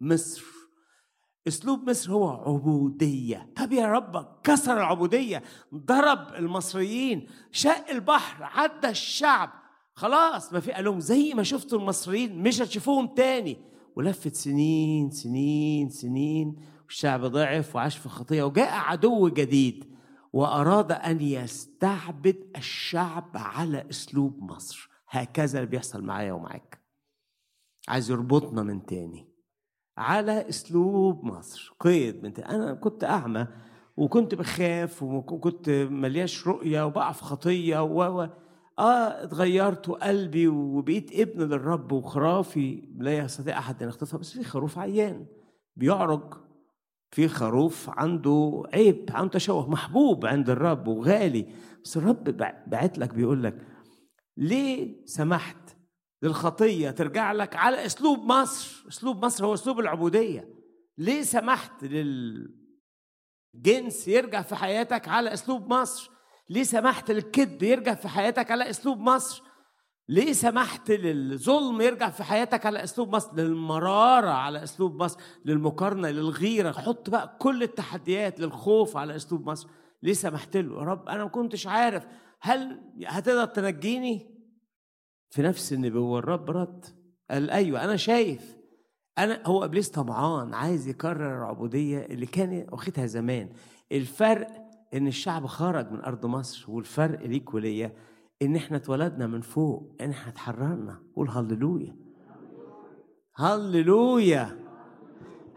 مصر. 0.00 0.59
أسلوب 1.48 1.90
مصر 1.90 2.12
هو 2.12 2.28
عبودية. 2.28 3.52
طب 3.56 3.72
يا 3.72 3.86
رب 3.86 4.40
كسر 4.42 4.76
العبودية. 4.76 5.42
ضرب 5.74 6.34
المصريين. 6.34 7.26
شق 7.52 7.90
البحر 7.90 8.44
عدى 8.44 8.88
الشعب. 8.88 9.50
خلاص 9.94 10.52
ما 10.52 10.60
في 10.60 10.72
قال 10.72 10.84
لهم 10.84 11.00
زي 11.00 11.34
ما 11.34 11.42
شفتوا 11.42 11.78
المصريين 11.78 12.42
مش 12.42 12.62
هتشوفوهم 12.62 13.06
تاني. 13.06 13.56
ولفت 13.96 14.34
سنين 14.34 15.10
سنين 15.10 15.88
سنين 15.88 16.56
والشعب 16.84 17.24
ضعف 17.24 17.76
وعاش 17.76 17.96
في 17.96 18.08
خطيه 18.08 18.42
وجاء 18.42 18.72
عدو 18.72 19.28
جديد 19.28 19.94
وأراد 20.32 20.92
أن 20.92 21.20
يستعبد 21.20 22.50
الشعب 22.56 23.30
على 23.34 23.86
أسلوب 23.90 24.42
مصر. 24.42 24.90
هكذا 25.08 25.58
اللي 25.58 25.70
بيحصل 25.70 26.02
معايا 26.02 26.32
ومعاك. 26.32 26.80
عايز 27.88 28.10
يربطنا 28.10 28.62
من 28.62 28.86
تاني. 28.86 29.29
على 30.00 30.48
أسلوب 30.48 31.24
مصر. 31.24 31.74
قيد 31.80 32.38
أنا 32.40 32.74
كنت 32.74 33.04
أعمى 33.04 33.46
وكنت 33.96 34.34
بخاف 34.34 35.02
وكنت 35.02 35.70
ملياش 35.90 36.46
رؤية 36.46 36.86
وبقع 36.86 37.12
في 37.12 37.24
خطية 37.24 37.82
و 37.82 38.28
آه 38.78 39.24
اتغيرت 39.24 39.88
وقلبي 39.88 40.48
وبقيت 40.48 41.20
ابن 41.20 41.42
للرب 41.42 41.92
وخرافي 41.92 42.88
لا 42.98 43.18
يستطيع 43.18 43.58
أحد 43.58 43.82
أن 43.82 43.88
يخطفها 43.88 44.18
بس 44.18 44.32
في 44.32 44.44
خروف 44.44 44.78
عيان 44.78 45.26
بيعرج 45.76 46.34
في 47.10 47.28
خروف 47.28 47.90
عنده 47.90 48.62
عيب 48.74 49.10
عنده 49.10 49.30
تشوه 49.30 49.70
محبوب 49.70 50.26
عند 50.26 50.50
الرب 50.50 50.88
وغالي. 50.88 51.46
بس 51.84 51.96
الرب 51.96 52.24
بعت 52.66 52.98
لك 52.98 53.14
بيقول 53.14 53.42
لك 53.44 53.58
ليه 54.36 55.06
سمحت 55.06 55.56
للخطية 56.22 56.90
ترجع 56.90 57.32
لك 57.32 57.56
على 57.56 57.86
أسلوب 57.86 58.18
مصر. 58.24 58.84
أسلوب 58.88 59.24
مصر 59.24 59.46
هو 59.46 59.54
أسلوب 59.54 59.80
العبودية. 59.80 60.48
ليه 60.98 61.22
سمحت 61.22 61.84
للجنس 61.84 62.48
يرجع 64.08 64.42
في 64.42 64.56
حياتك 64.56 65.08
على 65.08 65.32
أسلوب 65.32 65.72
مصر؟ 65.72 66.10
ليه 66.50 66.62
سمحت 66.62 67.10
للكذب 67.10 67.62
يرجع 67.62 67.94
في 67.94 68.08
حياتك 68.08 68.50
على 68.50 68.70
أسلوب 68.70 69.00
مصر؟ 69.00 69.42
ليه 70.08 70.32
سمحت 70.32 70.90
للظلم 70.90 71.80
يرجع 71.80 72.10
في 72.10 72.24
حياتك 72.24 72.66
على 72.66 72.84
أسلوب 72.84 73.14
مصر؟ 73.14 73.34
للمرارة 73.34 74.30
على 74.30 74.62
أسلوب 74.62 75.02
مصر 75.02 75.20
للمقارنة 75.44 76.10
للغيرة. 76.10 76.72
حط 76.72 77.10
بقى 77.10 77.36
كل 77.38 77.62
التحديات 77.62 78.40
للخوف 78.40 78.96
على 78.96 79.16
أسلوب 79.16 79.48
مصر. 79.48 79.68
ليه 80.02 80.12
سمحت 80.12 80.56
له؟ 80.56 80.74
يا 80.74 80.84
رب 80.84 81.08
أنا 81.08 81.24
ما 81.24 81.30
كنتش 81.30 81.66
عارف. 81.66 82.06
هل 82.40 82.80
هتقدر 83.06 83.44
تنجيني؟ 83.44 84.39
في 85.30 85.42
نفس 85.42 85.72
النبوة 85.72 86.18
الرب 86.18 86.50
رد. 86.50 86.84
قال 87.30 87.50
أيوة 87.50 87.84
أنا 87.84 87.96
شايف. 87.96 88.56
أنا 89.18 89.42
هو 89.46 89.64
إبليس 89.64 89.88
طمعان 89.88 90.54
عايز 90.54 90.88
يكرر 90.88 91.38
العبودية 91.38 91.98
اللي 91.98 92.26
كان 92.26 92.66
واخدها 92.72 93.06
زمان. 93.06 93.48
الفرق 93.92 94.48
إن 94.94 95.06
الشعب 95.06 95.46
خرج 95.46 95.92
من 95.92 96.00
أرض 96.04 96.26
مصر 96.26 96.70
والفرق 96.70 97.26
ليك 97.26 97.54
وليا 97.54 97.92
إن 98.42 98.56
إحنا 98.56 98.76
اتولدنا 98.76 99.26
من 99.26 99.40
فوق 99.40 99.96
إن 100.00 100.10
إحنا 100.10 100.32
اتحررنا. 100.32 101.02
قول 101.16 101.28
هللويا. 101.28 101.96
هللويا. 103.36 104.58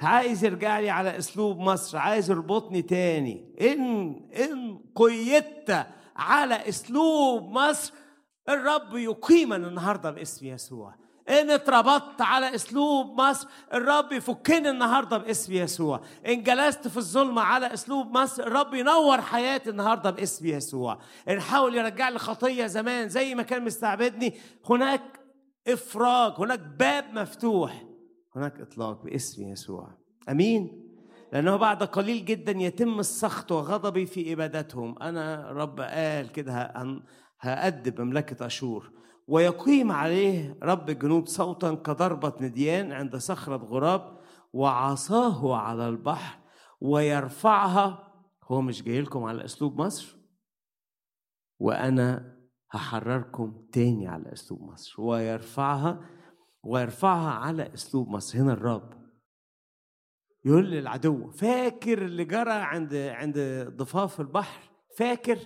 عايز 0.02 0.46
يرجع 0.46 0.80
لي 0.80 0.90
على 0.90 1.18
أسلوب 1.18 1.58
مصر 1.58 1.98
عايز 1.98 2.32
يربطني 2.32 2.82
تاني. 2.82 3.56
إن 3.62 3.82
إن 4.36 4.80
قيدت 4.96 5.88
على 6.16 6.70
أسلوب 6.70 7.44
مصر 7.44 7.94
الرب 8.50 8.96
يقيمنا 8.98 9.68
النهارده 9.68 10.12
باسم 10.12 10.46
يسوع. 10.46 10.96
إن 11.30 11.50
اتربطت 11.50 12.22
على 12.22 12.56
أسلوب 12.56 13.22
مصر 13.22 13.48
الرب 13.74 14.12
يفكني 14.12 14.70
النهارده 14.70 15.18
باسم 15.18 15.54
يسوع. 15.54 16.02
إن 16.28 16.44
جلست 16.44 16.88
في 16.88 16.98
الظلمة 16.98 17.42
على 17.42 17.74
أسلوب 17.74 18.18
مصر 18.18 18.44
الرب 18.44 18.74
ينور 18.74 19.22
حياتي 19.22 19.70
النهارده 19.70 20.10
باسم 20.10 20.46
يسوع. 20.46 21.00
إن 21.30 21.42
حاول 21.42 21.76
يرجع 21.76 22.10
لي 22.10 22.20
خطية 22.20 22.66
زمان 22.66 23.10
زي 23.10 23.36
ما 23.36 23.44
كان 23.44 23.66
مستعبدني. 23.66 24.34
هناك 24.70 25.02
إفراج 25.68 26.34
هناك 26.38 26.60
باب 26.60 27.06
مفتوح. 27.14 27.84
هناك 28.36 28.62
إطلاق 28.62 29.04
باسم 29.04 29.44
يسوع. 29.44 29.98
آمين. 30.30 30.80
لأنه 31.34 31.56
بعد 31.56 31.84
قليل 31.84 32.26
جدا 32.26 32.52
يتم 32.52 33.00
السخط 33.00 33.52
وغضبي 33.52 34.06
في 34.06 34.34
إبادتهم. 34.34 34.96
أنا 35.02 35.52
رب 35.52 35.80
قال 35.80 36.32
كده 36.32 36.74
هأدب 37.44 38.02
مملكة 38.02 38.46
أشور. 38.46 38.92
ويقيم 39.28 39.92
عليه 39.92 40.58
رب 40.64 40.90
الجنود 40.90 41.28
صوتا 41.28 41.74
كضربة 41.74 42.34
نديان 42.42 42.92
عند 42.92 43.16
صخرة 43.16 43.58
غراب 43.58 44.20
وعصاه 44.54 45.56
على 45.56 45.90
البحر 45.90 46.40
ويرفعها. 46.82 48.14
هو 48.44 48.62
مش 48.62 48.84
جاي 48.84 49.02
لكم 49.02 49.24
على 49.24 49.46
أسلوب 49.46 49.82
مصر؟ 49.82 50.18
وأنا 51.60 52.38
هحرركم 52.72 53.66
تاني 53.72 54.08
على 54.08 54.34
أسلوب 54.34 54.62
مصر. 54.62 55.02
ويرفعها 55.02 56.10
ويرفعها 56.64 57.32
على 57.32 57.74
أسلوب 57.74 58.08
مصر. 58.10 58.40
هنا 58.40 58.54
الرب. 58.54 59.04
يقول 60.46 60.72
للعدو 60.72 61.30
فاكر 61.32 62.06
اللي 62.06 62.26
جرى 62.26 62.52
عند 62.52 62.96
عند 62.96 63.38
ضفاف 63.76 64.22
البحر؟ 64.22 64.70
فاكر؟ 64.98 65.40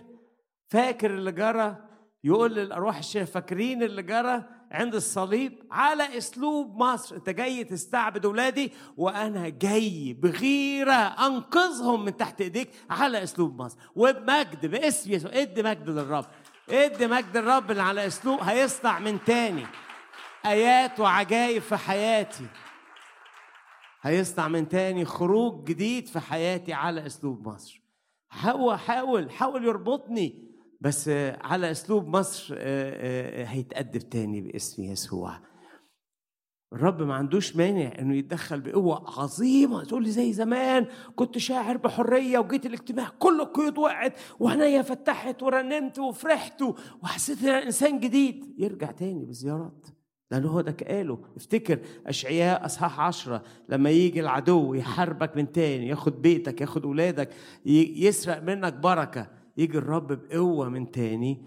فاكر 0.69 1.13
اللي 1.13 1.31
جرى 1.31 1.86
يقول 2.23 2.55
للأرواح 2.55 2.97
الشريره 2.97 3.25
فاكرين 3.25 3.83
اللي 3.83 4.03
جرى 4.03 4.43
عند 4.71 4.95
الصليب 4.95 5.63
على 5.71 6.17
أسلوب 6.17 6.75
مصر؟ 6.75 7.15
أنت 7.15 7.29
جاي 7.29 7.63
تستعبد 7.63 8.25
أولادي 8.25 8.71
وأنا 8.97 9.49
جاي 9.49 10.13
بغيرة 10.13 11.27
أنقذهم 11.27 12.05
من 12.05 12.17
تحت 12.17 12.41
إيديك 12.41 12.69
على 12.89 13.23
أسلوب 13.23 13.61
مصر. 13.61 13.77
وبمجد 13.95 14.65
باسم 14.65 15.11
يسوع 15.11 15.31
ادي 15.33 15.63
مجد 15.63 15.89
للرب. 15.89 16.25
ادي 16.69 17.07
مجد 17.07 17.37
للرب 17.37 17.71
اللي 17.71 17.81
على 17.81 18.07
أسلوب 18.07 18.39
هيصنع 18.41 18.99
من 18.99 19.23
تاني. 19.23 19.65
آيات 20.45 20.99
وعجائب 20.99 21.61
في 21.61 21.77
حياتي. 21.77 22.45
هيصنع 24.01 24.47
من 24.47 24.67
تاني 24.67 25.05
خروج 25.05 25.63
جديد 25.63 26.07
في 26.07 26.19
حياتي 26.19 26.73
على 26.73 27.05
أسلوب 27.05 27.47
مصر. 27.47 27.81
هو 28.41 28.77
حاول 28.77 29.31
حاول 29.31 29.65
يربطني 29.65 30.46
بس 30.81 31.09
على 31.41 31.71
أسلوب 31.71 32.07
مصر 32.07 32.55
هيتأدب 33.47 33.99
تاني 34.09 34.41
باسم 34.41 34.83
يسوع. 34.83 35.39
الرب 36.73 37.01
ما 37.01 37.15
عندوش 37.15 37.55
مانع 37.55 37.91
إنه 37.99 38.15
يتدخل 38.15 38.61
بقوة 38.61 39.19
عظيمة. 39.19 39.83
تقول 39.83 40.03
لي 40.03 40.11
زي 40.11 40.33
زمان 40.33 40.85
كنت 41.15 41.37
شاعر 41.37 41.77
بحرية 41.77 42.39
وجيت 42.39 42.65
الاجتماع 42.65 43.09
كل 43.19 43.41
القيود 43.41 43.77
وقعت 43.77 44.13
وعينيا 44.39 44.81
فتحت 44.81 45.43
ورنمت 45.43 45.99
وفرحت 45.99 46.63
وحسيت 47.03 47.43
ان 47.43 47.49
إنسان 47.49 47.99
جديد. 47.99 48.55
يرجع 48.57 48.91
تاني 48.91 49.25
بالزيارات. 49.25 49.87
لأنه 50.31 50.47
هو 50.47 50.61
ده 50.61 50.75
قاله 50.87 51.19
افتكر 51.35 51.79
أشعياء 52.07 52.65
أصحاح 52.65 52.99
عشرة 52.99 53.43
لما 53.69 53.89
يجي 53.89 54.19
العدو 54.19 54.73
يحاربك 54.73 55.37
من 55.37 55.51
تاني 55.51 55.87
ياخد 55.87 56.21
بيتك 56.21 56.61
ياخد 56.61 56.85
أولادك 56.85 57.29
يسرق 57.65 58.43
منك 58.43 58.73
بركة. 58.73 59.36
يجي 59.57 59.77
الرب 59.77 60.07
بقوة 60.07 60.69
من 60.69 60.91
تاني 60.91 61.45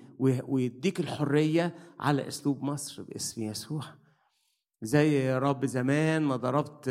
ويديك 0.48 1.00
الحرية 1.00 1.74
على 2.00 2.28
أسلوب 2.28 2.62
مصر 2.62 3.02
باسم 3.02 3.42
يسوع. 3.42 3.82
زي 4.82 5.24
يا 5.24 5.38
رب 5.38 5.66
زمان 5.66 6.22
ما 6.22 6.36
ضربت 6.36 6.88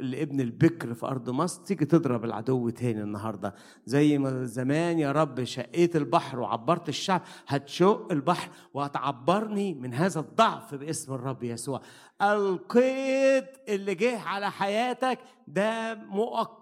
الابن 0.00 0.40
البكر 0.40 0.94
في 0.94 1.06
أرض 1.06 1.30
مصر 1.30 1.62
تيجي 1.62 1.84
تضرب 1.84 2.24
العدو 2.24 2.68
تاني 2.68 3.02
النهارده. 3.02 3.54
زي 3.86 4.18
ما 4.18 4.44
زمان 4.44 4.98
يا 4.98 5.12
رب 5.12 5.44
شقيت 5.44 5.96
البحر 5.96 6.40
وعبرت 6.40 6.88
الشعب 6.88 7.22
هتشق 7.46 8.12
البحر 8.12 8.50
وهتعبرني 8.74 9.74
من 9.74 9.94
هذا 9.94 10.20
الضعف 10.20 10.74
باسم 10.74 11.14
الرب 11.14 11.42
يسوع. 11.42 11.80
القيد 12.22 13.46
اللي 13.68 13.94
جه 13.94 14.20
على 14.20 14.50
حياتك 14.50 15.18
ده 15.48 15.94
مؤقت. 15.94 16.61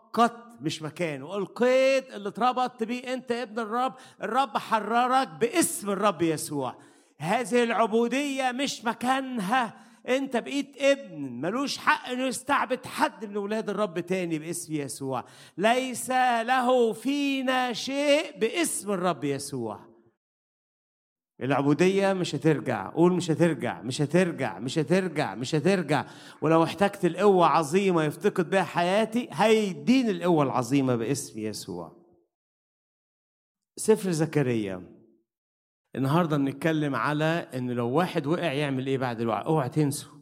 مش 0.61 0.83
مكانه. 0.83 1.37
القيد 1.37 2.05
اللي 2.05 2.29
اتربطت 2.29 2.83
بيه 2.83 3.13
انت 3.13 3.33
ابن 3.33 3.59
الرب 3.59 3.95
الرب 4.23 4.59
حررك 4.59 5.29
باسم 5.29 5.91
الرب 5.91 6.23
يسوع. 6.23 6.77
هذه 7.19 7.63
العبودية 7.63 8.53
مش 8.53 8.85
مكانها. 8.85 9.75
انت 10.09 10.37
بقيت 10.37 10.77
ابن 10.79 11.41
ملوش 11.41 11.79
حق 11.79 12.09
انه 12.09 12.27
يستعبد 12.27 12.87
حد 12.87 13.25
من 13.25 13.37
أولاد 13.37 13.71
الرب 13.71 14.01
تاني 14.01 14.39
باسم 14.39 14.73
يسوع. 14.73 15.25
ليس 15.59 16.11
له 16.11 16.93
فينا 16.93 17.73
شيء 17.73 18.39
باسم 18.39 18.91
الرب 18.91 19.25
يسوع. 19.25 19.90
العبودية 21.43 22.13
مش 22.13 22.35
هترجع. 22.35 22.91
قول 22.91 23.13
مش 23.13 23.31
هترجع 23.31 23.83
مش 23.83 24.03
هترجع 24.03 24.59
مش 24.59 24.79
هترجع 24.79 25.35
مش 25.35 25.55
هترجع. 25.55 26.07
ولو 26.43 26.65
احتجت 26.65 27.05
القوة 27.05 27.47
عظيمة 27.47 28.05
يفتقد 28.05 28.51
بها 28.51 28.63
حياتي 28.63 29.29
هيديني 29.33 30.11
القوة 30.11 30.45
العظيمة 30.45 30.97
باسم 30.97 31.39
يسوع. 31.39 31.97
سفر 33.77 34.11
زكريا. 34.11 35.01
النهارده 35.97 36.37
بنتكلم 36.37 36.95
على 36.95 37.49
إن 37.55 37.71
لو 37.71 37.89
واحد 37.89 38.27
وقع 38.27 38.53
يعمل 38.53 38.87
إيه 38.87 38.99
بعد 38.99 39.21
الوقع 39.21 39.45
اوعى 39.47 39.69
تنسوا. 39.69 40.21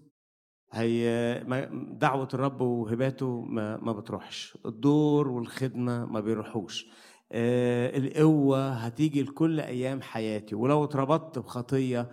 هي 0.72 1.44
دعوة 1.92 2.28
الرب 2.34 2.60
وهباته 2.60 3.40
ما, 3.40 3.76
ما 3.76 3.92
بتروحش. 3.92 4.58
الدور 4.66 5.28
والخدمة 5.28 6.06
ما 6.06 6.20
بيروحوش. 6.20 6.86
القوة 7.32 8.72
هتيجي 8.72 9.22
لكل 9.22 9.60
أيام 9.60 10.02
حياتي. 10.02 10.54
ولو 10.54 10.84
اتربطت 10.84 11.38
بخطية 11.38 12.10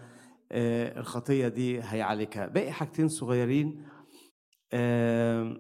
آه 0.52 1.00
الخطية 1.00 1.48
دي 1.48 1.82
هيعالجها. 1.82 2.48
باقي 2.48 2.72
حاجتين 2.72 3.08
صغيرين. 3.08 3.88
آه 4.74 5.58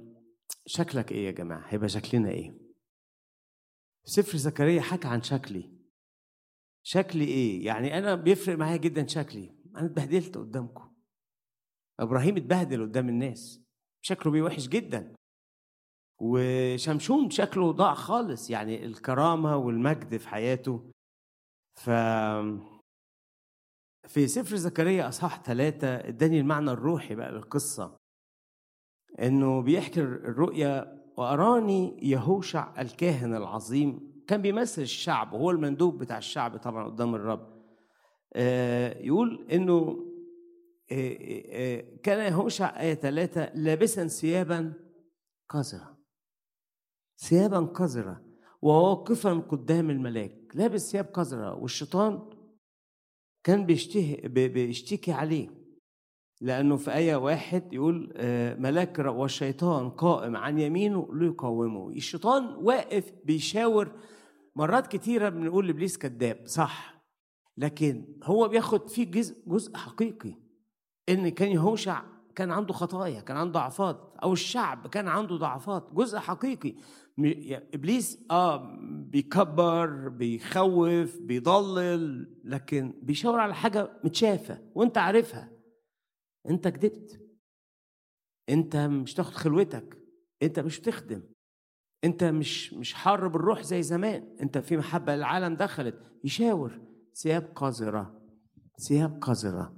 شكلك 0.65 1.11
إيه 1.11 1.25
يا 1.25 1.31
جماعة؟ 1.31 1.63
هيبقى 1.67 1.89
شكلنا 1.89 2.29
إيه؟ 2.29 2.57
سفر 4.03 4.37
زكريا 4.37 4.81
حكى 4.81 5.07
عن 5.07 5.21
شكلي. 5.21 5.71
شكلي 6.83 7.25
إيه؟ 7.25 7.65
يعني 7.65 7.97
أنا 7.97 8.15
بيفرق 8.15 8.57
معايا 8.57 8.77
جدا 8.77 9.07
شكلي. 9.07 9.55
أنا 9.77 9.85
اتبهدلت 9.85 10.37
قدامكم. 10.37 10.91
إبراهيم 11.99 12.37
اتبهدل 12.37 12.81
قدام 12.81 13.09
الناس. 13.09 13.61
شكله 14.01 14.31
بيه 14.31 14.41
وحش 14.41 14.67
جدا. 14.67 15.15
وشمشون 16.21 17.29
شكله 17.29 17.71
ضاع 17.71 17.93
خالص 17.93 18.49
يعني 18.49 18.85
الكرامة 18.85 19.57
والمجد 19.57 20.17
في 20.17 20.27
حياته. 20.29 20.91
ف 21.75 21.89
في 24.07 24.27
سفر 24.27 24.55
زكريا 24.55 25.07
أصحاح 25.07 25.43
ثلاثة 25.43 25.95
اداني 25.95 26.39
المعنى 26.39 26.71
الروحي 26.71 27.15
بقى 27.15 27.31
للقصة. 27.31 27.97
إنه 29.19 29.61
بيحكي 29.61 30.01
الرؤيا 30.01 31.01
وأراني 31.17 32.09
يهوشع 32.09 32.81
الكاهن 32.81 33.35
العظيم. 33.35 34.15
كان 34.27 34.41
بيمثل 34.41 34.81
الشعب 34.81 35.33
وهو 35.33 35.51
المندوب 35.51 35.97
بتاع 35.97 36.17
الشعب 36.17 36.57
طبعا 36.57 36.85
قدام 36.85 37.15
الرب. 37.15 37.55
يقول 39.05 39.47
إنه 39.51 40.05
كان 42.03 42.33
يهوشع 42.33 42.81
آية 42.81 42.93
ثلاثة 42.93 43.53
لابسا 43.53 44.07
ثيابا 44.07 44.73
قذرة 45.49 45.94
ثيابا 47.17 47.59
قذرة 47.59 48.21
وواقفا 48.61 49.33
قدام 49.33 49.89
الملاك. 49.89 50.35
لابس 50.53 50.91
ثياب 50.91 51.05
قذرة 51.05 51.55
والشيطان 51.55 52.29
كان 53.43 53.65
بيشتهي 53.65 54.15
بيشتكي 54.47 55.11
عليه 55.11 55.49
لأنه 56.41 56.75
في 56.77 56.95
آية 56.95 57.15
واحد 57.15 57.73
يقول 57.73 58.13
ملاك 58.59 58.99
والشيطان 58.99 59.89
قائم 59.89 60.35
عن 60.35 60.59
يمينه 60.59 61.09
ليقاومه. 61.13 61.89
الشيطان 61.89 62.43
واقف 62.43 63.13
بيشاور 63.23 63.91
مرات 64.55 64.87
كتيرة 64.87 65.29
بنقول 65.29 65.67
لإبليس 65.67 65.97
كذاب 65.97 66.41
صح. 66.45 66.95
لكن 67.57 68.17
هو 68.23 68.47
بياخد 68.47 68.89
فيه 68.89 69.11
جزء, 69.11 69.43
جزء 69.47 69.77
حقيقي 69.77 70.33
إن 71.09 71.29
كان 71.29 71.51
يهوشع 71.51 72.03
كان 72.35 72.51
عنده 72.51 72.73
خطايا 72.73 73.21
كان 73.21 73.37
عنده 73.37 73.51
ضعفات 73.59 74.13
أو 74.23 74.33
الشعب 74.33 74.87
كان 74.87 75.07
عنده 75.07 75.35
ضعفات 75.35 75.93
جزء 75.93 76.17
حقيقي. 76.17 76.75
إبليس 77.73 78.25
آه 78.31 78.77
بيكبر 78.81 80.09
بيخوف 80.09 81.17
بيضلل 81.21 82.35
لكن 82.43 82.93
بيشاور 83.01 83.39
على 83.39 83.55
حاجة 83.55 83.99
متشافة 84.03 84.61
وأنت 84.75 84.97
عارفها. 84.97 85.51
أنت 86.49 86.67
كدبت. 86.67 87.21
أنت 88.49 88.75
مش 88.75 89.13
تاخد 89.13 89.33
خلوتك. 89.33 89.97
أنت 90.43 90.59
مش 90.59 90.79
بتخدم. 90.79 91.23
أنت 92.03 92.23
مش 92.23 92.73
مش 92.73 92.93
حار 92.93 93.27
بالروح 93.27 93.61
زي 93.61 93.83
زمان. 93.83 94.35
أنت 94.41 94.57
في 94.57 94.77
محبة 94.77 95.15
للعالم 95.15 95.55
دخلت. 95.55 95.99
يشاور. 96.23 96.81
ثياب 97.15 97.51
قذرة. 97.55 98.21
ثياب 98.87 99.17
قذرة. 99.21 99.75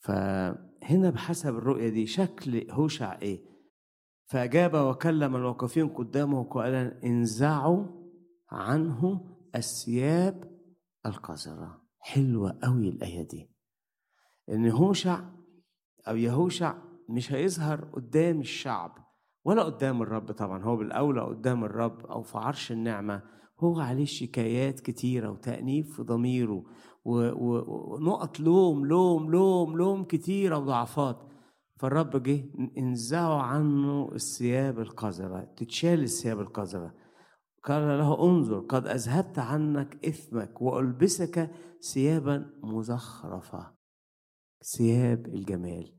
فهنا 0.00 1.10
بحسب 1.10 1.56
الرؤية 1.56 1.88
دي 1.88 2.06
شكل 2.06 2.70
هوشع 2.70 3.18
إيه؟ 3.22 3.55
فأجاب 4.26 4.74
وكلم 4.74 5.36
الواقفين 5.36 5.88
قدامه 5.88 6.44
قائلا 6.44 7.00
انزعوا 7.04 7.84
عنه 8.50 9.20
الثياب 9.54 10.44
القذرة. 11.06 11.82
حلوة 11.98 12.58
قوي 12.62 12.88
الآية 12.88 13.28
دي. 13.28 13.50
إن 14.50 14.70
هوشع 14.70 15.20
أو 16.08 16.16
يهوشع 16.16 16.74
مش 17.08 17.32
هيظهر 17.32 17.84
قدام 17.84 18.40
الشعب 18.40 18.92
ولا 19.44 19.62
قدام 19.62 20.02
الرب 20.02 20.32
طبعا 20.32 20.62
هو 20.62 20.76
بالأولى 20.76 21.20
قدام 21.20 21.64
الرب 21.64 22.06
أو 22.06 22.22
في 22.22 22.38
عرش 22.38 22.72
النعمة. 22.72 23.22
هو 23.60 23.80
عليه 23.80 24.04
شكايات 24.04 24.80
كتيرة 24.80 25.30
وتأنيب 25.30 25.84
في 25.84 26.02
ضميره 26.02 26.64
ونقط 27.04 28.40
لوم 28.40 28.86
لوم 28.86 29.30
لوم 29.30 29.76
لوم 29.76 30.04
كتيرة 30.04 30.58
وضعفات. 30.58 31.22
فالرب 31.76 32.22
جه 32.22 32.44
انزعوا 32.78 33.42
عنه 33.42 34.10
الثياب 34.12 34.80
القذرة 34.80 35.40
تتشال 35.56 36.02
الثياب 36.02 36.40
القذرة. 36.40 36.94
قال 37.64 37.98
له 37.98 38.24
انظر 38.24 38.60
قد 38.60 38.86
أذهبت 38.86 39.38
عنك 39.38 40.04
إثمك 40.04 40.62
وألبسك 40.62 41.50
ثيابا 41.92 42.50
مزخرفة 42.62 43.74
ثياب 44.76 45.26
الجمال. 45.26 45.92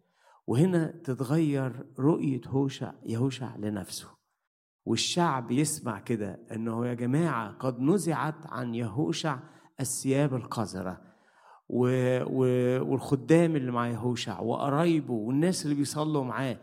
وهنا 0.48 0.92
تتغير 1.04 1.86
رؤية 2.00 2.42
هوشع 2.48 2.94
يهوشع 3.06 3.56
لنفسه. 3.56 4.08
والشعب 4.86 5.52
يسمع 5.52 6.00
كده 6.00 6.46
إنه 6.52 6.88
يا 6.88 6.94
جماعة 6.94 7.52
قد 7.52 7.80
نزعت 7.80 8.48
عن 8.48 8.76
يهوشع 8.76 9.40
الثياب 9.80 10.34
القذرة. 10.34 11.02
و... 11.70 11.88
و... 12.24 12.42
والخدام 12.92 13.56
اللي 13.56 13.72
مع 13.72 13.88
يهوشع 13.90 14.40
وقرايبه 14.40 15.14
والناس 15.14 15.66
اللي 15.66 15.76
بيصلوا 15.76 16.24
معاه. 16.24 16.58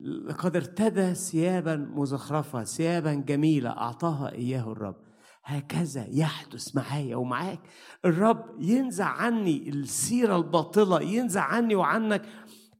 لقد 0.00 0.56
ارتدى 0.56 1.14
ثيابا 1.14 1.76
مزخرفة 1.76 2.64
ثيابا 2.64 3.14
جميلة 3.14 3.70
أعطاها 3.70 4.32
إياه 4.32 4.72
الرب. 4.72 4.96
هكذا 5.44 6.06
يحدث 6.10 6.76
معايا 6.76 7.16
ومعاك. 7.16 7.60
الرب 8.04 8.44
ينزع 8.60 9.06
عني 9.06 9.68
السيرة 9.68 10.36
الباطلة 10.36 11.00
ينزع 11.02 11.42
عني 11.42 11.74
وعنك 11.74 12.22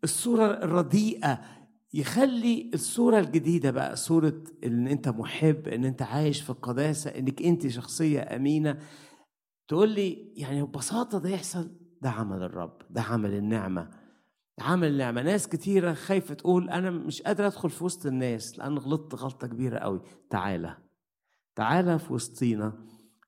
الصورة 0.05 0.47
الرديئة. 0.47 1.41
يخلي 1.95 2.71
الصورة 2.75 3.19
الجديدة 3.19 3.71
بقى 3.71 3.97
صورة 3.97 4.35
إن 4.65 4.89
أنت 4.89 5.09
محب 5.09 5.69
إن 5.69 5.85
أنت 5.85 6.03
عايش 6.03 6.41
في 6.41 6.51
القداسة 6.51 7.11
إنك 7.11 7.43
أنت 7.43 7.67
شخصية 7.67 8.21
أمينة. 8.37 8.79
تقول 9.69 9.89
لي 9.89 10.33
يعني 10.37 10.63
ببساطة 10.63 11.19
ده 11.19 11.29
يحصل؟ 11.29 11.71
ده 12.03 12.11
عمل 12.11 12.43
الرب 12.43 12.79
ده 12.91 13.01
عمل 13.03 13.35
النعمة 13.35 13.91
عمل 14.61 14.89
النعمة. 14.89 15.23
ناس 15.23 15.49
كتيرة 15.49 15.93
خايفة 15.93 16.35
تقول 16.35 16.71
أنا 16.71 16.91
مش 16.91 17.23
قادر 17.23 17.47
أدخل 17.47 17.71
في 17.71 17.85
وسط 17.85 18.07
الناس 18.07 18.59
لأن 18.59 18.79
غلطت 18.79 19.15
غلطة 19.15 19.47
كبيرة 19.47 19.79
قوي. 19.79 20.01
تعالى 20.31 20.77
تعالى 21.57 21.99
في 21.99 22.13
وسطينا 22.13 22.73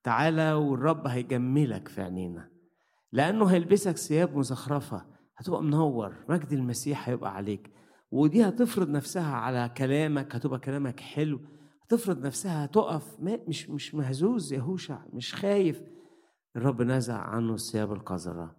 تعالى 0.05 0.53
والرب 0.53 1.07
هيجملك 1.07 1.89
في 1.89 2.03
عينينا. 2.03 2.51
لأنه 3.13 3.47
هيلبسك 3.47 3.97
ثياب 3.97 4.37
مزخرفة 4.37 5.07
هتبقى 5.37 5.63
منور 5.63 6.15
مجد 6.29 6.53
المسيح 6.53 7.09
هيبقى 7.09 7.35
عليك. 7.37 7.71
ودي 8.11 8.45
هتفرض 8.49 8.89
نفسها 8.89 9.35
على 9.35 9.71
كلامك 9.77 10.35
هتبقى 10.35 10.59
كلامك 10.59 11.01
حلو. 11.01 11.41
هتفرض 11.83 12.27
نفسها 12.27 12.65
هتقف 12.65 13.17
مش 13.21 13.71
مش 13.71 13.95
مهزوز 13.95 14.53
يهوشع 14.53 14.99
مش 15.13 15.35
خايف. 15.35 15.83
الرب 16.57 16.83
نزع 16.83 17.19
عنه 17.19 17.55
الثياب 17.55 17.93
القذرة. 17.93 18.57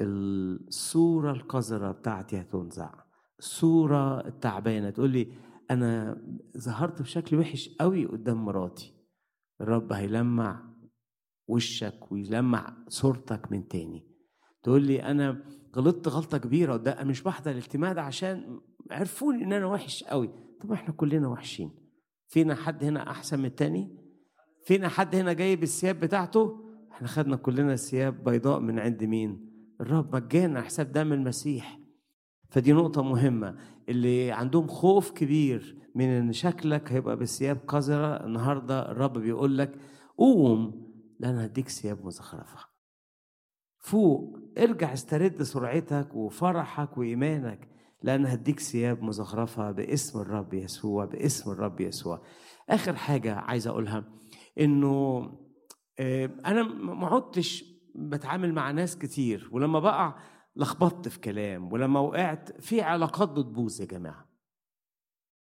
الصورة 0.00 1.32
القذرة 1.32 1.92
بتاعتي 1.92 2.40
هتنزع. 2.40 2.94
الصورة 3.38 4.26
التعبانة 4.26 4.90
تقول 4.90 5.10
لي 5.10 5.32
أنا 5.70 6.22
ظهرت 6.58 7.02
بشكل 7.02 7.36
وحش 7.36 7.68
قوي 7.80 8.06
قدام 8.06 8.44
مراتي. 8.44 8.94
الرب 9.60 9.92
هيلمع 9.92 10.74
وشك 11.48 12.12
ويلمع 12.12 12.76
صورتك 12.88 13.52
من 13.52 13.68
تاني. 13.68 14.06
تقول 14.62 14.82
لي 14.82 15.02
أنا 15.02 15.42
غلطت 15.76 16.08
غلطة 16.08 16.38
كبيرة 16.38 16.76
ده 16.76 17.04
مش 17.04 17.22
بحضر 17.22 17.50
الاجتماع 17.50 17.92
ده 17.92 18.02
عشان 18.02 18.60
عرفوني 18.90 19.44
إن 19.44 19.52
أنا 19.52 19.66
وحش 19.66 20.04
قوي 20.04 20.30
طب 20.60 20.72
إحنا 20.72 20.94
كلنا 20.94 21.28
وحشين. 21.28 21.70
فينا 22.28 22.54
حد 22.54 22.84
هنا 22.84 23.10
أحسن 23.10 23.38
من 23.38 23.44
التاني؟ 23.44 24.04
فينا 24.64 24.88
حد 24.88 25.14
هنا 25.14 25.32
جايب 25.32 25.62
الثياب 25.62 26.00
بتاعته؟ 26.00 26.63
إحنا 26.94 27.08
خدنا 27.08 27.36
كلنا 27.36 27.76
ثياب 27.76 28.24
بيضاء 28.24 28.60
من 28.60 28.78
عند 28.78 29.04
مين؟ 29.04 29.50
الرب 29.80 30.16
مجانا 30.16 30.62
حساب 30.62 30.92
دم 30.92 31.12
المسيح. 31.12 31.78
فدي 32.50 32.72
نقطة 32.72 33.02
مهمة 33.02 33.56
اللي 33.88 34.32
عندهم 34.32 34.66
خوف 34.66 35.10
كبير 35.10 35.78
من 35.94 36.04
إن 36.04 36.32
شكلك 36.32 36.92
هيبقى 36.92 37.16
بثياب 37.16 37.58
قذرة. 37.68 38.24
النهاردة 38.26 38.90
الرب 38.90 39.18
بيقول 39.18 39.58
لك 39.58 39.74
قوم 40.18 40.84
لأن 41.20 41.38
هديك 41.38 41.68
ثياب 41.68 42.04
مزخرفة. 42.04 42.58
فوق 43.78 44.38
ارجع 44.58 44.92
استرد 44.92 45.42
سرعتك 45.42 46.14
وفرحك 46.14 46.98
وإيمانك. 46.98 47.68
لأن 48.02 48.26
هديك 48.26 48.60
ثياب 48.60 49.02
مزخرفة 49.02 49.70
باسم 49.70 50.20
الرب 50.20 50.54
يسوع 50.54 51.04
باسم 51.04 51.50
الرب 51.50 51.80
يسوع. 51.80 52.22
آخر 52.70 52.96
حاجة 52.96 53.34
عايز 53.34 53.66
أقولها 53.66 54.04
إنه 54.60 55.22
أنا 56.00 56.62
ما 56.62 57.06
عدتش 57.06 57.64
بتعامل 57.94 58.52
مع 58.54 58.70
ناس 58.70 58.98
كتير 58.98 59.48
ولما 59.52 59.80
بقع 59.80 60.18
لخبطت 60.56 61.08
في 61.08 61.20
كلام 61.20 61.72
ولما 61.72 62.00
وقعت 62.00 62.60
في 62.60 62.80
علاقات 62.80 63.28
بتبوظ 63.28 63.80
يا 63.80 63.86
جماعة. 63.86 64.28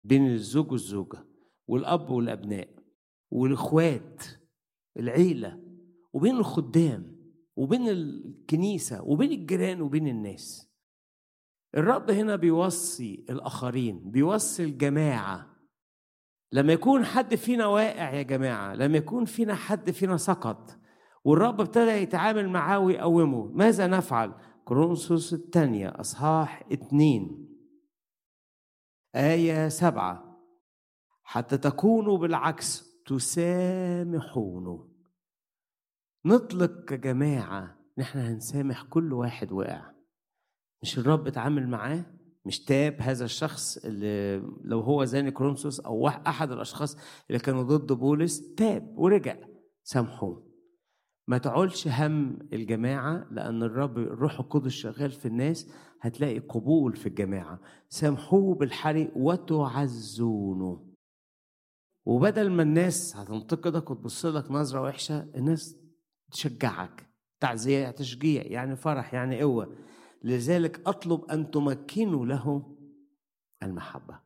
بين 0.04 0.28
الزوج 0.28 0.72
والزوجة 0.72 1.26
والأب 1.68 2.10
والأبناء 2.10 2.70
والإخوات 3.32 4.24
العيلة 4.97 5.60
وبين 6.14 6.36
الخدام 6.36 7.20
وبين 7.56 7.89
الكنيسة 7.89 9.04
وبين 9.04 9.32
الجيران 9.32 9.82
وبين 9.82 10.08
الناس. 10.08 10.70
الرب 11.76 12.12
هنا 12.12 12.36
بيوصي 12.36 13.26
الآخرين 13.30 14.12
بيوصي 14.12 14.64
الجماعة. 14.64 15.49
لما 16.52 16.74
يكون 16.74 17.06
حد 17.06 17.36
فينا 17.36 17.66
واقع 17.66 18.14
يا 18.14 18.22
جماعة 18.22 18.74
لما 18.76 18.97
يكون 18.97 19.26
فينا 19.26 19.56
حد 19.56 19.91
فينا 19.91 20.18
سقط. 20.18 20.80
والرب 21.24 21.62
ابتدى 21.62 21.91
يتعامل 21.91 22.50
معاه 22.50 22.80
ويقومه. 22.80 23.52
ماذا 23.54 23.88
نفعل؟ 23.88 24.34
كورنثوس 24.66 25.34
الثانية 25.34 25.89
أصحاح 26.00 26.64
اتنين. 26.72 27.50
آية 29.16 29.68
سبعة. 29.68 30.30
حتى 31.24 31.58
تكونوا 31.58 32.18
بالعكس 32.18 32.89
تسامحونه 33.06 34.89
نطلق 36.26 36.86
كجماعة 36.86 37.78
نحن 37.97 38.20
هنسامح 38.20 38.84
كل 38.84 39.14
واحد 39.14 39.52
وقع 39.52 39.91
مش 40.82 40.97
الرب 41.00 41.28
اتعامل 41.28 41.68
معاه؟ 41.70 42.06
مش 42.45 42.63
تاب 42.63 43.01
هذا 43.01 43.25
الشخص 43.25 43.77
اللي 43.77 44.43
لو 44.63 44.79
هو 44.79 45.05
زاني 45.05 45.31
كرونسوس 45.31 45.79
أو 45.79 46.07
أحد 46.07 46.51
الأشخاص 46.51 46.97
اللي 47.29 47.39
كانوا 47.39 47.63
ضد 47.63 47.93
بولس 47.93 48.55
تاب 48.55 48.93
ورجع 48.97 49.37
سامحوه. 49.83 50.49
ما 51.27 51.37
تعولش 51.37 51.87
هم 51.87 52.39
الجماعة 52.53 53.27
لأن 53.31 53.63
الرب 53.63 53.97
الروح 53.97 54.39
القدس 54.39 54.71
شغال 54.71 55.11
في 55.11 55.27
الناس 55.27 55.69
هتلاقي 56.01 56.39
قبول 56.39 56.95
في 56.95 57.09
الجماعة. 57.09 57.59
سامحوه 57.89 58.55
بالحري 58.55 59.11
وتعزونه. 59.15 60.85
وبدل 62.05 62.51
ما 62.51 62.63
الناس 62.63 63.15
هتنتقدك 63.15 63.91
وتبص 63.91 64.25
لك 64.25 64.51
نظرة 64.51 64.81
وحشة 64.81 65.29
الناس 65.35 65.77
تشجعك. 66.31 67.09
تعزية 67.39 67.91
تشجيع 67.91 68.43
يعني 68.43 68.75
فرح 68.75 69.13
يعني 69.13 69.41
قوة. 69.41 69.75
لذلك 70.24 70.88
أطلب 70.88 71.26
أن 71.26 71.51
تمكنوا 71.51 72.26
له 72.26 72.76
المحبة. 73.63 74.20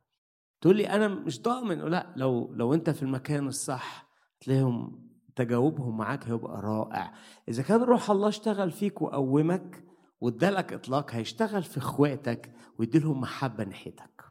تقول 0.62 0.78
لي 0.78 0.90
أنا 0.90 1.08
مش 1.08 1.42
ضامن. 1.42 1.80
لا 1.80 2.14
لو 2.16 2.54
لو 2.54 2.74
أنت 2.74 2.90
في 2.90 3.04
المكان 3.04 3.48
الصح 3.48 4.08
تلاقيهم 4.40 5.10
تجاوبهم 5.36 5.98
معاك 5.98 6.28
هيبقى 6.28 6.62
رائع. 6.62 7.14
إذا 7.50 7.64
كان 7.64 7.82
روح 7.82 8.12
الله 8.12 8.28
اشتغل 8.28 8.72
فيك 8.72 9.02
وقومك 9.02 9.84
وادالك 10.22 10.74
إطلاق 10.74 11.12
هيشتغل 11.12 11.64
في 11.64 11.78
إخواتك 11.78 12.54
ويديلهم 12.80 13.22
محبة 13.22 13.64
ناحيتك. 13.64 14.24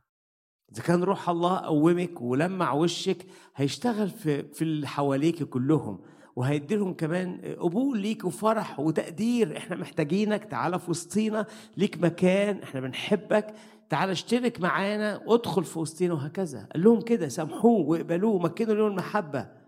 إذا 0.73 0.83
كان 0.83 1.03
روح 1.03 1.29
الله 1.29 1.59
قومك 1.59 2.21
ولمع 2.21 2.73
وشك 2.73 3.27
هيشتغل 3.57 4.11
في 4.11 4.43
في 4.43 4.63
اللي 4.63 4.87
حواليك 4.87 5.43
كلهم. 5.43 6.01
وهيديلهم 6.37 6.95
كمان 6.95 7.41
قبول 7.59 7.99
ليك 7.99 8.25
وفرح 8.25 8.81
وتقدير. 8.81 9.57
إحنا 9.57 9.77
محتاجينك 9.77 10.45
تعالى 10.45 10.79
في 10.79 10.91
وسطينا 10.91 11.47
ليك 11.77 11.99
مكان 11.99 12.63
إحنا 12.63 12.81
بنحبك 12.81 13.55
تعالى 13.91 14.13
اشترك 14.13 14.61
معانا 14.61 15.23
وادخل 15.27 15.65
في 15.65 15.79
وسطينا 15.79 16.15
وهكذا. 16.15 16.69
قال 16.73 16.85
لهم 16.85 17.01
كده 17.01 17.29
سامحوه 17.29 17.89
واقبلوه 17.89 18.35
ومكنوا 18.35 18.75
له 18.75 18.87
المحبة. 18.87 19.63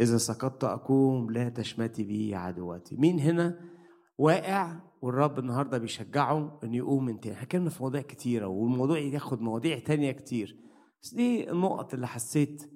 إذا 0.00 0.18
سقطت 0.18 0.64
أقوم 0.64 1.30
لا 1.30 1.48
تشمتي 1.48 2.04
بي 2.04 2.34
عدوتي 2.34 2.96
مين 2.96 3.20
هنا 3.20 3.60
واقع 4.18 4.80
والرب 5.02 5.38
النهارده 5.38 5.78
بيشجعه 5.78 6.60
انه 6.64 6.76
يقوم 6.76 7.04
من 7.04 7.20
تاني؟ 7.20 7.36
حكينا 7.36 7.70
في 7.70 7.82
مواضيع 7.82 8.00
كتيرة 8.00 8.46
والموضوع 8.46 8.98
ياخد 8.98 9.40
مواضيع 9.40 9.78
تانية 9.78 10.12
كتير. 10.12 10.56
بس 11.02 11.14
دي 11.14 11.50
النقط 11.50 11.94
اللي 11.94 12.06
حسيت 12.06 12.70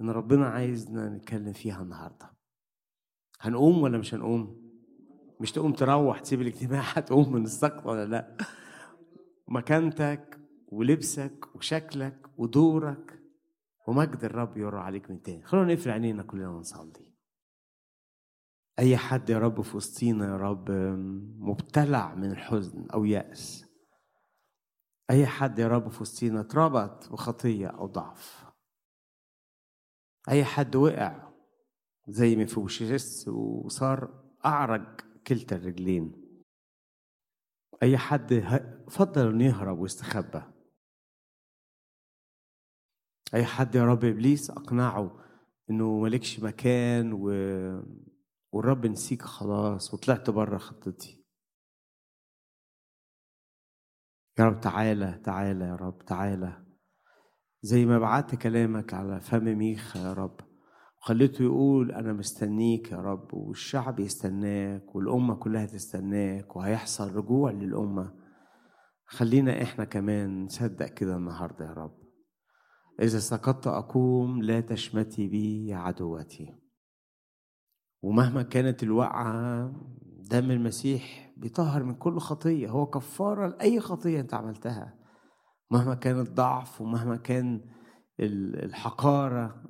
إن 0.00 0.10
ربنا 0.10 0.46
عايزنا 0.46 1.08
نتكلم 1.08 1.52
فيها 1.52 1.82
النهارده. 1.82 2.30
هنقوم 3.40 3.82
ولا 3.82 3.98
مش 3.98 4.14
هنقوم؟ 4.14 4.70
مش 5.40 5.52
تقوم 5.52 5.72
تروح 5.72 6.20
تسيب 6.20 6.40
الاجتماع؟ 6.40 6.80
هتقوم 6.94 7.32
من 7.32 7.42
السقط 7.44 7.86
ولا 7.86 8.06
لأ؟ 8.06 8.36
مكانتك 9.48 10.40
ولبسك 10.68 11.56
وشكلك 11.56 12.26
ودورك 12.38 13.20
ومجد 13.86 14.24
الرب 14.24 14.56
يرى 14.56 14.78
عليك 14.78 15.10
من 15.10 15.22
تاني. 15.22 15.42
خلونا 15.42 15.74
نقفل 15.74 15.90
عينينا 15.90 16.22
كلنا 16.22 16.48
ونصلي. 16.48 17.10
أي 18.78 18.96
حد 18.96 19.30
يا 19.30 19.38
رب 19.38 19.60
في 19.60 19.76
وسطينا 19.76 20.26
يا 20.26 20.36
رب 20.36 20.70
مبتلع 21.38 22.14
من 22.14 22.30
الحزن 22.30 22.86
أو 22.90 23.04
يأس. 23.04 23.64
أي 25.10 25.26
حد 25.26 25.58
يا 25.58 25.68
رب 25.68 25.88
في 25.88 26.02
وسطينا 26.02 26.40
اتربط 26.40 27.12
بخطية 27.12 27.66
أو 27.66 27.86
ضعف. 27.86 28.39
أي 30.28 30.44
حد 30.44 30.76
وقع 30.76 31.32
زي 32.08 32.36
مفوشيس 32.36 33.28
وصار 33.28 34.24
أعرج 34.44 35.00
كلتا 35.26 35.56
الرجلين. 35.56 36.12
أي 37.82 37.98
حد 37.98 38.34
فضل 38.90 39.28
إنه 39.28 39.44
يهرب 39.44 39.78
ويستخبى 39.78 40.42
أي 43.34 43.44
حد 43.44 43.74
يا 43.74 43.84
رب 43.84 44.04
إبليس 44.04 44.50
أقنعه 44.50 45.24
إنه 45.70 45.98
مالكش 45.98 46.40
مكان 46.40 47.12
و... 47.12 47.26
والرب 48.52 48.86
نسيك 48.86 49.22
خلاص 49.22 49.94
وطلعت 49.94 50.30
بره 50.30 50.58
خطتي. 50.58 51.24
يا 54.38 54.44
رب 54.44 54.60
تعالى 54.60 55.20
تعالى 55.24 55.64
يا 55.64 55.76
رب 55.76 56.04
تعالى. 56.04 56.69
زي 57.62 57.86
ما 57.86 57.98
بعت 57.98 58.34
كلامك 58.34 58.94
على 58.94 59.20
فم 59.20 59.44
ميخا 59.44 60.00
يا 60.00 60.12
رب. 60.12 60.40
وخليته 61.02 61.42
يقول 61.42 61.92
أنا 61.92 62.12
مستنيك 62.12 62.92
يا 62.92 62.96
رب 62.96 63.34
والشعب 63.34 64.00
يستناك 64.00 64.94
والأمة 64.94 65.34
كلها 65.34 65.66
تستناك 65.66 66.56
وهيحصل 66.56 67.12
رجوع 67.14 67.50
للأمة. 67.50 68.14
خلينا 69.06 69.62
إحنا 69.62 69.84
كمان 69.84 70.44
نصدق 70.44 70.86
كده 70.86 71.16
النهاردة 71.16 71.64
يا 71.64 71.72
رب. 71.72 71.98
إذا 73.00 73.18
سقطت 73.18 73.66
أقوم 73.66 74.42
لا 74.42 74.60
تشمتي 74.60 75.28
بي 75.28 75.74
عدوتي. 75.74 76.54
ومهما 78.02 78.42
كانت 78.42 78.82
الوقعة 78.82 79.72
دم 80.30 80.50
المسيح 80.50 81.32
بيطهر 81.36 81.82
من 81.82 81.94
كل 81.94 82.18
خطية. 82.18 82.68
هو 82.68 82.86
كفارة 82.86 83.46
لأي 83.46 83.80
خطية 83.80 84.20
أنت 84.20 84.34
عملتها. 84.34 84.99
مهما 85.70 85.94
كان 85.94 86.20
الضعف 86.20 86.80
ومهما 86.80 87.16
كان 87.16 87.70
الحقارة 88.20 89.64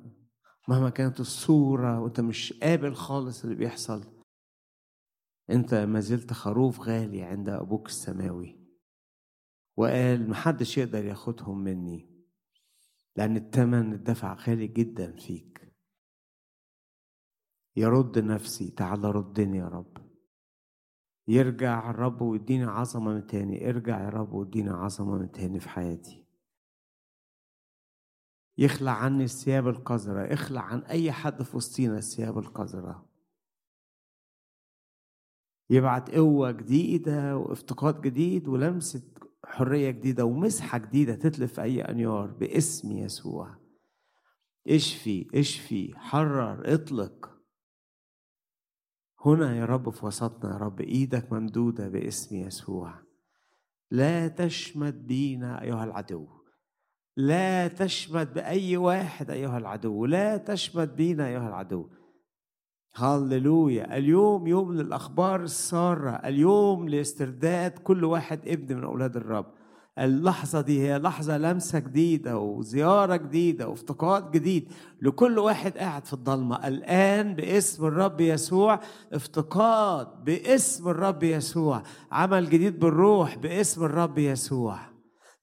مهما 0.67 0.89
كانت 0.89 1.19
الصورة 1.19 1.99
وأنت 1.99 2.19
مش 2.19 2.53
قابل 2.53 2.95
خالص 2.95 3.43
اللي 3.43 3.55
بيحصل 3.55 4.21
أنت 5.49 5.73
ما 5.73 5.99
زلت 5.99 6.33
خروف 6.33 6.79
غالي 6.79 7.23
عند 7.23 7.49
أبوك 7.49 7.87
السماوي. 7.87 8.61
وقال 9.77 10.29
محدش 10.29 10.77
يقدر 10.77 11.05
ياخدهم 11.05 11.63
مني 11.63 12.11
لأن 13.15 13.37
الثمن 13.37 13.93
اتدفع 13.93 14.33
غالي 14.33 14.67
جدا 14.67 15.11
فيك. 15.11 15.73
يرد 17.75 18.19
نفسي 18.19 18.71
تعال 18.71 19.03
ردني 19.03 19.57
يا 19.57 19.67
رب. 19.67 20.10
يرجع 21.27 21.89
الرب 21.89 22.21
ويديني 22.21 22.63
عظمة 22.63 23.13
من 23.13 23.27
تاني. 23.27 23.69
ارجع 23.69 24.03
يا 24.03 24.09
رب 24.09 24.33
ويديني 24.33 24.69
عظمة 24.69 25.17
من 25.17 25.31
تاني 25.31 25.59
في 25.59 25.69
حياتي. 25.69 26.25
يخلع 28.57 28.91
عني 28.91 29.23
الثياب 29.23 29.67
القذرة. 29.67 30.33
اخلع 30.33 30.61
عن 30.61 30.79
أي 30.79 31.11
حد 31.11 31.43
في 31.43 31.57
وسطينا 31.57 31.97
الثياب 31.97 32.37
القذرة. 32.37 33.05
يبعت 35.69 36.11
قوة 36.11 36.51
جديدة 36.51 37.37
وافتقاد 37.37 38.01
جديد 38.01 38.47
ولمسة 38.47 39.01
حرية 39.45 39.91
جديدة 39.91 40.25
ومسحة 40.25 40.77
جديدة 40.77 41.15
تتلف 41.15 41.59
أي 41.59 41.81
أنيار 41.81 42.27
باسم 42.27 42.91
يسوع. 42.91 43.55
اشفي 44.67 45.27
اشفي 45.35 45.93
حرر 45.97 46.73
اطلق. 46.73 47.40
هنا 49.25 49.55
يا 49.55 49.65
رب 49.65 49.89
في 49.89 50.05
وسطنا 50.05 50.51
يا 50.53 50.57
رب 50.57 50.81
إيدك 50.81 51.33
ممدودة 51.33 51.87
باسم 51.87 52.35
يسوع. 52.35 52.93
لا 53.91 54.27
تشمت 54.27 54.93
بينا 54.93 55.61
أيها 55.61 55.83
العدو. 55.83 56.27
لا 57.17 57.67
تشمت 57.67 58.27
بأي 58.27 58.77
واحد 58.77 59.31
أيها 59.31 59.57
العدو. 59.57 60.05
لا 60.05 60.37
تشمت 60.37 60.89
بينا 60.89 61.27
أيها 61.27 61.47
العدو. 61.47 61.89
هللويا. 62.95 63.97
اليوم 63.97 64.47
يوم 64.47 64.73
للأخبار 64.73 65.43
السارة 65.43 66.09
اليوم 66.09 66.89
لاسترداد 66.89 67.71
كل 67.71 68.03
واحد 68.03 68.47
ابن 68.47 68.75
من 68.75 68.83
أولاد 68.83 69.17
الرب. 69.17 69.53
اللحظة 69.99 70.61
دي 70.61 70.81
هي 70.81 70.97
لحظة 70.97 71.37
لمسة 71.37 71.79
جديدة 71.79 72.37
وزيارة 72.37 73.15
جديدة 73.15 73.67
وافتقاد 73.67 74.31
جديد 74.31 74.71
لكل 75.01 75.39
واحد 75.39 75.77
قاعد 75.77 76.05
في 76.05 76.13
الضلمة. 76.13 76.67
الآن 76.67 77.35
باسم 77.35 77.85
الرب 77.85 78.21
يسوع 78.21 78.79
افتقاد 79.13 80.23
باسم 80.23 80.89
الرب 80.89 81.23
يسوع. 81.23 81.83
عمل 82.11 82.49
جديد 82.49 82.79
بالروح 82.79 83.37
باسم 83.37 83.83
الرب 83.83 84.17
يسوع. 84.17 84.79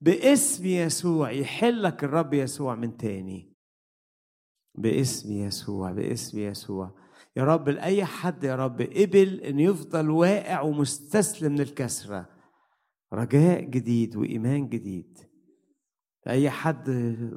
باسم 0.00 0.66
يسوع 0.66 1.30
يحلك 1.30 2.04
الرب 2.04 2.34
يسوع 2.34 2.74
من 2.74 2.96
تاني. 2.96 3.54
باسم 4.74 5.32
يسوع 5.32 5.92
باسم 5.92 6.38
يسوع. 6.38 6.94
يا 7.36 7.44
رب 7.44 7.68
لأي 7.68 8.04
حد 8.04 8.44
يا 8.44 8.56
رب 8.56 8.82
قبل 8.82 9.40
إنه 9.40 9.62
يفضل 9.62 10.10
واقع 10.10 10.60
ومستسلم 10.60 11.54
للكسرة 11.54 12.37
رجاء 13.12 13.64
جديد 13.64 14.16
وإيمان 14.16 14.68
جديد. 14.68 15.18
أي 16.28 16.50
حد 16.50 16.90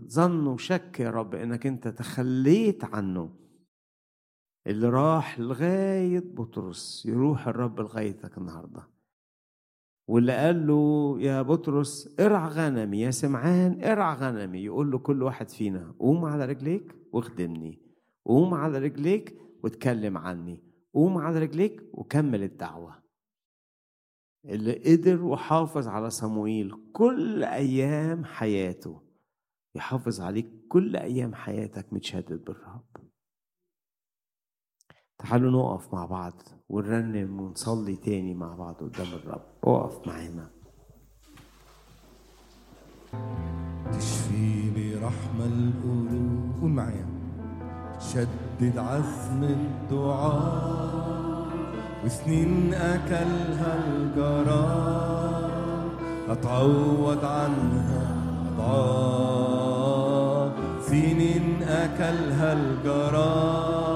ظن 0.07 0.47
وشك 0.47 0.99
يا 0.99 1.09
رب 1.09 1.35
إنك 1.35 1.67
أنت 1.67 1.87
تخليت 1.87 2.83
عنه. 2.83 3.35
اللي 4.67 4.89
راح 4.89 5.39
لغاية 5.39 6.19
بطرس 6.19 7.05
يروح 7.05 7.47
الرب 7.47 7.79
لغايتك 7.79 8.37
النهاردة. 8.37 8.87
واللي 10.07 10.37
قال 10.37 10.67
له 10.67 11.15
يا 11.19 11.41
بطرس 11.41 12.15
ارع 12.19 12.47
غنمي 12.47 12.99
يا 12.99 13.11
سمعان 13.11 13.83
ارع 13.83 14.13
غنمي 14.13 14.59
يقول 14.59 14.91
له 14.91 14.97
كل 14.97 15.23
واحد 15.23 15.49
فينا 15.49 15.95
قوم 15.99 16.25
على 16.25 16.45
رجليك 16.45 16.95
واخدمني. 17.11 17.81
قوم 18.25 18.53
على 18.53 18.79
رجليك 18.79 19.37
واتكلم 19.63 20.17
عني. 20.17 20.63
قوم 20.93 21.17
على 21.17 21.39
رجليك 21.39 21.83
وكمل 21.93 22.43
الدعوة. 22.43 23.00
اللي 24.45 24.95
قدر 24.95 25.23
وحافظ 25.23 25.87
على 25.87 26.09
صموئيل 26.09 26.75
كل 26.93 27.43
أيام 27.43 28.25
حياته. 28.25 29.01
يحافظ 29.75 30.21
عليك 30.21 30.51
كل 30.69 30.95
أيام 30.95 31.35
حياتك 31.35 31.93
متشدد 31.93 32.43
بالرب. 32.43 32.85
تعالوا 35.17 35.51
نقف 35.51 35.93
مع 35.93 36.05
بعض 36.05 36.33
ونرنم 36.69 37.41
ونصلي 37.41 37.95
تاني 37.95 38.33
مع 38.33 38.55
بعض 38.55 38.75
قدام 38.75 39.07
الرب. 39.13 39.45
اقف 39.63 40.07
معانا. 40.07 40.49
تشفي 43.91 44.71
برحمة 44.75 45.45
القلوب. 45.45 46.61
قول 46.61 46.71
معايا. 46.71 47.07
شدد 47.99 48.77
عزم 48.77 49.43
الدعاء. 49.43 51.30
وسنين 52.05 52.73
أكلها 52.73 53.71
الجرار 53.85 55.51
أتعوض 56.29 57.25
عنها 57.25 58.03
أضعاف. 58.57 60.51
سنين 60.87 61.63
أكلها 61.63 62.53
الجرار 62.53 63.91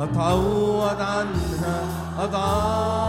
أتعوض 0.00 1.00
عنها 1.00 1.76
أضعاف. 2.18 2.99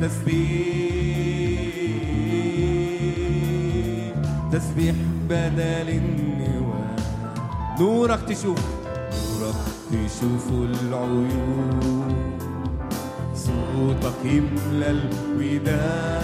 تسبيح 0.00 0.58
تسبيح 4.52 4.94
بدل 5.28 5.88
النواه 5.88 6.96
نورك 7.80 8.20
تشوف. 8.28 8.58
نورك 9.40 9.54
تشوف 9.90 10.46
العيون. 10.50 12.38
صوتك 13.34 14.24
يملى 14.24 14.90
الودان 14.90 16.18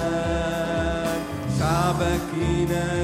شعبك 1.58 2.28
ينال 2.38 3.03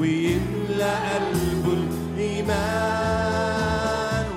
ويملى 0.00 0.92
قلبه 1.08 1.72
الإيمان 2.14 3.46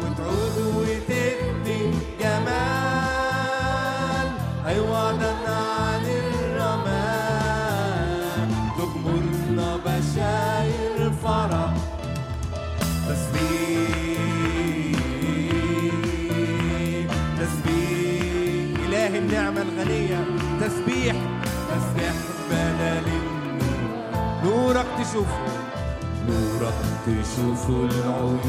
وتعود 0.01 0.57
وتدي 0.75 1.81
جمال. 2.19 3.47
عوضا 4.65 5.33
عن 5.47 6.05
الرمال 6.23 7.29
تغمرنا 8.77 9.69
بشاير 9.85 10.99
فرح. 11.23 11.73
تسبيح 13.07 13.91
تسبيح 17.39 18.79
إله 18.87 19.11
النعمة 19.17 19.61
الغنية. 19.61 20.21
تسبيح 20.61 21.15
تسبيح 21.69 22.15
بدل 22.49 23.05
النور. 23.07 23.31
نورك 24.43 24.87
تشوفه. 24.99 25.50
تشوف 27.05 27.63
العيون. 27.69 28.39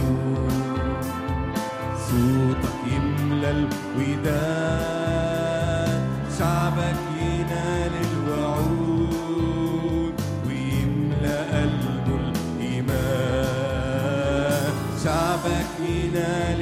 صوتك 2.09 2.77
يملى 2.93 3.51
الودان 3.97 6.01
شعبك 6.39 7.01
ينال 7.21 7.95
الوعود. 8.13 10.15
ويملى 10.47 11.37
قلبه 11.53 12.21
الإيمان 12.61 14.73
شعبك 15.05 15.71
ينال 15.89 16.61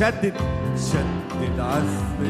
شدد 0.00 0.34
شدد 0.76 1.60
عزم 1.60 2.20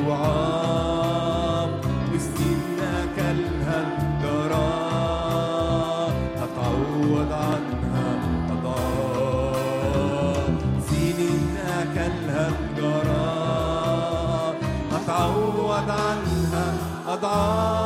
الدعاء 0.00 1.68
وسنين 2.14 2.78
أكلها 2.80 3.78
الجرار 4.20 6.12
هتعوض 6.40 7.32
عنها 7.32 8.08
أضعاف 8.52 10.46
سنين 10.90 11.56
أكلها 11.80 12.44
الجرار 12.48 14.54
هتعوض 14.92 15.90
عنها 15.90 16.66
أضعاف 17.08 17.79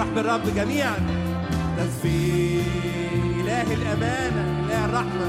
نفرح 0.00 0.14
بالرب 0.14 0.54
جميعا. 0.56 0.96
تسبيح 1.76 2.66
إله 3.40 3.68
الأمانة 3.74 4.44
إله 4.64 4.84
الرحمة. 4.84 5.28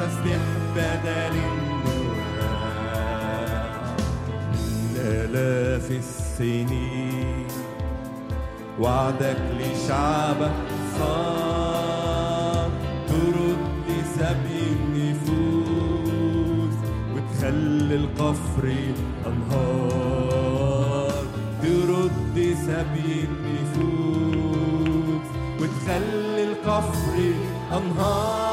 تسبيح 0.00 0.42
بدل 0.76 1.34
النواه 1.46 2.74
آلاف 4.98 5.86
السنين. 5.90 7.46
وعدك 8.80 9.40
لشعبك 9.60 10.54
صار 10.98 12.70
ترد 13.08 13.86
سبي 14.18 14.62
النفوس. 14.76 16.76
وتخلي 17.14 17.94
القفر 17.94 18.64
أنهار. 19.26 20.23
سبي 22.66 23.28
النفوس 23.28 25.26
وتخلي 25.60 26.44
القفر 26.44 27.14
أنهار. 27.72 28.43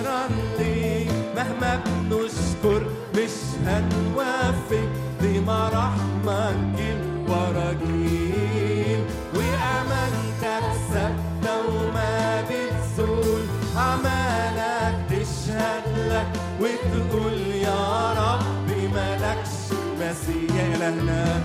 مسيح 20.90 21.08
يا 21.08 21.43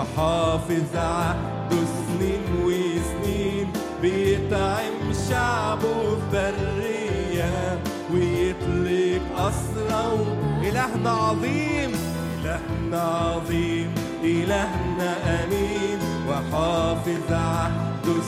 وحافظ 0.00 0.96
عهده 0.96 1.76
سنين 2.08 2.42
وسنين 2.64 3.72
بيطعم 4.02 5.12
شعبه 5.30 6.16
في 6.16 6.26
برية 6.32 7.78
ويطلق 8.12 9.22
أسرى 9.38 10.26
إلهنا 10.62 11.10
عظيم 11.10 11.92
إلهنا 12.44 13.00
عظيم 13.02 13.94
إلهنا 14.24 15.44
أمين. 15.44 15.98
وحافظ 16.28 17.32
عهده 17.32 18.22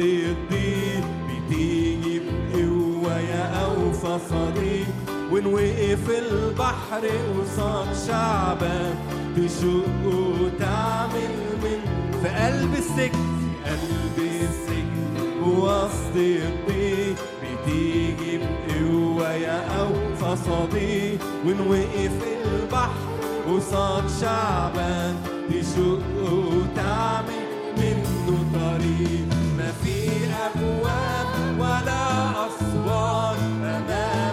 الضيق 0.00 1.04
بتيجي 1.26 2.20
بقوة 2.20 3.18
يا 3.20 3.64
أوفى 3.64 4.18
صديق 4.30 4.86
وإن 5.32 5.46
وقف 5.46 6.10
البحر 6.10 7.02
قصاد 7.38 7.86
شعبك 8.06 8.96
تشق 9.36 10.06
وتعمل 10.06 11.34
من 11.62 11.80
في 12.22 12.28
قلب 12.28 12.74
السجن. 12.74 13.26
في 13.64 13.70
قلب 13.70 14.18
السجن 14.18 15.16
ووسط 15.42 16.16
الضيق 16.16 17.16
بتيجي 17.42 18.38
بقوة 18.38 19.32
يا 19.32 19.80
أوفى 19.80 20.42
صديق 20.44 21.18
وإن 21.46 21.60
وقف 21.68 22.16
البحر 22.44 23.06
قصاد 23.48 24.04
شعبك 24.20 25.14
تشق 25.50 26.02
وتعمل 26.32 27.46
منه 27.78 28.44
طريق. 28.54 29.45
في 29.72 30.08
أبواب 30.46 31.58
ولا 31.58 32.30
أسوار 32.46 33.36
أمامك 33.36 34.25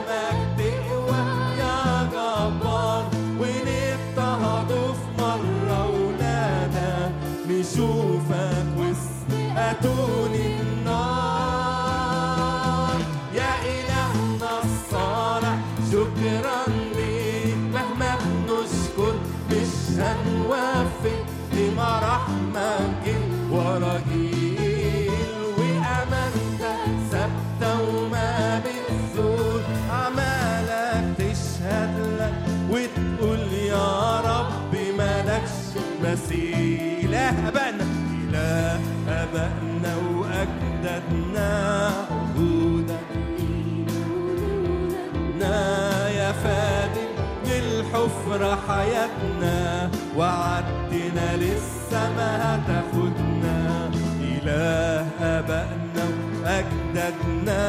وعدتنا 50.17 51.37
لسه 51.37 52.01
ما 52.17 52.31
هتاخدنا 52.55 53.89
إله 54.21 55.07
آبائنا 55.21 56.05
وأجدادنا 56.43 57.61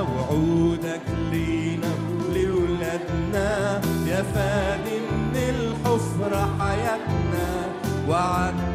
وعودك 0.00 1.06
لينا 1.32 1.92
ولولادنا 2.28 3.80
يا 4.06 4.22
فادي 4.34 4.98
من 5.00 5.36
الحفرة 5.36 6.48
حياتنا. 6.60 7.48
وعدتنا 8.08 8.67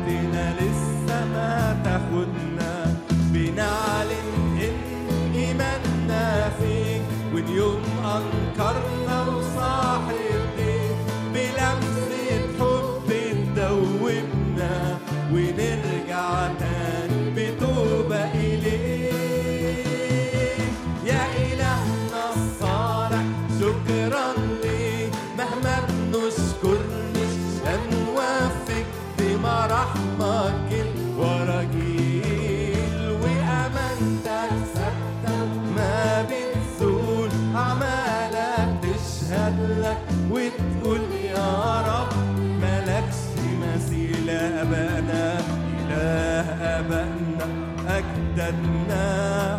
أبانا 46.85 47.47
أجدادنا 47.87 49.03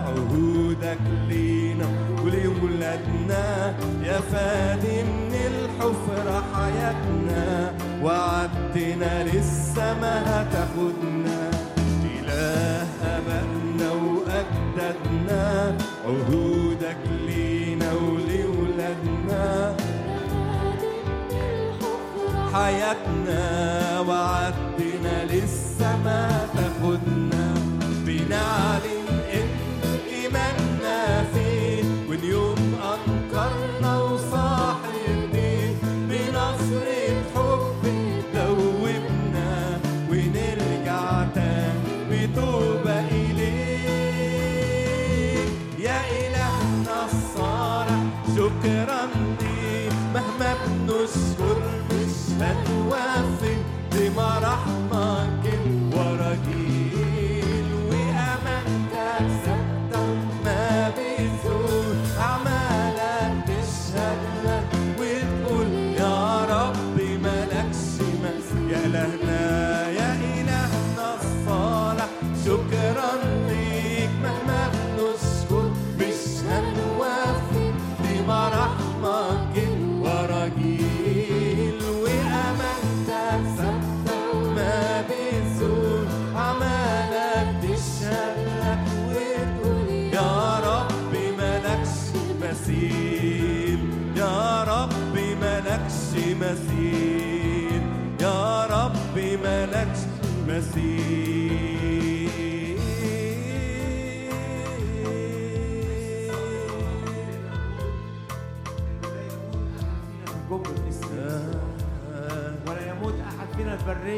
عهودك 0.07 0.99
لينا. 1.29 1.87
ولولادنا 2.25 3.75
يا 4.03 4.21
فادي 4.21 5.03
من 5.03 5.35
الحفرة 5.35 6.45
حياتنا 6.55 7.73
وعدتنا 8.03 9.25
لسه 9.25 9.95
ما 10.01 10.23
هتاخدنا. 10.27 11.51
إله 12.05 12.87
أبائنا 13.17 13.93
وأجدادنا 13.93 15.77
عهودك 16.07 17.03
لينا 17.27 17.93
ولولادنا. 17.93 19.77
حياتنا 22.55 23.41
وعدنا 24.01 25.25
لسه 25.25 25.97
ما 26.05 26.44
Até 52.45 52.53
tu 52.65 52.95
é 52.95 53.15
fim 53.41 53.97
de 53.97 54.11
maravilha. 54.11 54.64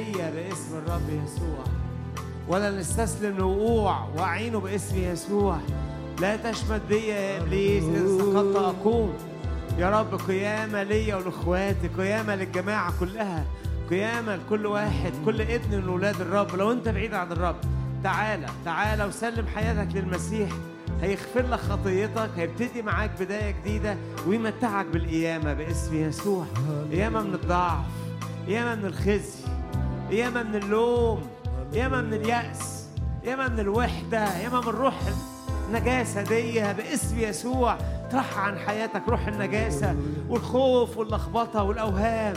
البريه 0.06 0.30
باسم 0.30 0.78
الرب 0.78 1.08
يسوع. 1.08 1.64
ولا 2.48 2.70
نستسلم 2.70 3.36
لوقوع 3.36 4.08
وأعينه 4.16 4.60
باسم 4.60 4.96
يسوع. 4.96 5.58
لا 6.20 6.36
تشمت 6.36 6.80
بي 6.88 7.06
يا 7.06 7.42
إبليس 7.42 7.84
ان 7.84 8.18
سقطت 8.18 8.56
أقوم. 8.56 9.14
يا 9.78 9.90
رب 9.90 10.14
قيامة 10.14 10.82
ليا 10.82 11.16
ولإخواتي 11.16 11.88
قيامة 11.98 12.36
للجماعة 12.36 12.92
كلها. 13.00 13.44
قيامة 13.90 14.36
لكل 14.36 14.66
واحد 14.66 15.12
كل 15.24 15.40
ابن 15.42 15.76
من 15.76 15.88
ولاد 15.88 16.20
الرب. 16.20 16.56
لو 16.56 16.72
أنت 16.72 16.88
بعيد 16.88 17.14
عن 17.14 17.32
الرب 17.32 17.56
تعالى 18.02 18.46
تعالى 18.64 19.04
وسلم 19.04 19.46
حياتك 19.46 19.96
للمسيح. 19.96 20.50
هيغفر 21.02 21.46
لك 21.46 21.60
خطيتك 21.60 22.30
هيبتدي 22.36 22.82
معاك 22.82 23.10
بداية 23.20 23.50
جديدة 23.50 23.96
ويمتعك 24.26 24.86
بالقيامة 24.86 25.52
باسم 25.52 25.94
يسوع. 25.94 26.46
قيامة 26.90 27.22
من 27.22 27.34
الضعف 27.34 27.84
قيامة 28.46 28.74
من 28.74 28.84
الخزي. 28.84 29.45
قيامه 30.10 30.42
من 30.42 30.54
اللوم 30.54 31.26
قيامه 31.72 32.00
من 32.00 32.14
اليأس 32.14 32.88
قيامه 33.24 33.48
من 33.48 33.60
الوحدة 33.60 34.38
قيامه 34.38 34.60
من 34.60 34.68
روح 34.68 35.00
النجاسة 35.68 36.22
دي 36.22 36.60
باسم 36.60 37.18
يسوع. 37.18 37.76
اطرحها 38.06 38.40
عن 38.42 38.58
حياتك 38.58 39.02
روح 39.08 39.26
النجاسة 39.26 39.96
والخوف 40.28 40.96
واللخبطة 40.96 41.62
والأوهام. 41.62 42.34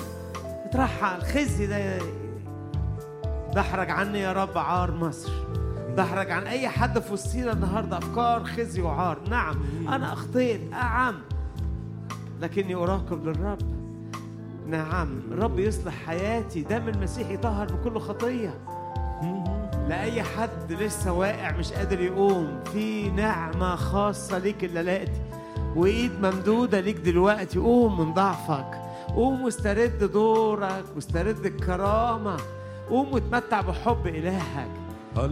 اطرحها 0.66 1.18
الخزي 1.18 1.68
ده. 1.68 2.00
دحرج 3.54 3.90
عني 3.90 4.20
يا 4.20 4.34
رب 4.34 4.58
عار 4.58 4.92
مصر. 4.92 5.32
دحرج 5.98 6.32
عن 6.32 6.48
أي 6.48 6.68
حد 6.70 7.00
في 7.00 7.14
وسطينا 7.14 7.52
النهارده 7.52 7.98
أفكار 7.98 8.44
خزي 8.44 8.82
وعار. 8.82 9.18
نعم 9.30 9.56
أنا 9.88 10.14
أخطيت 10.14 10.74
أعم 10.74 11.16
لكني 12.42 12.76
أراقب 12.76 13.26
للرب. 13.26 13.79
نعم 14.70 15.20
الرب 15.32 15.60
يصلح 15.60 15.94
حياتي. 16.06 16.62
دم 16.62 16.88
المسيح 16.88 17.30
يطهر 17.30 17.68
من 17.74 17.84
كل 17.84 18.00
خطية. 18.00 18.54
لأي 19.88 20.24
حد 20.24 20.72
لسه 20.72 21.12
واقع 21.12 21.52
مش 21.52 21.74
قادر 21.74 22.02
يقوم. 22.02 22.60
في 22.74 23.10
نعمة 23.10 23.76
خاصة 23.76 24.38
ليك 24.38 24.64
الليلة 24.64 25.04
دي 25.04 25.22
وإيد 25.76 26.12
ممدودة 26.22 26.80
ليك 26.80 26.98
دلوقتي. 26.98 27.60
قوم 27.60 28.00
من 28.00 28.14
ضعفك. 28.14 28.82
قوم 29.16 29.42
واسترد 29.42 30.12
دورك 30.14 30.86
واسترد 30.96 31.46
الكرامة. 31.46 32.38
قوم 32.90 33.14
وتمتع 33.14 33.62
بحب 33.62 34.08
إلهك. 34.08 34.70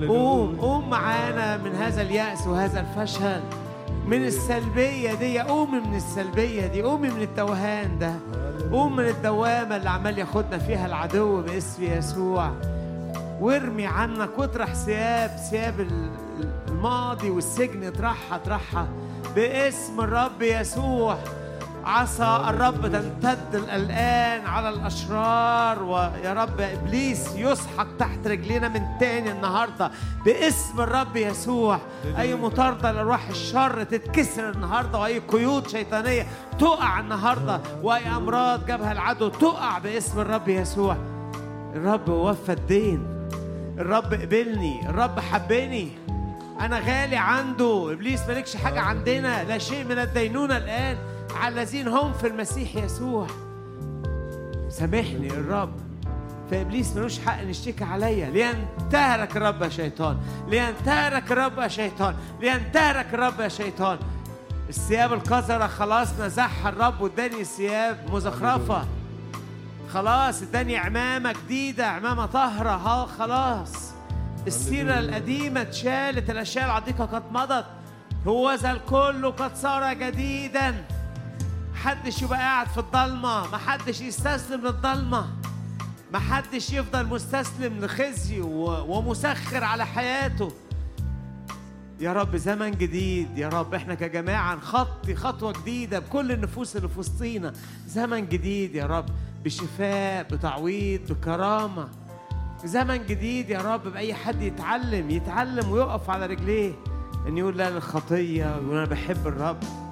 قوم 0.07 0.55
قوم 0.55 0.89
معانا 0.89 1.57
من 1.57 1.75
هذا 1.75 2.01
اليأس 2.01 2.47
وهذا 2.47 2.79
الفشل. 2.79 3.41
من 4.07 4.25
السلبية 4.25 5.13
دي 5.13 5.39
قومي 5.39 5.79
من 5.79 5.95
السلبية 5.95 6.67
دي 6.67 6.81
قومي 6.81 7.09
من 7.09 7.21
التوهان 7.21 7.99
ده. 7.99 8.13
قوم 8.71 8.95
من 8.95 9.05
الدوامة 9.07 9.75
اللي 9.75 9.89
عمال 9.89 10.17
ياخدنا 10.19 10.57
فيها 10.57 10.85
العدو 10.85 11.41
باسم 11.41 11.83
يسوع. 11.83 12.51
وارمي 13.41 13.85
عنك 13.87 14.29
واطرح 14.39 14.73
ثياب 14.73 15.29
ثياب 15.49 15.79
ال- 15.79 16.11
الماضي 16.67 17.29
والسجن 17.29 17.83
اطرحها 17.83 18.35
اطرحها 18.35 18.87
باسم 19.35 20.01
الرب 20.01 20.41
يسوع. 20.41 21.17
عصا 21.87 22.49
الرب 22.49 22.81
تمتد 22.81 23.55
الآن 23.55 24.45
على 24.45 24.69
الأشرار 24.69 25.83
ويا 25.83 26.33
رب 26.33 26.61
إبليس 26.61 27.35
يسحق 27.35 27.87
تحت 27.99 28.27
رجلينا 28.27 28.67
من 28.67 28.81
تاني 28.99 29.31
النهاردة 29.31 29.91
باسم 30.25 30.81
الرب 30.81 31.15
يسوع. 31.15 31.79
أي 32.19 32.35
مطاردة 32.35 32.91
لأرواح 32.91 33.27
الشر 33.27 33.83
تتكسر 33.83 34.49
النهاردة 34.49 34.99
وأي 34.99 35.19
قيود 35.19 35.67
شيطانية 35.67 36.27
تقع 36.59 36.99
النهاردة 36.99 37.61
وأي 37.83 38.07
أمراض 38.07 38.65
جابها 38.65 38.91
العدو 38.91 39.27
تقع 39.27 39.77
باسم 39.77 40.19
الرب 40.19 40.47
يسوع. 40.47 40.97
الرب 41.75 42.09
وفى 42.09 42.51
الدين. 42.51 43.07
الرب 43.79 44.13
قبلني. 44.13 44.89
الرب 44.89 45.19
حبني. 45.19 45.91
أنا 46.59 46.79
غالي 46.79 47.17
عنده. 47.17 47.93
إبليس 47.93 48.27
مالكش 48.27 48.55
حاجة 48.55 48.79
عندنا. 48.79 49.43
لا 49.43 49.57
شيء 49.57 49.83
من 49.83 49.99
الدينونة 49.99 50.57
الآن. 50.57 50.97
على 51.37 51.61
الذين 51.61 51.87
هم 51.87 52.13
في 52.13 52.27
المسيح 52.27 52.75
يسوع. 52.75 53.27
سامحني 54.69 55.27
الرب. 55.27 55.73
فابليس 56.51 56.95
ملوش 56.95 57.19
حق 57.19 57.43
نشتكي 57.43 57.83
عليا. 57.83 58.29
لينتهرك 58.29 59.37
الرب 59.37 59.61
يا 59.61 59.69
شيطان. 59.69 60.17
لينتهرك 60.47 61.31
الرب 61.31 61.59
يا 61.59 61.67
شيطان. 61.67 62.15
لينتهرك 62.41 63.13
الرب 63.13 63.39
يا 63.39 63.47
شيطان. 63.47 63.97
الثياب 64.69 65.13
القذرة 65.13 65.67
خلاص 65.67 66.19
نزعها 66.19 66.69
الرب 66.69 67.01
واداني 67.01 67.43
ثياب 67.43 67.97
مزخرفة. 68.13 68.85
خلاص 69.93 70.41
اداني 70.41 70.77
عمامة 70.77 71.31
جديدة 71.31 71.87
عمامة 71.87 72.25
طاهرة. 72.25 72.69
ها 72.69 73.05
خلاص. 73.05 73.91
السيرة 74.47 74.99
القديمة 74.99 75.61
اتشالت 75.61 76.29
الأشياء 76.29 76.65
العتيقة 76.65 77.05
قد 77.05 77.23
مضت. 77.31 77.65
هو 78.27 78.53
ذا 78.53 78.71
الكل 78.71 79.31
قد 79.31 79.55
صار 79.55 79.93
جديدا. 79.93 80.75
محدش 81.77 82.21
يبقى 82.21 82.39
قاعد 82.39 82.67
في 82.67 82.77
الضلمة 82.77 83.51
محدش 83.51 84.01
يستسلم 84.01 84.61
للضلمة 84.61 85.27
محدش 86.13 86.73
يفضل 86.73 87.05
مستسلم 87.05 87.85
لخزي 87.85 88.41
ومسخر 88.41 89.63
على 89.63 89.85
حياته. 89.85 90.51
يا 91.99 92.13
رب 92.13 92.35
زمن 92.35 92.71
جديد 92.71 93.37
يا 93.37 93.49
رب 93.49 93.73
إحنا 93.73 93.93
كجماعة 93.95 94.55
نخطي 94.55 95.15
خطوة 95.15 95.51
جديدة 95.51 95.99
بكل 95.99 96.31
النفوس 96.31 96.75
اللي 96.75 96.87
في 96.87 96.99
وسطينا. 96.99 97.53
زمن 97.87 98.29
جديد 98.29 98.75
يا 98.75 98.85
رب 98.85 99.05
بشفاء 99.43 100.23
بتعويض 100.23 101.11
بكرامة. 101.11 101.89
زمن 102.63 103.05
جديد 103.05 103.49
يا 103.49 103.61
رب 103.61 103.83
بأي 103.87 104.13
حد 104.13 104.41
يتعلم 104.41 105.09
يتعلم 105.09 105.71
ويقف 105.71 106.09
على 106.09 106.25
رجليه 106.25 106.73
إن 107.27 107.37
يقول 107.37 107.57
لا 107.57 107.69
للخطية 107.69 108.57
ويقول 108.57 108.77
أنا 108.77 108.85
بحب 108.85 109.27
الرب. 109.27 109.86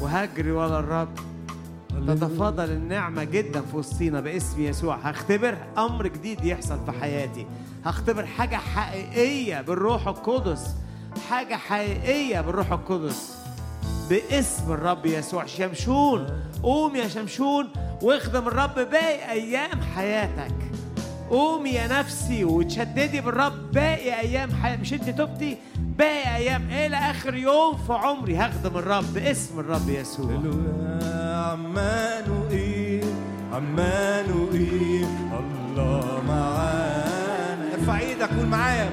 وهجري 0.00 0.50
ورا 0.50 0.78
الرب. 0.78 1.08
تتفاضل 2.06 2.70
النعمة 2.70 3.24
جدا 3.24 3.60
في 3.60 3.76
وسطينا 3.76 4.20
باسم 4.20 4.60
يسوع. 4.60 4.96
هختبر 4.96 5.56
أمر 5.78 6.06
جديد 6.06 6.44
يحصل 6.44 6.84
في 6.86 6.92
حياتي. 6.92 7.46
هختبر 7.84 8.26
حاجة 8.26 8.56
حقيقية 8.56 9.60
بالروح 9.60 10.08
القدس. 10.08 10.74
حاجة 11.30 11.54
حقيقية 11.54 12.40
بالروح 12.40 12.72
القدس. 12.72 13.36
باسم 14.10 14.72
الرب 14.72 15.06
يسوع. 15.06 15.46
شمشون. 15.46 16.26
قوم 16.62 16.96
يا 16.96 17.08
شمشون. 17.08 17.68
واخدم 18.02 18.48
الرب 18.48 18.74
باقي 18.74 19.30
أيام 19.30 19.80
حياتك. 19.96 20.69
قومي 21.30 21.70
يا 21.70 21.86
نفسي 21.86 22.44
وتشددي 22.44 23.20
بالرب. 23.20 23.72
باقي 23.72 24.20
أيام 24.20 24.50
حياتك 24.62 24.80
مش 24.80 24.92
أنت 24.92 25.10
تبتي؟ 25.10 25.56
باقي 25.76 26.36
أيام 26.36 26.70
إلى 26.70 26.96
آخر 26.96 27.34
يوم 27.34 27.76
في 27.86 27.92
عمري 27.92 28.36
هخدم 28.36 28.78
الرب 28.78 29.14
باسم 29.14 29.60
الرب 29.60 29.88
يسوع. 29.88 30.30
هللويا 30.30 31.50
عمانوئيل 31.50 33.04
عمانوئيل 33.52 35.08
الله 35.40 36.22
معانا. 36.28 37.74
ارفع 37.74 37.98
إيدك 37.98 38.28
قول 38.28 38.46
معايا. 38.46 38.90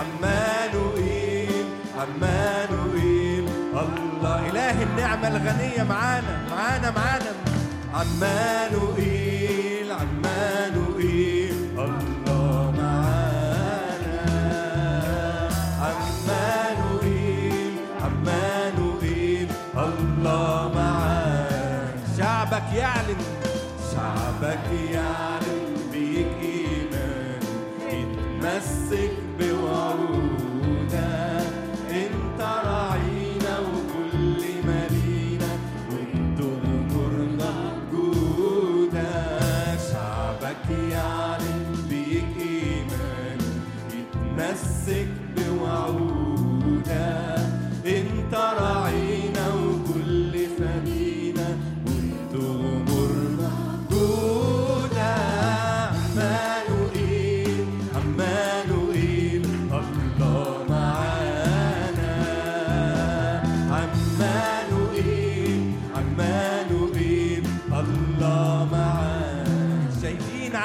عمانوئيل 0.00 1.64
عمانوئيل 1.98 3.48
الله. 3.72 4.50
اله 4.50 4.82
النعمة 4.82 5.28
الغنية 5.28 5.82
معانا 5.82 6.48
معانا 6.50 6.90
معانا. 6.90 7.32
عمانوئيل. 7.94 9.21
شعبك 22.62 22.74
يعلن 22.76 23.16
شعبك 23.92 24.66
يعلن 24.92 25.76
بيك 25.92 26.26
إيمان. 26.42 27.40
يتمسك 27.90 29.12
بوعودك 29.38 30.21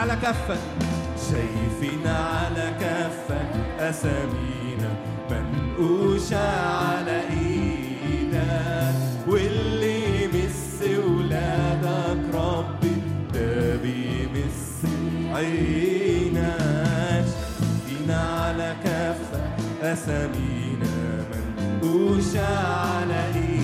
كفك 0.06 0.60
شايفين 1.32 2.08
على 2.08 2.74
كفك 2.82 3.80
أسامينا 3.80 4.90
منقوشة 5.32 6.62
على 6.78 7.22
إيدك 7.30 8.96
واللي 9.28 10.24
يمس 10.24 10.82
ولادك 11.08 12.36
ربي 12.36 12.92
ده 13.34 13.76
بيمس 13.76 14.84
عينك 15.36 17.26
شايفين 17.90 18.12
على 18.12 18.76
كفك 18.84 19.48
أسامينا 19.84 21.26
منقوشة 21.32 22.58
على 22.68 23.26
إيدك 23.36 23.57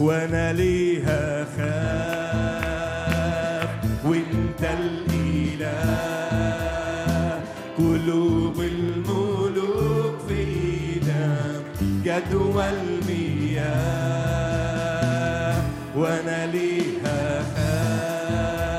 وأنا 0.00 0.52
ليها 0.52 1.44
خاف 1.44 2.50
وانت 4.04 4.62
الإله. 4.62 6.10
قلوب 7.78 8.60
الملوك 8.60 10.18
في 10.28 10.34
إيدك 10.34 11.62
المياه 12.04 12.99
وأنا 15.96 16.46
ليها 16.46 17.42
خاف 17.56 18.70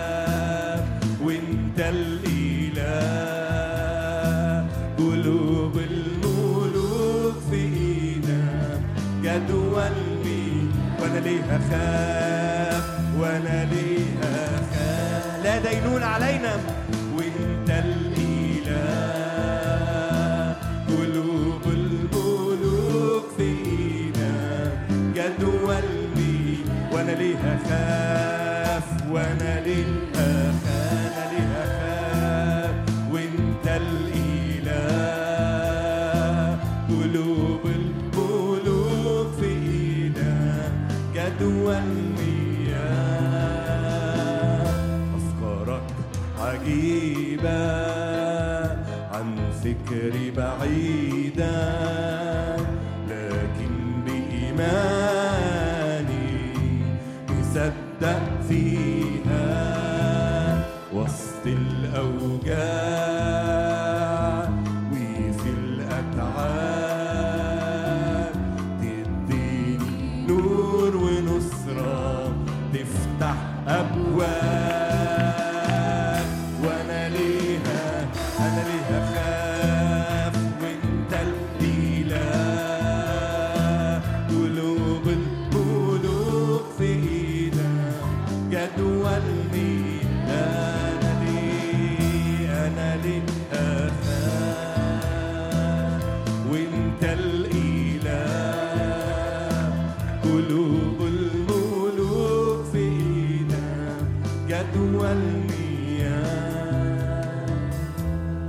وإنت 1.23 1.79
الإله. 1.79 2.91
قلوب 4.97 5.77
الملوك 5.77 7.35
في 7.51 7.55
إيدك. 7.55 8.81
جدوى 9.23 9.87
المياه 9.87 10.67
وأنا 11.01 11.19
ليها 11.19 11.59
خاف. 11.69 12.83
وأنا 13.19 13.65
ليها 13.65 14.47
خاف. 14.73 15.43
لا 15.43 15.59
دينون 15.71 16.03
علينا. 16.03 16.80
وأنا 27.21 27.29
ليها 27.29 27.57
خاف 27.69 28.87
وأنا 29.11 29.59
ليها 29.59 29.97
خاف 30.15 30.61
أنا 30.91 31.23
ليها 31.31 31.63
خاف. 31.77 32.75
وأنت 33.13 33.65
الإله 33.67 34.87
قلوب 36.89 37.63
الملوك 37.65 39.29
في 39.39 39.45
إيدك 39.45 40.73
جدوى 41.15 41.77
المياه 41.77 42.81
أفكارك 45.15 45.87
عجيبة 46.39 47.61
عن 49.13 49.27
فكري 49.63 50.31
بعيدة. 50.31 51.80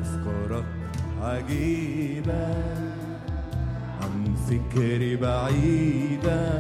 أفكارك 0.03 0.65
عجيبة 1.23 2.47
عن 4.03 4.35
بعيدة 5.17 6.51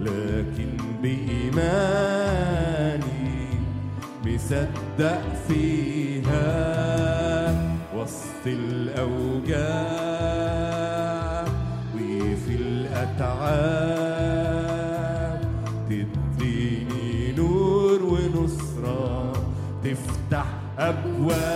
لكن 0.00 0.76
بإيماني 1.02 3.02
مصدق 4.26 5.22
فيها 5.48 6.52
وسط 7.96 8.44
الأوجاع. 8.46 9.71
أبواب 20.88 21.51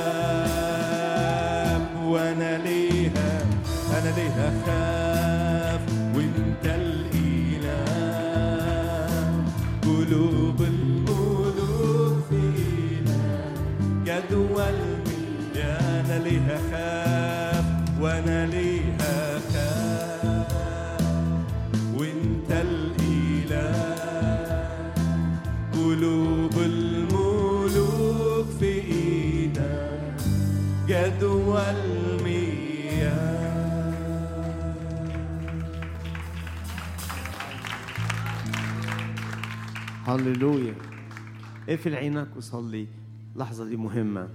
اقفل 41.87 41.99
عينك 41.99 42.37
وصلي. 42.37 42.87
اللحظة 43.35 43.65
دي 43.65 43.77
مهمة. 43.77 44.29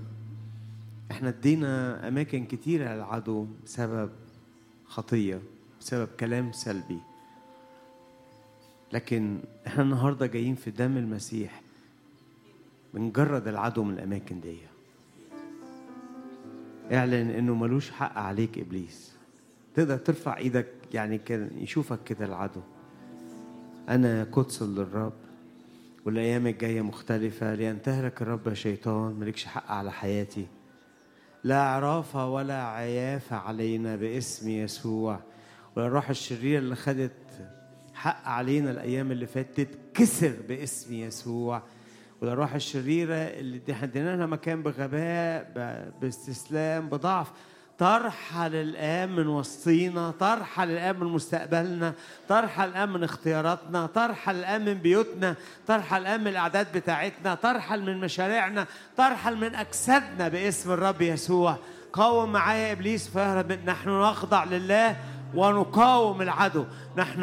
إحنا 1.12 1.30
ادينا 1.30 2.08
أماكن 2.08 2.46
كتيرة 2.46 2.94
للعدو 2.94 3.48
بسبب 3.66 4.10
خطية 4.86 5.42
بسبب 5.80 6.08
كلام 6.20 6.52
سلبي. 6.52 7.00
لكن 8.94 9.40
إحنا 9.68 9.84
النهارده 9.84 10.26
جايين 10.26 10.56
في 10.56 10.72
دم 10.72 10.98
المسيح. 10.98 11.62
بنجرد 12.94 13.48
العدو 13.48 13.84
من 13.84 13.94
الأماكن 13.94 14.42
دي. 14.42 14.58
اعلن 16.92 17.30
إنه 17.30 17.56
ملوش 17.56 17.92
حق 17.92 18.18
عليك 18.18 18.58
إبليس. 18.60 19.12
تقدر 19.76 19.98
ترفع 19.98 20.38
إيدك 20.38 20.68
يعني 20.94 21.18
كان 21.18 21.52
يشوفك 21.58 22.04
كده 22.04 22.26
العدو. 22.26 22.62
أنا 23.90 24.24
قدس 24.32 24.64
للرب. 24.64 25.14
والأيام 26.06 26.48
الجاية 26.48 26.82
مختلفة. 26.82 27.54
لينتهرك 27.56 28.22
الرب 28.22 28.48
يا 28.48 28.54
شيطان 28.54 29.14
مالكش 29.14 29.46
حق 29.46 29.72
على 29.72 29.92
حياتي. 29.92 30.48
لا 31.44 31.62
عرافة 31.62 32.30
ولا 32.30 32.68
عيافة 32.68 33.36
علينا 33.36 33.96
باسم 33.96 34.50
يسوع. 34.50 35.20
والروح 35.76 36.10
الشريرة 36.10 36.60
اللي 36.60 36.76
خدت 36.76 37.12
حق 37.94 38.28
علينا 38.28 38.72
الأيام 38.72 39.12
اللي 39.12 39.26
فاتت 39.28 39.62
تتكسر 39.62 40.34
باسم 40.48 40.94
يسوع. 40.94 41.64
والأرواح 42.22 42.56
الشريرة 42.56 43.16
اللي 43.16 43.62
ادينا 43.70 44.16
لها 44.16 44.26
مكان 44.26 44.64
بغباء 44.64 45.52
باستسلام 46.02 46.90
بضعف. 46.90 47.32
ترحل 47.86 48.56
الآن 48.56 49.16
من 49.16 49.28
وسطينا 49.28 50.14
ترحل 50.20 50.70
الآن 50.72 51.00
من 51.00 51.08
مستقبلنا 51.08 51.94
ترحل 52.30 52.70
الآن 52.70 52.90
من 52.90 53.04
اختياراتنا 53.04 53.88
ترحل 53.96 54.36
الآن 54.36 54.66
من 54.66 54.74
بيوتنا 54.74 55.36
ترحل 55.68 56.02
الآن 56.02 56.22
من 56.22 56.28
الأعداد 56.28 56.68
بتاعتنا 56.78 57.36
ترحل 57.36 57.82
من 57.84 57.98
مشاريعنا 58.00 58.66
ترحل 58.98 59.36
من 59.38 59.56
أجسادنا 59.56 60.28
باسم 60.28 60.72
الرب 60.72 61.02
يسوع. 61.02 61.58
قاوم 61.94 62.32
معايا 62.32 62.72
إبليس 62.72 63.10
فيهرب 63.10 63.52
من- 63.52 63.66
نحن 63.66 63.90
نخضع 63.90 64.44
لله 64.44 64.96
ونقاوم 65.36 66.22
العدو. 66.22 66.66
نحن 66.98 67.22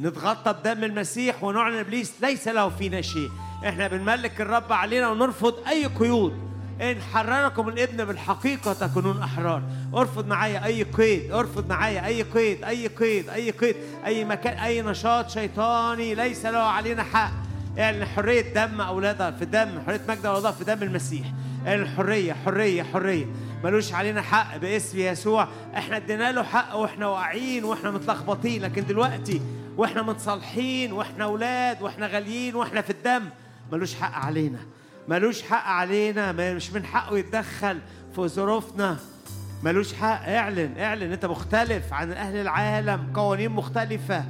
نتغطى 0.00 0.52
بدم 0.52 0.84
المسيح 0.84 1.44
ونعلن 1.44 1.78
إبليس 1.78 2.12
ليس 2.22 2.48
له 2.48 2.68
فينا 2.68 3.00
شيء. 3.00 3.28
إحنا 3.64 3.88
بنملك 3.88 4.40
الرب 4.40 4.72
علينا 4.72 5.08
ونرفض 5.08 5.54
أي 5.68 5.86
قيود. 5.86 6.51
إن 6.80 7.02
حرركم 7.12 7.68
الإبن 7.68 8.04
بالحقيقة 8.04 8.72
تكونون 8.72 9.22
أحرار. 9.22 9.62
أرفض 9.94 10.26
معايا 10.26 10.64
أي 10.64 10.82
قيد 10.82 11.32
أرفض 11.32 11.68
معايا 11.68 12.06
أي 12.06 12.22
قيد 12.22 12.64
أي 12.64 12.86
قيد 12.86 13.28
أي 13.28 13.50
قيد 13.50 13.76
أي 14.06 14.24
مكان 14.24 14.58
أي 14.58 14.82
نشاط 14.82 15.30
شيطاني 15.30 16.14
ليس 16.14 16.46
له 16.46 16.58
علينا 16.58 17.02
حق. 17.02 17.32
اعلن 17.78 18.04
حرية 18.04 18.54
دم 18.54 18.80
أولادها 18.80 19.30
في 19.30 19.44
دم 19.44 19.82
حرية 19.86 20.00
مجد 20.08 20.26
أولادها 20.26 20.50
في 20.50 20.64
دم 20.64 20.82
المسيح. 20.82 21.26
اعلن 21.66 21.88
حرية 21.88 22.32
حرية 22.32 22.82
حرية. 22.82 23.26
ملوش 23.64 23.92
علينا 23.92 24.22
حق 24.22 24.56
باسم 24.56 24.98
يسوع. 24.98 25.48
إحنا 25.76 25.96
ادينا 25.96 26.32
له 26.32 26.42
حق 26.42 26.76
وإحنا 26.76 27.06
واقعين 27.06 27.64
وإحنا 27.64 27.90
متلخبطين. 27.90 28.62
لكن 28.62 28.86
دلوقتي 28.86 29.42
وإحنا 29.76 30.02
متصالحين 30.02 30.92
وإحنا 30.92 31.24
أولاد 31.24 31.82
وإحنا 31.82 32.06
غاليين 32.06 32.54
وإحنا 32.54 32.80
في 32.80 32.90
الدم 32.90 33.22
ملوش 33.72 33.94
حق 33.94 34.14
علينا. 34.14 34.58
ملوش 35.08 35.42
حق 35.42 35.66
علينا 35.66 36.32
مش 36.32 36.72
من 36.72 36.84
حقه 36.84 37.18
يتدخل 37.18 37.78
في 38.14 38.28
ظروفنا. 38.28 38.96
ملوش 39.62 39.94
حق. 39.94 40.28
اعلن 40.28 40.78
اعلن. 40.78 41.12
انت 41.12 41.26
مختلف 41.26 41.92
عن 41.92 42.12
أهل 42.12 42.36
العالم 42.36 43.12
قوانين 43.14 43.50
مختلفة. 43.50 44.24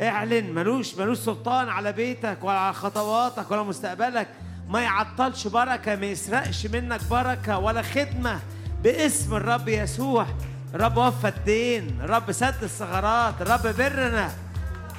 اعلن. 0.00 0.54
ملوش 0.54 0.94
ملوش 0.94 1.18
سلطان 1.18 1.68
على 1.68 1.92
بيتك 1.92 2.38
ولا 2.42 2.58
على 2.58 2.74
خطواتك 2.74 3.50
ولا 3.50 3.62
مستقبلك. 3.62 4.28
ما 4.68 4.80
يعطلش 4.80 5.46
بركة 5.46 5.96
ما 5.96 6.06
يسرقش 6.06 6.66
منك 6.66 7.00
بركة 7.10 7.58
ولا 7.58 7.82
خدمة. 7.82 8.40
باسم 8.82 9.34
الرب 9.34 9.68
يسوع. 9.68 10.26
الرب 10.74 10.96
وفى 10.96 11.28
الدين. 11.28 12.00
الرب 12.00 12.32
سد 12.32 12.62
الثغرات. 12.62 13.34
الرب 13.42 13.76
برنا. 13.76 14.30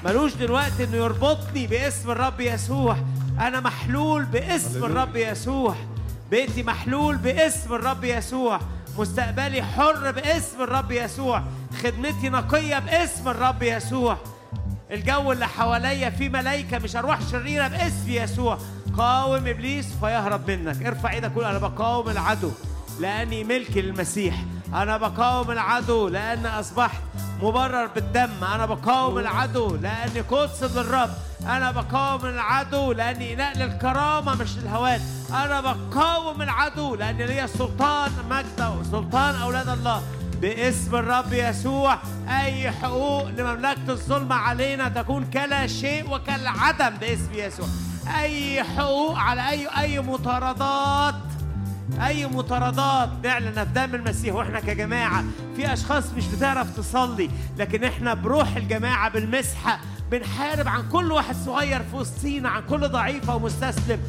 ملوش 0.06 0.34
دلوقتي 0.34 0.84
إنه 0.84 0.96
يربطني 0.96 1.68
باسم 1.68 2.12
الرب 2.12 2.40
يسوع. 2.40 2.98
أنا 3.40 3.60
محلول 3.60 4.26
باسم 4.26 4.84
الرب 4.84 5.16
يسوع. 5.16 5.76
بيتي 6.32 6.64
محلول 6.64 7.18
باسم 7.18 7.74
الرب 7.74 8.04
يسوع. 8.04 8.60
مستقبلي 8.98 9.64
حر 9.64 10.12
باسم 10.12 10.62
الرب 10.62 10.92
يسوع. 10.92 11.44
خدمتي 11.84 12.30
نقية 12.30 12.80
باسم 12.80 13.30
الرب 13.30 13.64
يسوع. 13.64 14.18
الجو 14.92 15.32
اللي 15.32 15.48
حواليا 15.48 16.10
فيه 16.10 16.30
ملائكة 16.30 16.80
مش 16.80 16.96
أرواح 16.96 17.20
شريرة 17.32 17.68
باسم 17.68 18.10
يسوع. 18.10 18.58
قاوم 18.98 19.48
إبليس 19.48 19.86
فيهرب 20.00 20.52
منك. 20.52 20.86
ارفع 20.86 21.12
إيدك 21.12 21.32
قول 21.36 21.46
أنا 21.46 21.58
بقاوم 21.58 22.10
العدو 22.10 22.52
لأني 23.00 23.44
ملك 23.44 23.78
للمسيح. 23.78 24.36
أنا 24.74 24.98
بقاوم 24.98 25.52
العدو 25.52 26.08
لأن 26.08 26.46
أصبحت 26.46 27.02
مبرر 27.42 27.88
بالدم. 27.88 28.44
أنا 28.44 28.66
بقاوم 28.66 29.18
العدو 29.18 29.76
لأني 29.76 30.22
قدس 30.22 30.64
للرب 30.64 31.10
أنا 31.48 31.72
بقاوم 31.72 32.26
العدو 32.26 32.92
لأني 32.92 33.34
إناء 33.34 33.58
للكرامة 33.58 34.36
مش 34.36 34.58
للهوان. 34.58 35.02
أنا 35.34 35.62
بقاوم 35.62 36.42
العدو 36.42 36.96
لأن 36.96 37.18
ليا 37.18 37.48
سلطان 37.48 38.12
مجد 38.30 38.84
سلطان 38.92 39.36
أولاد 39.36 39.70
الله. 39.70 40.04
باسم 40.42 40.96
الرب 40.96 41.34
يسوع 41.34 41.98
أي 42.30 42.72
حقوق 42.72 43.28
لمملكة 43.28 43.90
الظلم 43.90 44.34
علينا 44.34 44.90
تكون 44.90 45.26
كلا 45.26 45.68
شيء 45.68 46.14
وكالعدم 46.14 46.90
باسم 46.90 47.30
يسوع. 47.34 47.68
أي 48.20 48.64
حقوق 48.64 49.18
على 49.18 49.50
أي 49.50 49.68
أي 49.68 50.00
مطاردات 50.00 51.16
أي 52.08 52.28
مطاردات؟ 52.28 53.10
نعلن 53.24 53.54
في 53.54 53.66
دم 53.76 53.96
المسيح 53.96 54.36
وإحنا 54.36 54.60
كجماعة. 54.60 55.24
في 55.56 55.74
أشخاص 55.74 56.04
مش 56.18 56.28
بتعرف 56.28 56.78
تصلي 56.78 57.30
لكن 57.58 57.84
إحنا 57.84 58.14
بروح 58.14 58.56
الجماعة 58.56 59.10
بالمسحة 59.10 59.80
بنحارب 60.12 60.68
عن 60.68 60.90
كل 60.90 61.12
واحد 61.12 61.36
صغير 61.36 61.84
في 61.84 61.96
وسطينا 61.96 62.50
عن 62.50 62.62
كل 62.70 62.90
ضعيف 62.90 63.30
أو 63.30 63.40
مستسلم. 63.40 64.00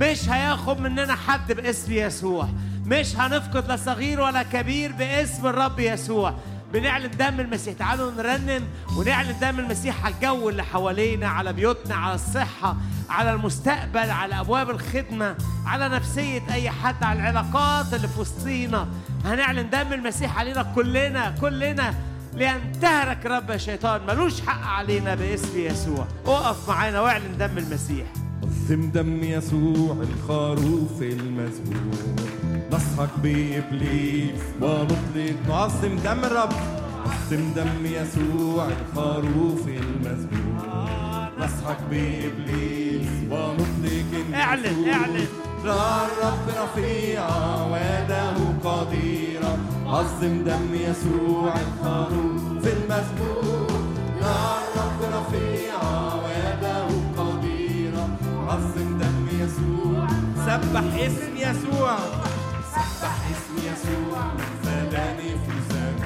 مش 0.00 0.28
هياخد 0.28 0.80
مننا 0.80 1.14
حد 1.14 1.52
باسم 1.52 1.92
يسوع. 1.92 2.48
مش 2.86 3.16
هنفقد 3.16 3.68
لا 3.68 3.76
صغير 3.76 4.20
ولا 4.20 4.42
كبير 4.42 4.92
باسم 4.92 5.46
الرب 5.46 5.80
يسوع. 5.80 6.34
بنعلن 6.72 7.10
دم 7.10 7.40
المسيح. 7.40 7.74
تعالوا 7.74 8.10
نرنم 8.10 8.64
ونعلن 8.96 9.38
دم 9.40 9.58
المسيح 9.58 10.04
على 10.04 10.14
الجو 10.14 10.48
اللي 10.48 10.64
حوالينا 10.64 11.28
على 11.28 11.52
بيوتنا 11.52 11.94
على 11.94 12.14
الصحة 12.14 12.76
على 13.10 13.32
المستقبل 13.32 14.10
على 14.10 14.40
أبواب 14.40 14.70
الخدمة 14.70 15.36
على 15.66 15.88
نفسية 15.88 16.42
أي 16.52 16.70
حد 16.70 17.02
على 17.02 17.18
العلاقات 17.20 17.94
اللي 17.94 18.08
في 18.08 18.20
وسطينا. 18.20 18.88
هنعلن 19.24 19.70
دم 19.70 19.92
المسيح 19.92 20.38
علينا 20.38 20.62
كلنا 20.62 21.34
كلنا 21.40 21.94
لينتهرك 22.34 23.26
رب 23.26 23.50
الشيطان. 23.50 24.00
ملوش 24.06 24.40
حق 24.40 24.62
علينا 24.66 25.14
باسم 25.14 25.58
يسوع. 25.58 26.06
اقف 26.26 26.68
معانا 26.68 27.00
واعلن 27.00 27.38
دم 27.38 27.58
المسيح. 27.58 28.06
قسم 28.42 28.90
دم 28.90 29.24
يسوع 29.24 29.96
الخروف 30.02 31.02
المذبوح 31.02 32.29
نصحك 32.72 33.08
بإبليس 33.22 34.40
ونطلق 34.62 35.36
نعظم 35.48 35.96
دم 36.04 36.24
الرب. 36.24 36.52
قسم 37.04 37.52
دم 37.56 37.84
يسوع 37.84 38.68
الخروف 38.68 39.68
المذبوح 39.68 41.30
نصحك 41.38 41.78
بإبليس 41.90 43.08
ونطلق. 43.30 44.34
اعلن 44.34 44.88
اعلن. 44.88 45.26
الرب 45.64 46.46
رفيعا 46.62 47.66
ويده 47.72 48.34
قديرة. 48.64 49.58
عظم 49.86 50.44
دم 50.44 50.74
يسوع 50.74 51.54
الخروف 51.66 52.64
المذبوح 52.66 53.80
الرب 54.22 55.00
رفيعا 55.16 56.14
ويده 56.24 56.86
قديرة. 57.18 58.08
عظم 58.48 58.98
دم 58.98 59.26
يسوع. 59.40 60.06
سبح 60.46 61.04
اسم 61.06 61.36
يسوع. 61.36 61.98
في 65.44 65.54
زمان 65.70 65.96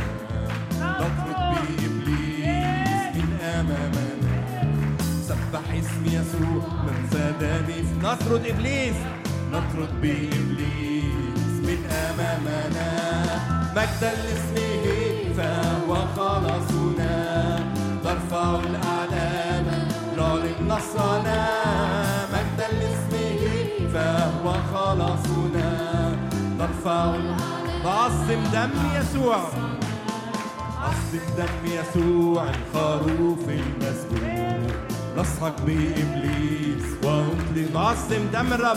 نطرد 0.80 1.38
بإبليس 1.70 3.02
من 3.16 3.28
أمامنا. 3.42 4.14
نطرد 8.02 8.42
نطرد 9.52 10.02
مجدا 13.76 14.12
لاسمه 14.22 14.84
فهو 15.36 15.90
خلاصنا. 16.16 17.14
ترفع 18.04 18.60
الأعلام 18.60 19.66
نعلن 20.16 20.68
نصرنا. 20.68 21.93
ترفع 26.84 27.16
تعظم 27.84 28.42
دم 28.52 28.70
يسوع. 28.96 29.36
عظم 30.82 31.26
دم 31.36 31.54
يسوع 31.64 32.44
الخروف 32.48 33.48
المسبوح 33.48 34.58
نصحك 35.16 35.54
بإبليس 35.66 36.84
ونطلق 37.04 37.70
نعظم 37.74 38.26
دم 38.32 38.52
الرب. 38.52 38.76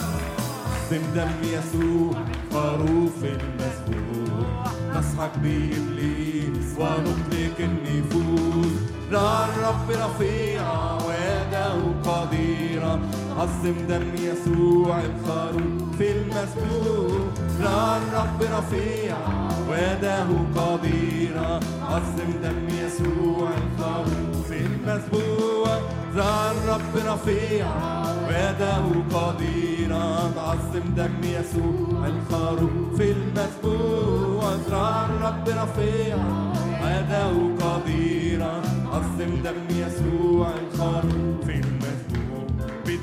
عظم 0.67 1.03
دم 1.15 1.31
يسوع 1.43 2.13
خروف 2.53 3.23
المسبوح 3.23 4.63
نصحك 4.95 5.31
بإبليس 5.37 6.67
ونطلق 6.79 7.57
النفوس. 7.59 8.73
لا 9.11 9.45
الرب 9.45 9.89
رفيعا 9.89 10.97
ويده 11.07 11.73
قديرة. 12.05 12.99
عظم 13.37 13.73
دم 13.89 14.03
يسوع 14.15 14.99
الخروف 14.99 16.01
المسبوح 16.01 17.21
لا 17.59 17.97
الرب 17.97 18.41
رفيعا 18.41 19.49
ويده 19.69 20.27
قديرة 20.55 21.59
عظم 21.81 22.31
دم 22.43 22.67
يسوع 22.69 23.49
الخروف 23.57 24.51
المسبوح 24.51 25.79
ذا 26.15 26.51
الرب 26.51 26.93
رفيعا 27.13 28.03
ويده 28.27 28.83
قديرة 29.17 30.33
نعظم 30.35 30.85
دم 30.97 31.15
يسوع 31.23 32.07
الخروف 32.07 33.01
المسبوع 33.01 34.55
أسرار 34.55 35.05
الرب 35.05 35.47
رفيعة 35.49 36.53
عادة 36.81 37.27
قديرة 37.61 38.61
نعظم 38.83 39.41
دم 39.43 39.67
يسوع 39.69 40.47
الخروف 40.61 41.49
المسبوع 41.49 41.86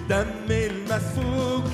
بالدم 0.09 0.51
المسفوك 0.51 1.65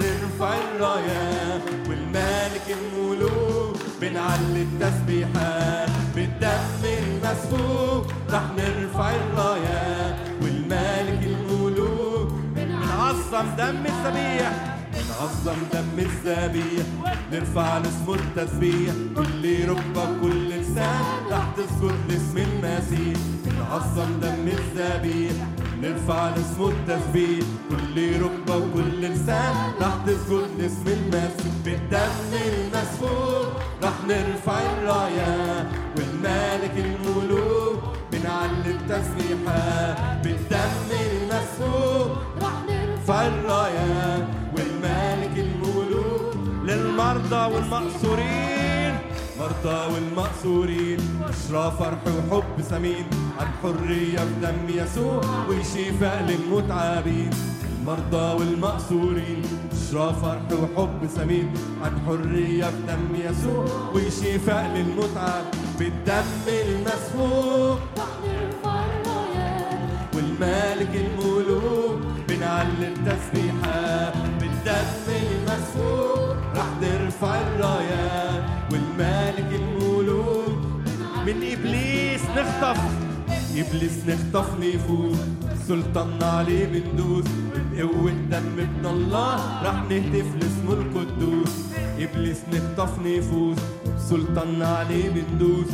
نرفع 0.00 0.54
الرايات 0.54 1.62
والمالك 1.88 2.62
الملوك 2.70 3.76
بنعلي 4.00 4.62
التسبيحات 4.62 5.88
بالدم 6.16 6.82
المسفوك 6.84 8.06
رح 8.32 8.42
نرفع 8.58 9.10
الرايات 9.10 10.14
والمالك 10.42 11.22
الملوك 11.26 12.32
بنعظم 12.56 13.46
دم 13.58 13.84
الذبيح 13.86 14.73
بنعظم 15.14 15.56
دم 15.72 15.98
الذبيح 15.98 16.86
نرفع 17.32 17.78
لاسمه 17.78 18.14
التسبيح 18.14 18.94
كل 19.16 19.68
ركبة 19.68 20.04
كل 20.22 20.48
لسان 20.48 21.04
رح 21.30 21.46
تسجد 21.56 21.94
لاسم 22.08 22.38
المسيح 22.38 23.18
بنعظم 23.44 24.20
دم 24.22 24.48
الذبيح 24.48 25.32
نرفع 25.82 26.28
لاسمه 26.28 26.68
التسبيح 26.68 27.44
كل 27.70 28.20
ركبة 28.22 28.56
وكل 28.56 29.00
لسان 29.02 29.54
رح 29.80 29.94
تسجد 30.06 30.48
لاسم 30.58 30.84
المسيح 30.86 31.52
بالدم 31.64 32.30
المسفوك 32.46 33.46
رح 33.82 33.92
نرفع 34.08 34.58
الرايات 34.60 35.66
والمالك 35.96 36.72
الملوك 36.76 37.78
بنعلي 38.12 38.70
التسبيحات 38.70 39.96
بالدم 40.24 40.88
المسفوك 40.90 42.10
رح 42.42 42.52
نرفع 42.68 43.26
الملوك 43.26 44.43
للمرضى 46.94 47.54
والمقصورين 47.54 48.94
مرضى 49.40 49.94
والمقصورين 49.94 50.98
بشرى 51.28 51.72
فرح 51.78 51.98
وحب 52.06 52.60
ثمين 52.70 53.06
عن 53.40 53.46
حرية 53.62 54.20
بدم 54.24 54.68
يسوع 54.68 55.20
وشفاء 55.48 56.26
للمتعبين 56.28 57.30
المرضى 57.78 58.38
والمقصورين 58.38 59.42
بشرى 59.72 60.14
فرح 60.22 60.42
وحب 60.52 61.06
ثمين 61.06 61.54
عن 61.84 62.00
حرية 62.06 62.66
بدم 62.66 63.14
يسوع 63.14 63.64
وشفاء 63.94 64.70
للمتعب. 64.76 65.44
بالدم 65.78 66.46
الرايات 68.64 69.64
والمالك 70.14 70.94
الملوك 70.94 72.00
بنعلي 72.28 72.88
التسبيحات 72.88 74.14
بالدم 74.40 75.03
رح 77.14 77.20
نرفع 77.22 77.40
الرايات 77.40 78.44
والمالك 78.72 79.60
الملوك 79.60 80.58
من 81.26 81.36
إبليس 81.52 82.20
نخطف 82.36 82.80
إبليس 83.56 83.98
نخطف 84.08 84.48
نفوس 84.60 85.16
سلطاننا 85.68 86.26
عليه 86.26 86.64
بندوس 86.66 87.24
بقوة 87.72 88.10
دم 88.30 88.58
ابن 88.58 88.86
الله. 88.86 89.62
رح 89.62 89.82
نهتف 89.90 90.26
لاسمه 90.40 90.72
القدوس. 90.72 91.54
إبليس 91.98 92.40
نخطف 92.52 92.98
نفوس 92.98 93.58
سلطاننا 94.10 94.66
عليه 94.66 95.08
بندوس 95.10 95.70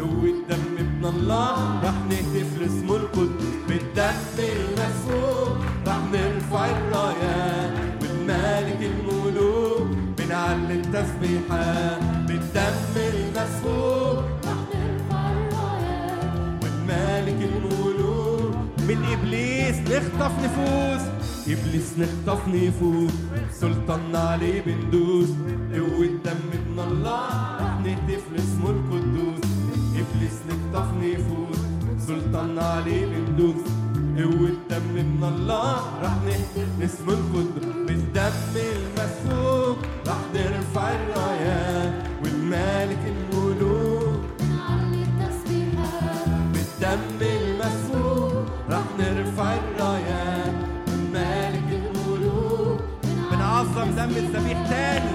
قوة 0.00 0.34
دم 0.48 0.74
ابن 0.78 1.04
الله. 1.04 1.80
رح 1.84 1.94
نهتف 2.10 2.58
لاسمه 2.60 2.96
القدس 2.96 3.54
بالدم 3.68 4.36
المسفوك 4.38 5.56
رح 5.86 5.98
نرفع 6.12 6.66
الرايات 6.66 7.72
والمالك 8.02 8.80
الملوك. 8.82 10.09
بنعلي 10.30 10.74
التسبيحات 10.74 12.02
بالدم 12.28 12.94
المسفوك 12.96 14.24
رح 14.46 14.60
نرفع 14.74 15.32
الرايات 15.32 16.62
والمالك 16.62 17.48
الملوك 17.50 18.54
من 18.88 19.04
إبليس 19.12 19.76
نخطف 19.76 20.32
نفوس. 20.44 21.02
إبليس 21.48 21.94
نخطف 21.98 22.48
نفوس 22.48 23.12
سلطاننا 23.60 24.18
عليه 24.18 24.60
بندوس 24.60 25.28
قوة 25.74 26.06
دم 26.24 26.42
ابن 26.52 26.78
الله 26.90 27.80
نهتف 27.84 28.22
لاسمه 28.32 28.70
القدوس. 28.70 29.40
إبليس 29.94 30.36
نخطف 30.48 30.88
نفوس 31.02 31.58
سلطاننا 32.06 32.62
عليه 32.62 33.06
بندوس 33.06 33.62
قوة 34.20 34.52
دم 34.70 34.96
ابن 34.98 35.22
الله. 35.24 35.76
رح 36.02 36.14
نهتف 36.26 36.68
لاسمه 36.80 37.12
القدوس 37.12 37.76
بالدم 37.86 38.54
المسفوك 38.76 39.78
رح 40.06 40.20
نرفع 40.34 40.86
الرايات 41.00 41.92
والمالك 42.22 43.02
الملوك. 43.14 44.20
نعلي 44.40 45.02
التسبيحات 45.08 46.28
بالدم 46.52 47.20
المسفوك 47.20 48.46
رح 48.70 48.86
نرفع 48.98 49.54
الرايات 49.54 50.54
والمالك 50.88 51.68
الملوك. 51.80 52.80
بنعظم 53.30 53.90
دم 53.98 54.12
الذبيح 54.22 54.68
تاني. 54.70 55.14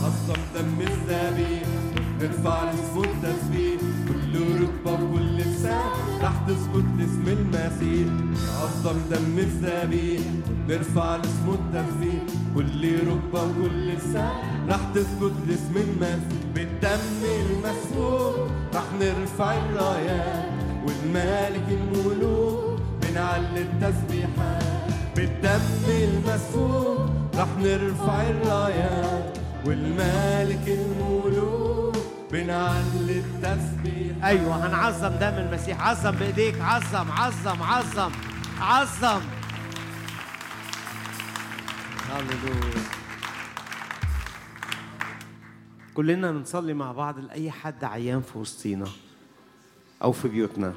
نعظم 0.00 0.40
دم 0.54 0.80
الذبيح. 0.80 1.68
نرفع 2.20 2.64
لاسمه 2.64 3.04
التسبيح 3.04 3.67
المسيح 7.82 8.08
نعظم 8.46 8.98
دم 9.10 9.38
الذبيح 9.38 10.20
نرفع 10.68 11.16
لاسمه 11.16 11.54
التسبيح 11.54 12.22
كل 12.54 13.08
ركبة 13.08 13.42
وكل 13.42 13.88
لسان 13.88 14.30
رح 14.68 14.80
تسكت 14.94 15.32
لاسم 15.48 15.76
المسيح 15.76 16.38
بالدم 16.54 17.22
المسفوك 17.24 18.34
رح 18.74 18.84
نرفع 19.00 19.54
الرايات 19.56 20.44
والمالك 20.86 21.64
الملوك 21.70 22.80
بنعلي 23.02 23.60
التسبيحات. 23.62 24.62
بالدم 25.16 25.60
المسفوك 25.88 26.98
رح 27.36 27.48
نرفع 27.62 28.22
الرايات 28.22 29.38
والمالك 29.66 30.68
الملوك 30.68 31.67
بنعلي 32.32 33.18
التسبيحات 33.18 34.22
أيوه 34.24 34.66
هنعظم 34.66 35.08
دم 35.08 35.34
المسيح. 35.34 35.88
عظم 35.88 36.10
بإيديك. 36.10 36.60
عظم 36.60 37.10
عظم 37.10 37.62
عظم 37.62 38.12
عظم. 38.60 39.20
هللويا. 42.10 42.82
كلنا 45.94 46.32
نصلي 46.32 46.74
مع 46.74 46.92
بعض 46.92 47.18
لأي 47.18 47.50
حد 47.50 47.84
عيان 47.84 48.22
في 48.22 48.38
وسطينا 48.38 48.86
أو 50.02 50.12
في 50.12 50.28
بيوتنا. 50.28 50.74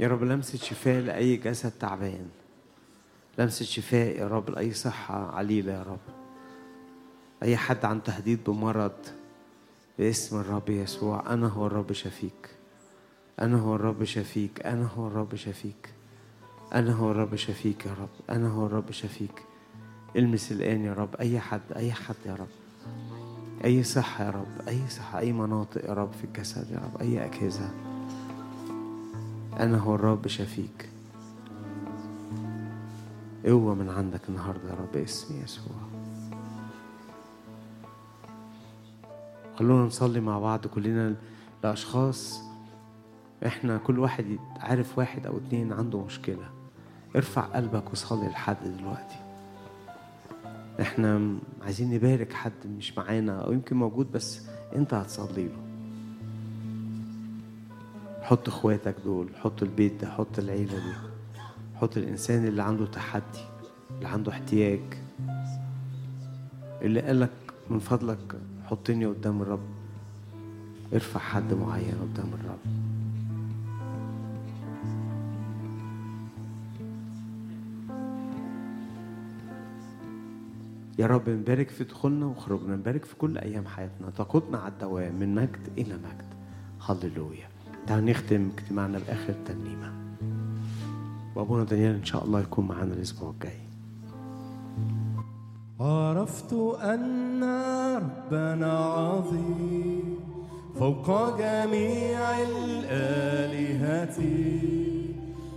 يا 0.00 0.08
رب 0.08 0.22
لمسه 0.22 0.58
شفاء 0.58 1.00
لأي 1.00 1.36
جسد 1.36 1.70
تعبان. 1.70 2.28
لمسه 3.38 3.64
شفاء 3.64 4.16
يا 4.16 4.28
رب 4.28 4.50
لأي 4.50 4.72
صحة 4.72 5.36
عليلة 5.36 5.72
يا 5.72 5.82
رب. 5.82 6.14
أي 7.42 7.56
حد 7.56 7.84
عن 7.84 8.02
تهديد 8.02 8.44
بمرض 8.44 8.92
باسم 9.98 10.40
الرب 10.40 10.70
يسوع 10.70 11.32
أنا 11.32 11.48
هو 11.48 11.66
الرب 11.66 11.92
شفيك 11.92 12.50
أنا 13.40 13.58
هو 13.58 13.74
الرب 13.76 14.04
شفيك 14.04 14.66
أنا 14.66 14.86
هو 14.96 15.06
الرب 15.06 15.34
شفيك 15.34 15.92
أنا 16.74 16.92
هو 16.92 17.10
الرب 17.10 17.36
شفيك 17.36 17.86
يا 17.86 17.92
رب 17.92 18.36
أنا 18.36 18.48
هو 18.48 18.66
الرب 18.66 18.90
شفيك 18.90 19.42
المس 20.16 20.52
الآن 20.52 20.84
يا 20.84 20.92
رب 20.92 21.16
أي 21.16 21.40
حد 21.40 21.60
أي 21.76 21.92
حد 21.92 22.14
يا 22.26 22.34
رب. 22.34 22.48
أي 23.64 23.82
صحة 23.82 24.24
يا 24.24 24.30
رب 24.30 24.68
أي 24.68 24.88
صحة 24.88 25.18
أي 25.18 25.32
مناطق 25.32 25.84
يا 25.84 25.94
رب 25.94 26.12
في 26.12 26.24
الجسد 26.24 26.70
يا 26.70 26.78
رب 26.78 27.00
أي 27.00 27.24
أجهزة. 27.24 27.70
أنا 29.60 29.78
هو 29.78 29.94
الرب 29.94 30.28
شفيك 30.28 30.88
قوة 33.46 33.74
من 33.74 33.88
عندك 33.88 34.20
النهاردة 34.28 34.68
يا 34.70 34.74
رب 34.74 34.92
باسم 34.92 35.42
يسوع. 35.44 35.91
خلونا 39.58 39.84
نصلي 39.84 40.20
مع 40.20 40.38
بعض 40.38 40.66
كلنا 40.66 41.14
لأشخاص. 41.64 42.40
إحنا 43.46 43.78
كل 43.78 43.98
واحد 43.98 44.38
عارف 44.60 44.98
واحد 44.98 45.26
أو 45.26 45.36
اتنين 45.38 45.72
عنده 45.72 46.04
مشكلة. 46.04 46.50
ارفع 47.16 47.42
قلبك 47.42 47.92
وصلي 47.92 48.28
لحد 48.28 48.56
دلوقتي. 48.78 49.16
إحنا 50.80 51.38
عايزين 51.62 51.94
نبارك 51.94 52.32
حد 52.32 52.52
مش 52.66 52.98
معانا 52.98 53.40
أو 53.40 53.52
يمكن 53.52 53.76
موجود 53.76 54.12
بس 54.12 54.40
أنت 54.76 54.94
هتصلي 54.94 55.44
له. 55.44 55.62
حط 58.22 58.48
إخواتك 58.48 58.94
دول 59.04 59.28
حط 59.36 59.62
البيت 59.62 60.00
ده 60.04 60.10
حط 60.10 60.38
العيلة 60.38 60.74
دي. 60.74 60.92
حط 61.74 61.96
الإنسان 61.96 62.46
اللي 62.46 62.62
عنده 62.62 62.86
تحدي 62.86 63.44
اللي 63.90 64.08
عنده 64.08 64.32
احتياج. 64.32 64.80
اللي 66.82 67.00
قالك 67.00 67.30
من 67.70 67.78
فضلك 67.78 68.36
حطني 68.72 69.06
قدام 69.06 69.42
الرب. 69.42 69.60
ارفع 70.92 71.20
حد 71.20 71.54
معين 71.54 71.94
قدام 71.94 72.30
الرب. 72.34 72.58
يا 80.98 81.06
رب 81.06 81.28
نبارك 81.28 81.68
في 81.68 81.84
دخولنا 81.84 82.26
وخروجنا 82.26 82.76
نبارك 82.76 83.04
في 83.04 83.16
كل 83.16 83.38
أيام 83.38 83.66
حياتنا. 83.66 84.10
تقودنا 84.10 84.58
على 84.58 84.72
الدوام 84.72 85.14
من 85.14 85.34
مجد 85.34 85.68
إلى 85.78 85.94
مجد. 85.94 86.32
هللويا. 86.88 87.48
تعالوا 87.86 88.10
نختم 88.10 88.50
اجتماعنا 88.58 88.98
بآخر 88.98 89.34
ترنيمة. 89.46 89.92
وأبونا 91.34 91.64
دانيال 91.64 91.94
إن 91.94 92.04
شاء 92.04 92.24
الله 92.24 92.40
يكون 92.40 92.66
معانا 92.68 92.94
الأسبوع 92.94 93.30
الجاي. 93.30 93.61
عرفت 95.82 96.52
أن 96.82 97.44
ربنا 97.96 98.78
عظيم 98.78 100.18
فوق 100.78 101.38
جميع 101.38 102.40
الآلهة. 102.40 104.18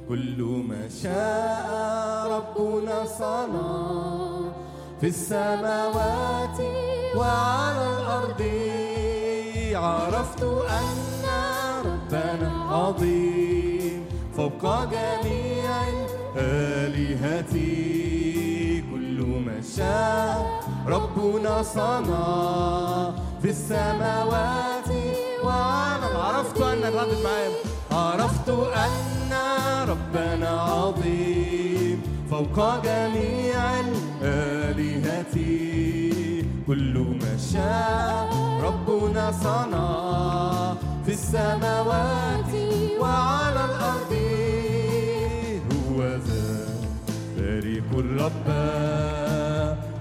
كل 0.10 0.40
ما 0.70 0.90
شاء 1.04 1.70
ربنا 2.36 3.06
صنع 3.06 3.72
في 5.02 5.08
السماوات 5.08 6.60
وعلى 7.18 7.86
الأرض. 7.98 8.42
عرفت 9.74 10.44
أن 10.82 10.98
ربنا 11.86 12.52
عظيم 12.72 14.06
فوق 14.38 14.64
جميع 14.86 15.72
الآلهة. 15.88 17.95
شاء 19.78 20.62
ربنا 20.88 21.64
صنع 21.64 23.12
في 23.42 23.50
السماوات 23.50 24.90
وعلى 25.44 26.06
عرفت 26.06 26.62
أن 26.62 26.84
ردت 26.84 27.24
معايا؟ 27.24 27.52
عرفت 27.92 28.50
أن 28.50 29.32
ربنا 29.90 30.50
عظيم 30.50 32.02
فوق 32.32 32.84
جميع 32.84 33.80
الآلهة. 33.80 35.36
كل 36.68 36.96
ما 37.22 37.38
شاء 37.54 38.30
ربنا 38.64 39.32
صنع 39.32 39.88
في 41.06 41.14
السماوات 41.14 42.54
وعلى 43.00 43.66
الأرض. 43.66 44.14
هو 45.72 45.98
ذا 46.04 46.48
بارك 47.38 47.90
الرب 47.94 48.48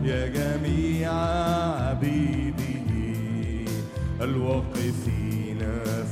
يا 0.04 0.26
جميع 0.26 1.12
عبيده 1.88 2.54
الواقفين 4.20 5.58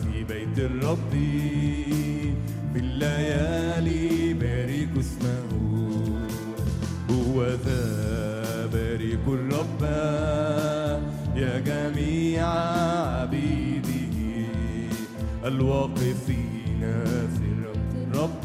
في 0.03 0.25
بيت 0.29 0.59
الرب. 0.59 1.13
بالليالي 2.75 4.35
بارك 4.35 4.89
اسمه 4.99 5.43
هو 7.11 7.45
ذا 7.45 8.67
بارك 8.67 9.25
الرب. 9.29 9.83
يا 11.37 11.59
جميع 11.59 12.49
عبيده 13.21 13.93
الواقفين 15.45 16.81
في 17.37 17.47
الرب. 17.59 18.45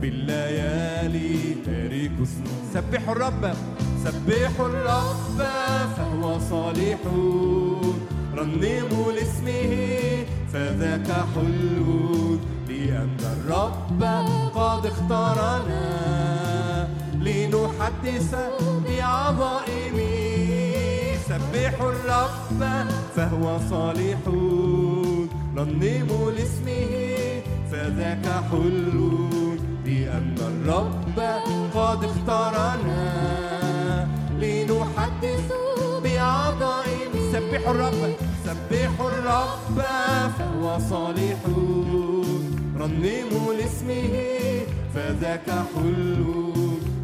بالليالي 0.00 1.54
بارك 1.66 2.12
اسمه. 2.22 2.52
سبحوا 2.74 3.14
الرب. 3.14 3.54
سبحوا 4.04 4.66
الرب 4.66 5.38
فهو 5.96 6.38
صالح. 6.50 7.00
رنموا 8.36 9.12
لاسمه 9.12 9.72
فذاك 10.52 11.08
حلو. 11.34 12.38
لأن 12.68 13.16
الرب 13.36 14.02
قد 14.54 14.86
اختارنا 14.86 15.84
لنحدث 17.14 18.32
بعظائمه 18.86 20.14
سبحوا 21.28 21.90
الرب 21.92 22.60
فهو 23.16 23.58
صالح. 23.70 24.20
رنموا 25.56 26.30
لاسمه 26.30 27.42
فذاك 27.72 28.26
حلو. 28.50 29.28
لأن 29.86 30.36
الرب 30.52 31.18
قد 31.74 32.04
اختارنا 32.04 33.61
لنحدث 34.42 35.48
بعظائمه 36.04 37.20
سبحوا 37.32 37.74
الرب. 37.74 38.02
سبحوا 38.46 39.08
الرب 39.08 39.78
فهو 40.38 40.78
صالح 40.90 41.40
رنموا 42.80 43.48
لاسمه 43.58 44.14
فذاك 44.94 45.48
حلو. 45.74 46.52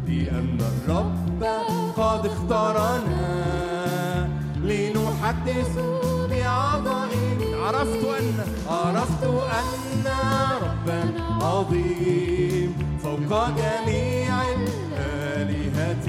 لأن 0.07 0.57
الرب 0.71 1.41
قد 1.97 2.25
اختارنا. 2.25 3.27
لنحدث 4.69 5.75
بعظائم 6.31 7.39
عرفت 7.63 8.03
أن 8.19 8.29
عرفت 8.69 9.23
أن 9.59 10.05
ربنا 10.65 11.23
عظيم 11.41 12.69
فوق 13.03 13.31
جميع 13.61 14.33
الآلهة. 14.57 16.07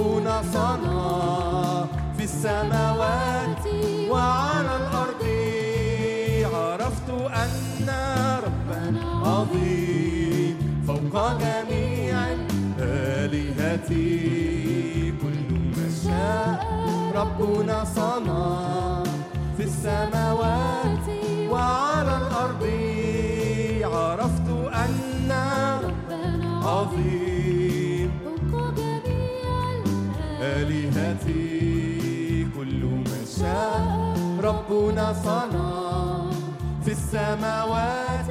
ربنا 0.00 0.42
صنع 0.52 1.84
في 2.16 2.24
السماوات 2.24 3.64
وعلى 4.10 4.76
الأرض. 4.76 5.22
عرفت 6.54 7.10
أن 7.44 7.88
ربنا 8.46 9.02
عظيم 9.26 10.56
فوق 10.86 11.14
جميع 11.38 12.16
الآلهة. 12.32 13.90
كل 15.22 15.48
ما 15.76 15.88
شاء 16.04 16.58
ربنا 17.14 17.84
صنع 17.84 19.02
في 19.56 19.62
السماوات 19.62 21.06
وعلى 21.50 22.14
الأرض. 22.22 22.64
عرفت 23.84 24.48
أن 24.84 25.32
ربنا 25.84 26.50
عظيم 26.68 27.39
آلهتي 31.10 32.46
كل 32.56 32.84
ما 32.84 33.24
شاء 33.38 34.14
ربنا 34.42 35.12
صنع 35.12 36.30
في 36.84 36.92
السماوات 36.92 38.26